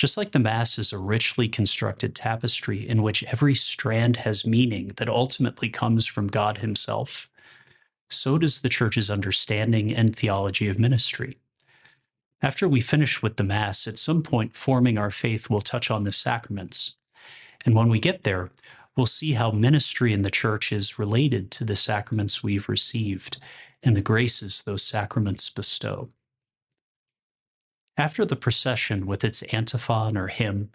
Just 0.00 0.16
like 0.16 0.32
the 0.32 0.38
Mass 0.38 0.78
is 0.78 0.94
a 0.94 0.98
richly 0.98 1.46
constructed 1.46 2.14
tapestry 2.14 2.88
in 2.88 3.02
which 3.02 3.22
every 3.24 3.54
strand 3.54 4.16
has 4.16 4.46
meaning 4.46 4.92
that 4.96 5.10
ultimately 5.10 5.68
comes 5.68 6.06
from 6.06 6.28
God 6.28 6.56
Himself, 6.56 7.28
so 8.08 8.38
does 8.38 8.62
the 8.62 8.70
Church's 8.70 9.10
understanding 9.10 9.94
and 9.94 10.16
theology 10.16 10.68
of 10.68 10.78
ministry. 10.78 11.36
After 12.40 12.66
we 12.66 12.80
finish 12.80 13.22
with 13.22 13.36
the 13.36 13.44
Mass, 13.44 13.86
at 13.86 13.98
some 13.98 14.22
point, 14.22 14.56
forming 14.56 14.96
our 14.96 15.10
faith 15.10 15.50
will 15.50 15.60
touch 15.60 15.90
on 15.90 16.04
the 16.04 16.12
sacraments. 16.12 16.94
And 17.66 17.74
when 17.74 17.90
we 17.90 18.00
get 18.00 18.22
there, 18.22 18.48
we'll 18.96 19.04
see 19.04 19.32
how 19.32 19.50
ministry 19.50 20.14
in 20.14 20.22
the 20.22 20.30
Church 20.30 20.72
is 20.72 20.98
related 20.98 21.50
to 21.50 21.64
the 21.64 21.76
sacraments 21.76 22.42
we've 22.42 22.70
received 22.70 23.36
and 23.82 23.94
the 23.94 24.00
graces 24.00 24.62
those 24.62 24.82
sacraments 24.82 25.50
bestow. 25.50 26.08
After 27.96 28.24
the 28.24 28.36
procession 28.36 29.06
with 29.06 29.24
its 29.24 29.42
antiphon 29.52 30.16
or 30.16 30.28
hymn, 30.28 30.70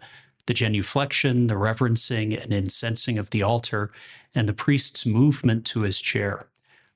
the 0.46 0.54
genuflection, 0.54 1.48
the 1.48 1.56
reverencing 1.56 2.32
and 2.32 2.52
incensing 2.52 3.18
of 3.18 3.30
the 3.30 3.42
altar, 3.42 3.90
and 4.34 4.48
the 4.48 4.54
priest's 4.54 5.04
movement 5.04 5.66
to 5.66 5.80
his 5.80 6.00
chair, 6.00 6.46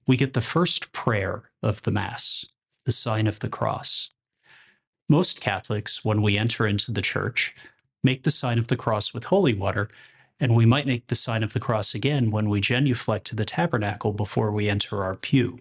we 0.07 0.17
get 0.17 0.33
the 0.33 0.41
first 0.41 0.93
prayer 0.93 1.51
of 1.63 1.83
the 1.83 1.91
Mass, 1.91 2.47
the 2.85 2.93
sign 2.93 3.27
of 3.27 3.41
the 3.41 3.49
cross. 3.49 4.11
Most 5.09 5.41
Catholics, 5.41 6.05
when 6.05 6.23
we 6.23 6.39
enter 6.39 6.67
into 6.67 6.93
the 6.93 7.03
church, 7.03 7.55
make 8.05 8.23
the 8.23 8.31
sign 8.31 8.59
of 8.59 8.69
the 8.69 8.77
cross 8.77 9.13
with 9.13 9.25
holy 9.25 9.55
water, 9.55 9.89
and 10.39 10.55
we 10.55 10.65
might 10.65 10.87
make 10.87 11.09
the 11.09 11.15
sign 11.15 11.43
of 11.43 11.53
the 11.53 11.61
cross 11.61 11.95
again 11.95 12.31
when 12.31 12.49
we 12.49 12.61
genuflect 12.61 13.27
to 13.27 13.37
the 13.37 13.45
tabernacle 13.45 14.13
before 14.13 14.53
we 14.53 14.69
enter 14.71 15.03
our 15.03 15.17
pew. 15.17 15.59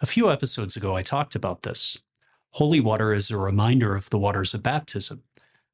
A 0.00 0.06
few 0.06 0.30
episodes 0.30 0.76
ago, 0.76 0.96
I 0.96 1.02
talked 1.02 1.34
about 1.34 1.62
this. 1.62 1.98
Holy 2.52 2.80
water 2.80 3.12
is 3.12 3.30
a 3.30 3.36
reminder 3.36 3.94
of 3.94 4.10
the 4.10 4.18
waters 4.18 4.54
of 4.54 4.62
baptism, 4.62 5.22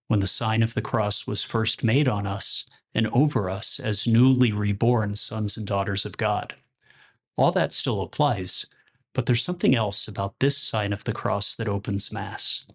when 0.08 0.20
the 0.20 0.26
sign 0.26 0.62
of 0.62 0.74
the 0.74 0.82
cross 0.82 1.26
was 1.26 1.44
first 1.44 1.82
made 1.82 2.08
on 2.08 2.26
us 2.26 2.66
and 2.94 3.06
over 3.08 3.48
us 3.48 3.80
as 3.80 4.06
newly 4.06 4.52
reborn 4.52 5.14
sons 5.14 5.56
and 5.56 5.66
daughters 5.66 6.04
of 6.04 6.16
God. 6.16 6.54
All 7.36 7.50
that 7.52 7.72
still 7.72 8.02
applies, 8.02 8.66
but 9.12 9.26
there's 9.26 9.42
something 9.42 9.74
else 9.74 10.06
about 10.06 10.38
this 10.40 10.56
sign 10.56 10.92
of 10.92 11.04
the 11.04 11.12
cross 11.12 11.54
that 11.54 11.68
opens 11.68 12.12
Mass. 12.12 12.66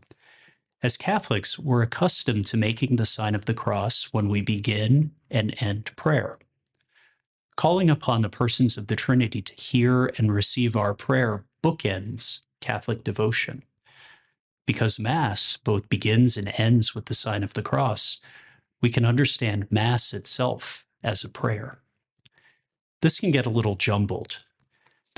As 0.81 0.97
Catholics, 0.97 1.59
we're 1.59 1.81
accustomed 1.81 2.45
to 2.45 2.57
making 2.57 2.95
the 2.95 3.05
sign 3.05 3.35
of 3.35 3.45
the 3.45 3.53
cross 3.53 4.09
when 4.11 4.29
we 4.29 4.41
begin 4.41 5.11
and 5.29 5.53
end 5.61 5.91
prayer. 5.95 6.39
Calling 7.57 7.89
upon 7.89 8.21
the 8.21 8.29
persons 8.29 8.77
of 8.77 8.87
the 8.87 8.95
Trinity 8.95 9.41
to 9.41 9.53
hear 9.61 10.05
and 10.17 10.33
receive 10.33 10.77
our 10.77 10.93
prayer 10.93 11.43
bookends 11.61 12.41
Catholic 12.61 13.03
devotion. 13.03 13.63
Because 14.69 14.99
Mass 14.99 15.57
both 15.57 15.89
begins 15.89 16.37
and 16.37 16.53
ends 16.55 16.93
with 16.93 17.05
the 17.05 17.15
sign 17.15 17.41
of 17.41 17.55
the 17.55 17.63
cross, 17.63 18.21
we 18.81 18.91
can 18.91 19.03
understand 19.03 19.71
Mass 19.71 20.13
itself 20.13 20.85
as 21.03 21.23
a 21.23 21.29
prayer. 21.29 21.81
This 23.01 23.19
can 23.19 23.31
get 23.31 23.47
a 23.47 23.49
little 23.57 23.75
jumbled 23.75 24.39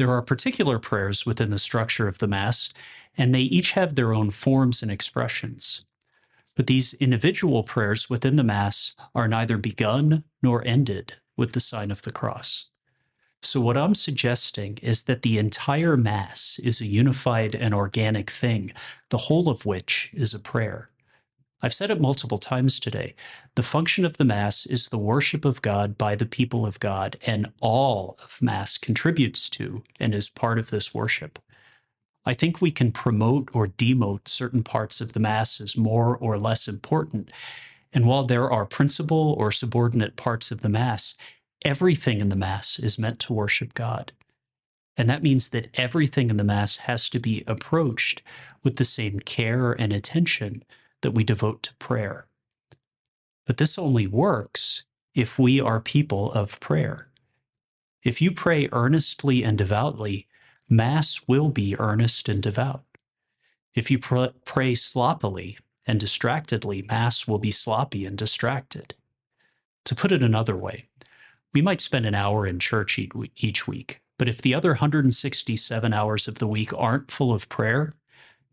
there 0.02 0.10
are 0.10 0.24
particular 0.24 0.80
prayers 0.80 1.28
within 1.28 1.52
the 1.52 1.60
structure 1.60 2.08
of 2.08 2.18
the 2.18 2.28
Mass, 2.28 2.74
and 3.16 3.36
they 3.36 3.41
each 3.41 3.74
have 3.74 3.93
their 3.93 4.16
own 4.16 4.32
forms 4.32 4.82
and 4.82 4.91
expressions. 4.91 5.86
But 6.56 6.66
these 6.66 6.95
individual 6.95 7.62
prayers 7.62 8.10
within 8.10 8.36
the 8.36 8.43
Mass 8.43 8.95
are 9.14 9.28
neither 9.28 9.58
begun 9.58 10.24
nor 10.41 10.66
ended 10.66 11.18
with 11.38 11.54
the 11.54 11.60
sign 11.60 11.91
of 11.91 12.02
the 12.02 12.12
cross. 12.12 12.70
So, 13.43 13.59
what 13.59 13.77
I'm 13.77 13.95
suggesting 13.95 14.77
is 14.83 15.03
that 15.03 15.23
the 15.23 15.39
entire 15.39 15.97
Mass 15.97 16.59
is 16.63 16.79
a 16.79 16.85
unified 16.85 17.55
and 17.55 17.73
organic 17.73 18.29
thing, 18.29 18.71
the 19.09 19.17
whole 19.17 19.49
of 19.49 19.65
which 19.65 20.11
is 20.13 20.33
a 20.33 20.39
prayer. 20.39 20.87
I've 21.63 21.73
said 21.73 21.91
it 21.91 22.01
multiple 22.01 22.37
times 22.37 22.79
today. 22.79 23.15
The 23.55 23.63
function 23.63 24.05
of 24.05 24.17
the 24.17 24.25
Mass 24.25 24.65
is 24.65 24.89
the 24.89 24.97
worship 24.97 25.43
of 25.43 25.61
God 25.61 25.97
by 25.97 26.15
the 26.15 26.25
people 26.25 26.65
of 26.65 26.79
God, 26.79 27.15
and 27.25 27.51
all 27.61 28.17
of 28.23 28.41
Mass 28.41 28.77
contributes 28.77 29.49
to 29.51 29.83
and 29.99 30.13
is 30.13 30.29
part 30.29 30.59
of 30.59 30.69
this 30.69 30.93
worship. 30.93 31.39
I 32.25 32.33
think 32.33 32.61
we 32.61 32.71
can 32.71 32.91
promote 32.91 33.49
or 33.53 33.65
demote 33.65 34.27
certain 34.27 34.63
parts 34.63 35.01
of 35.01 35.13
the 35.13 35.19
Mass 35.19 35.59
as 35.59 35.75
more 35.75 36.15
or 36.15 36.37
less 36.37 36.67
important. 36.67 37.31
And 37.91 38.07
while 38.07 38.23
there 38.23 38.51
are 38.51 38.65
principal 38.65 39.33
or 39.37 39.51
subordinate 39.51 40.15
parts 40.15 40.51
of 40.51 40.61
the 40.61 40.69
Mass, 40.69 41.15
everything 41.64 42.22
in 42.22 42.30
the 42.30 42.36
Mass 42.36 42.80
is 42.80 42.99
meant 42.99 43.20
to 43.20 43.34
worship 43.34 43.74
God. 43.74 44.12
And 44.97 45.09
that 45.09 45.24
means 45.24 45.49
that 45.49 45.70
everything 45.76 46.30
in 46.30 46.38
the 46.38 46.43
Mass 46.43 46.78
has 46.78 47.09
to 47.09 47.20
be 47.20 47.43
approached 47.47 48.22
with 48.64 48.76
the 48.76 48.86
same 48.86 49.20
care 49.20 49.72
and 49.72 49.93
attention 49.93 50.64
that 51.01 51.12
we 51.12 51.24
devote 51.24 51.64
to 51.64 51.76
prayer. 51.76 52.28
But 53.45 53.57
this 53.57 53.78
only 53.78 54.07
works 54.07 54.84
if 55.16 55.39
we 55.39 55.59
are 55.59 55.80
people 55.80 56.32
of 56.34 56.59
prayer. 56.59 57.07
If 58.03 58.22
you 58.22 58.32
pray 58.32 58.70
earnestly 58.72 59.43
and 59.43 59.57
devoutly, 59.57 60.28
Mass 60.70 61.22
will 61.28 61.49
be 61.49 61.76
earnest 61.78 62.30
and 62.30 62.41
devout. 62.41 62.84
If 63.74 63.91
you 63.91 63.99
pr- 63.99 64.28
pray 64.45 64.76
sloppily 64.76 65.57
and 65.86 65.99
distractedly, 65.99 66.84
Mass 66.88 67.28
will 67.28 67.39
be 67.39 67.51
sloppy 67.51 68.05
and 68.05 68.18
distracted. 68.18 68.95
To 69.86 69.95
put 69.95 70.12
it 70.12 70.24
another 70.24 70.55
way, 70.55 70.86
We 71.54 71.62
might 71.62 71.82
spend 71.82 72.06
an 72.06 72.16
hour 72.16 72.47
in 72.47 72.60
church 72.60 72.97
each 73.36 73.68
week, 73.68 74.02
but 74.18 74.30
if 74.30 74.41
the 74.41 74.54
other 74.54 74.70
167 74.70 75.93
hours 75.93 76.28
of 76.28 76.36
the 76.36 76.47
week 76.47 76.72
aren't 76.78 77.12
full 77.12 77.34
of 77.34 77.49
prayer, 77.49 77.91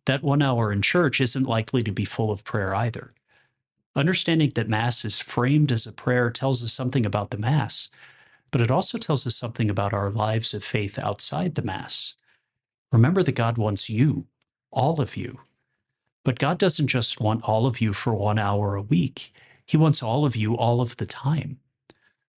that 0.07 0.23
one 0.23 0.43
hour 0.43 0.73
in 0.73 0.83
church 0.83 1.21
isn't 1.21 1.45
likely 1.47 1.83
to 1.83 1.93
be 1.93 2.05
full 2.05 2.31
of 2.31 2.45
prayer 2.45 2.75
either. 2.75 3.11
Understanding 3.95 4.53
that 4.55 4.69
Mass 4.69 5.05
is 5.05 5.21
framed 5.21 5.71
as 5.71 5.87
a 5.87 5.93
prayer 5.93 6.31
tells 6.31 6.65
us 6.65 6.73
something 6.73 7.07
about 7.07 7.31
the 7.31 7.39
Mass, 7.39 7.89
but 8.51 8.61
it 8.61 8.71
also 8.71 8.99
tells 8.99 9.27
us 9.27 9.37
something 9.37 9.71
about 9.71 9.93
our 9.93 10.11
lives 10.11 10.53
of 10.55 10.65
faith 10.65 10.99
outside 10.99 11.55
the 11.55 11.63
Mass. 11.63 12.15
Remember 12.91 13.23
that 13.23 13.33
God 13.33 13.59
wants 13.59 13.91
you, 13.91 14.27
all 14.73 15.01
of 15.01 15.17
you. 15.17 15.41
But 16.25 16.39
God 16.39 16.59
doesn't 16.59 16.89
just 16.89 17.21
want 17.21 17.43
all 17.45 17.67
of 17.67 17.81
you 17.81 17.93
for 17.93 18.15
one 18.15 18.39
hour 18.39 18.75
a 18.75 18.83
week, 18.83 19.33
He 19.67 19.77
wants 19.77 20.03
all 20.03 20.25
of 20.25 20.35
you 20.35 20.57
all 20.57 20.81
of 20.81 20.97
the 20.97 21.07
time. 21.07 21.61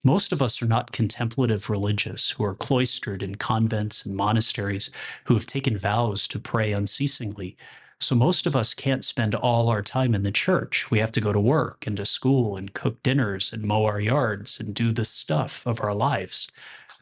Most 0.03 0.31
of 0.31 0.41
us 0.41 0.61
are 0.61 0.67
not 0.67 0.93
contemplative 0.93 1.69
religious 1.69 2.31
who 2.31 2.45
are 2.45 2.55
cloistered 2.55 3.21
in 3.21 3.35
convents 3.35 4.05
and 4.05 4.15
monasteries 4.15 4.91
who 5.25 5.33
have 5.33 5.45
taken 5.45 5.77
vows 5.77 6.25
to 6.29 6.39
pray 6.39 6.71
unceasingly. 6.71 7.57
So 7.99 8.15
most 8.15 8.47
of 8.47 8.55
us 8.55 8.73
can't 8.73 9.03
spend 9.03 9.35
all 9.35 9.67
our 9.67 9.81
time 9.81 10.15
in 10.15 10.23
the 10.23 10.31
church. 10.31 10.89
We 10.89 10.99
have 10.99 11.11
to 11.11 11.21
go 11.21 11.33
to 11.33 11.39
work 11.39 11.85
and 11.85 11.97
to 11.97 12.05
school 12.05 12.55
and 12.55 12.73
cook 12.73 13.03
dinners 13.03 13.51
and 13.51 13.63
mow 13.63 13.83
our 13.83 13.99
yards 13.99 14.57
and 14.57 14.73
do 14.73 14.93
the 14.93 15.03
stuff 15.03 15.67
of 15.67 15.81
our 15.81 15.93
lives. 15.93 16.47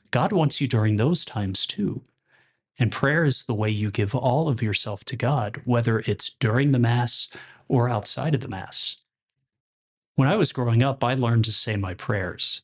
God 0.10 0.32
wants 0.32 0.60
you 0.60 0.68
during 0.68 0.98
those 0.98 1.24
times 1.24 1.68
too. 1.68 2.02
And 2.80 2.92
prayer 2.92 3.26
is 3.26 3.44
the 3.44 3.54
way 3.54 3.70
you 3.70 3.92
give 3.92 4.16
all 4.16 4.50
of 4.50 4.64
yourself 4.64 5.04
to 5.06 5.16
God, 5.16 5.62
whether 5.66 6.00
it's 6.00 6.32
during 6.32 6.72
the 6.72 6.80
Mass 6.80 7.28
or 7.68 7.90
outside 7.90 8.34
of 8.34 8.42
the 8.42 8.48
Mass. 8.48 8.98
When 10.16 10.28
I 10.28 10.36
was 10.36 10.52
growing 10.52 10.82
up, 10.82 11.04
I 11.04 11.14
learned 11.14 11.46
to 11.46 11.52
say 11.52 11.76
my 11.76 11.94
prayers. 11.94 12.64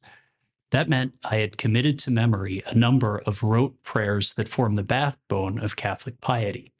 That 0.74 0.90
meant 0.90 1.14
I 1.24 1.36
had 1.36 1.60
committed 1.60 2.00
to 2.00 2.12
memory 2.12 2.64
a 2.66 2.76
number 2.76 3.22
of 3.28 3.44
rote 3.44 3.80
prayers 3.84 4.34
that 4.34 4.50
form 4.50 4.74
the 4.74 4.84
backbone 4.84 5.60
of 5.60 5.76
Catholic 5.76 6.20
piety 6.20 6.72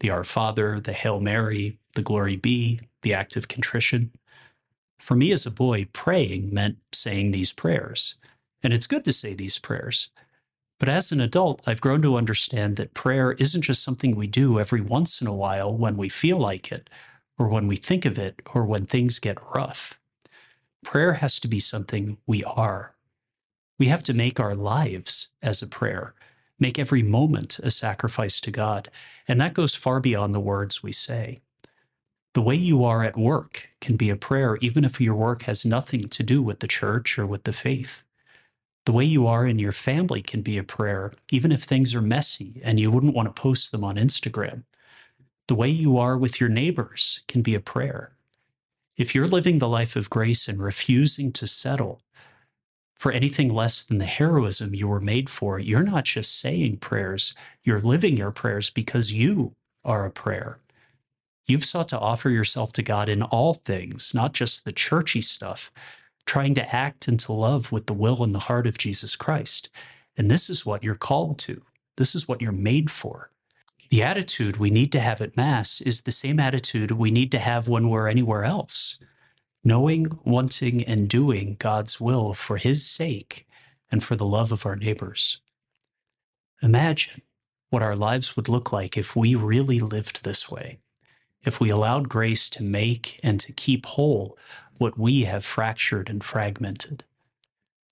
the 0.00 0.10
Our 0.10 0.24
Father, 0.24 0.78
the 0.78 0.92
Hail 0.92 1.20
Mary, 1.20 1.78
the 1.94 2.02
Glory 2.02 2.36
Be, 2.36 2.80
the 3.02 3.14
Act 3.14 3.36
of 3.36 3.48
Contrition. 3.48 4.12
For 4.98 5.14
me 5.14 5.32
as 5.32 5.46
a 5.46 5.50
boy, 5.50 5.86
praying 5.94 6.52
meant 6.52 6.78
saying 6.92 7.30
these 7.30 7.52
prayers. 7.52 8.16
And 8.62 8.74
it's 8.74 8.86
good 8.86 9.06
to 9.06 9.12
say 9.12 9.32
these 9.32 9.58
prayers. 9.58 10.10
But 10.78 10.90
as 10.90 11.10
an 11.10 11.20
adult, 11.20 11.62
I've 11.66 11.80
grown 11.80 12.02
to 12.02 12.16
understand 12.16 12.76
that 12.76 12.94
prayer 12.94 13.32
isn't 13.32 13.62
just 13.62 13.82
something 13.82 14.16
we 14.16 14.26
do 14.26 14.60
every 14.60 14.82
once 14.82 15.22
in 15.22 15.26
a 15.26 15.34
while 15.34 15.74
when 15.74 15.96
we 15.96 16.10
feel 16.10 16.36
like 16.36 16.70
it, 16.72 16.90
or 17.38 17.48
when 17.48 17.66
we 17.66 17.76
think 17.76 18.04
of 18.04 18.18
it, 18.18 18.42
or 18.54 18.66
when 18.66 18.84
things 18.84 19.18
get 19.18 19.38
rough. 19.54 19.98
Prayer 20.84 21.14
has 21.14 21.40
to 21.40 21.48
be 21.48 21.58
something 21.58 22.18
we 22.26 22.44
are. 22.44 22.94
We 23.80 23.86
have 23.86 24.02
to 24.04 24.14
make 24.14 24.38
our 24.38 24.54
lives 24.54 25.30
as 25.42 25.62
a 25.62 25.66
prayer, 25.66 26.14
make 26.58 26.78
every 26.78 27.02
moment 27.02 27.58
a 27.60 27.70
sacrifice 27.70 28.38
to 28.42 28.50
God. 28.50 28.88
And 29.26 29.40
that 29.40 29.54
goes 29.54 29.74
far 29.74 30.00
beyond 30.00 30.34
the 30.34 30.38
words 30.38 30.82
we 30.82 30.92
say. 30.92 31.38
The 32.34 32.42
way 32.42 32.56
you 32.56 32.84
are 32.84 33.02
at 33.02 33.16
work 33.16 33.70
can 33.80 33.96
be 33.96 34.10
a 34.10 34.16
prayer, 34.16 34.58
even 34.60 34.84
if 34.84 35.00
your 35.00 35.14
work 35.16 35.44
has 35.44 35.64
nothing 35.64 36.02
to 36.02 36.22
do 36.22 36.42
with 36.42 36.60
the 36.60 36.68
church 36.68 37.18
or 37.18 37.26
with 37.26 37.44
the 37.44 37.54
faith. 37.54 38.02
The 38.84 38.92
way 38.92 39.06
you 39.06 39.26
are 39.26 39.46
in 39.46 39.58
your 39.58 39.72
family 39.72 40.20
can 40.20 40.42
be 40.42 40.58
a 40.58 40.62
prayer, 40.62 41.10
even 41.32 41.50
if 41.50 41.62
things 41.62 41.94
are 41.94 42.02
messy 42.02 42.60
and 42.62 42.78
you 42.78 42.90
wouldn't 42.90 43.14
want 43.14 43.34
to 43.34 43.42
post 43.42 43.72
them 43.72 43.82
on 43.82 43.96
Instagram. 43.96 44.64
The 45.48 45.54
way 45.54 45.70
you 45.70 45.96
are 45.96 46.18
with 46.18 46.38
your 46.38 46.50
neighbors 46.50 47.22
can 47.28 47.40
be 47.40 47.54
a 47.54 47.60
prayer. 47.60 48.12
If 48.98 49.14
you're 49.14 49.26
living 49.26 49.58
the 49.58 49.68
life 49.68 49.96
of 49.96 50.10
grace 50.10 50.48
and 50.48 50.62
refusing 50.62 51.32
to 51.32 51.46
settle 51.46 52.02
for 53.00 53.12
anything 53.12 53.48
less 53.48 53.82
than 53.82 53.96
the 53.96 54.04
heroism 54.04 54.74
you 54.74 54.86
were 54.86 55.00
made 55.00 55.30
for. 55.30 55.58
You're 55.58 55.82
not 55.82 56.04
just 56.04 56.38
saying 56.38 56.76
prayers, 56.76 57.32
you're 57.62 57.80
living 57.80 58.14
your 58.14 58.30
prayers 58.30 58.68
because 58.68 59.10
you 59.10 59.54
are 59.82 60.04
a 60.04 60.10
prayer. 60.10 60.58
You've 61.46 61.64
sought 61.64 61.88
to 61.88 61.98
offer 61.98 62.28
yourself 62.28 62.72
to 62.74 62.82
God 62.82 63.08
in 63.08 63.22
all 63.22 63.54
things, 63.54 64.12
not 64.12 64.34
just 64.34 64.66
the 64.66 64.70
churchy 64.72 65.22
stuff, 65.22 65.72
trying 66.26 66.54
to 66.56 66.76
act 66.76 67.08
and 67.08 67.18
to 67.20 67.32
love 67.32 67.72
with 67.72 67.86
the 67.86 67.94
will 67.94 68.22
and 68.22 68.34
the 68.34 68.40
heart 68.50 68.66
of 68.66 68.76
Jesus 68.76 69.16
Christ. 69.16 69.70
And 70.14 70.30
this 70.30 70.50
is 70.50 70.66
what 70.66 70.84
you're 70.84 70.94
called 70.94 71.38
to. 71.38 71.62
This 71.96 72.14
is 72.14 72.28
what 72.28 72.42
you're 72.42 72.52
made 72.52 72.90
for. 72.90 73.30
The 73.88 74.02
attitude 74.02 74.58
we 74.58 74.68
need 74.68 74.92
to 74.92 75.00
have 75.00 75.22
at 75.22 75.38
Mass 75.38 75.80
is 75.80 76.02
the 76.02 76.10
same 76.10 76.38
attitude 76.38 76.90
we 76.90 77.10
need 77.10 77.32
to 77.32 77.38
have 77.38 77.66
when 77.66 77.88
we're 77.88 78.08
anywhere 78.08 78.44
else 78.44 78.98
knowing, 79.62 80.18
wanting, 80.24 80.82
and 80.84 81.08
doing 81.08 81.56
God's 81.58 82.00
will 82.00 82.34
for 82.34 82.56
His 82.56 82.86
sake 82.86 83.46
and 83.90 84.02
for 84.02 84.16
the 84.16 84.26
love 84.26 84.52
of 84.52 84.64
our 84.64 84.76
neighbors. 84.76 85.40
Imagine 86.62 87.22
what 87.70 87.82
our 87.82 87.96
lives 87.96 88.36
would 88.36 88.48
look 88.48 88.72
like 88.72 88.96
if 88.96 89.14
we 89.14 89.34
really 89.34 89.80
lived 89.80 90.24
this 90.24 90.50
way, 90.50 90.78
if 91.42 91.60
we 91.60 91.70
allowed 91.70 92.08
grace 92.08 92.50
to 92.50 92.62
make 92.62 93.18
and 93.22 93.40
to 93.40 93.52
keep 93.52 93.86
whole 93.86 94.36
what 94.78 94.98
we 94.98 95.22
have 95.22 95.44
fractured 95.44 96.08
and 96.08 96.24
fragmented. 96.24 97.04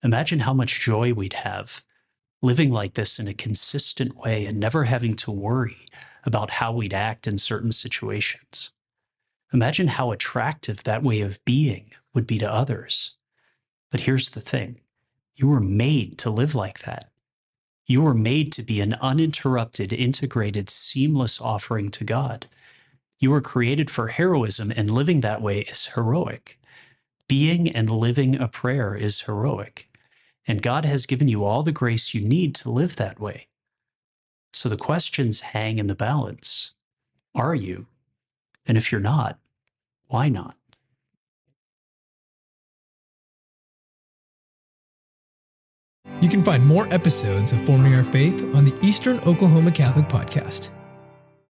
Imagine 0.03 0.41
how 0.41 0.55
much 0.55 0.81
joy 0.81 1.13
we'd 1.13 1.35
have 1.35 1.83
living 2.41 2.71
like 2.71 2.95
this 2.95 3.19
in 3.19 3.29
a 3.29 3.35
consistent 3.35 4.17
way 4.17 4.47
and 4.47 4.59
never 4.59 4.85
having 4.85 5.15
to 5.15 5.31
worry 5.31 5.87
about 6.25 6.51
how 6.51 6.73
we'd 6.73 6.95
act 6.95 7.27
in 7.27 7.39
certain 7.39 7.73
situations. 7.73 8.71
Imagine 9.53 9.89
how 9.89 10.11
attractive 10.11 10.85
that 10.85 11.03
way 11.03 11.21
of 11.21 11.45
being 11.45 11.91
would 12.15 12.27
be 12.27 12.39
to 12.39 12.53
others. 12.53 13.17
But 13.91 14.01
here's 14.01 14.31
the 14.31 14.41
thing 14.41 14.81
you 15.35 15.49
were 15.49 15.61
made 15.61 16.19
to 16.19 16.31
live 16.31 16.55
like 16.55 16.81
that. 16.81 17.11
You 17.87 18.03
were 18.03 18.15
made 18.15 18.53
to 18.53 18.63
be 18.63 18.81
an 18.81 18.95
uninterrupted, 19.01 19.93
integrated, 19.93 20.69
seamless 20.69 21.41
offering 21.41 21.89
to 21.91 22.05
God. 22.05 22.47
You 23.19 23.31
were 23.31 23.41
created 23.41 23.91
for 23.91 24.09
heroism, 24.09 24.71
and 24.77 24.91
living 24.91 25.23
that 25.23 25.41
way 25.41 25.61
is 25.61 25.87
heroic. 25.95 26.59
Being 27.29 27.69
and 27.69 27.89
living 27.89 28.39
a 28.39 28.49
prayer 28.49 28.95
is 28.95 29.23
heroic. 29.23 29.89
And 30.47 30.63
God 30.63 30.85
has 30.85 31.07
given 31.07 31.29
you 31.29 31.45
all 31.45 31.63
the 31.63 31.73
grace 31.73 32.15
you 32.15 32.21
need 32.21 32.55
to 32.57 32.71
live 32.71 32.97
that 32.97 33.19
way. 33.19 33.49
So 34.53 34.69
the 34.69 34.77
questions 34.77 35.41
hang 35.41 35.79
in 35.79 35.87
the 35.87 35.95
balance. 35.95 36.73
Are 37.35 37.55
you 37.55 37.87
and 38.69 38.77
if 38.77 38.93
you're 38.93 39.01
not, 39.01 39.39
why 40.07 40.29
not? 40.29 40.55
You 46.21 46.29
can 46.29 46.43
find 46.43 46.67
more 46.67 46.93
episodes 46.93 47.53
of 47.53 47.61
Forming 47.65 47.95
Our 47.95 48.05
Faith 48.05 48.55
on 48.55 48.65
the 48.65 48.77
Eastern 48.83 49.19
Oklahoma 49.21 49.71
Catholic 49.71 50.09
Podcast. 50.09 50.71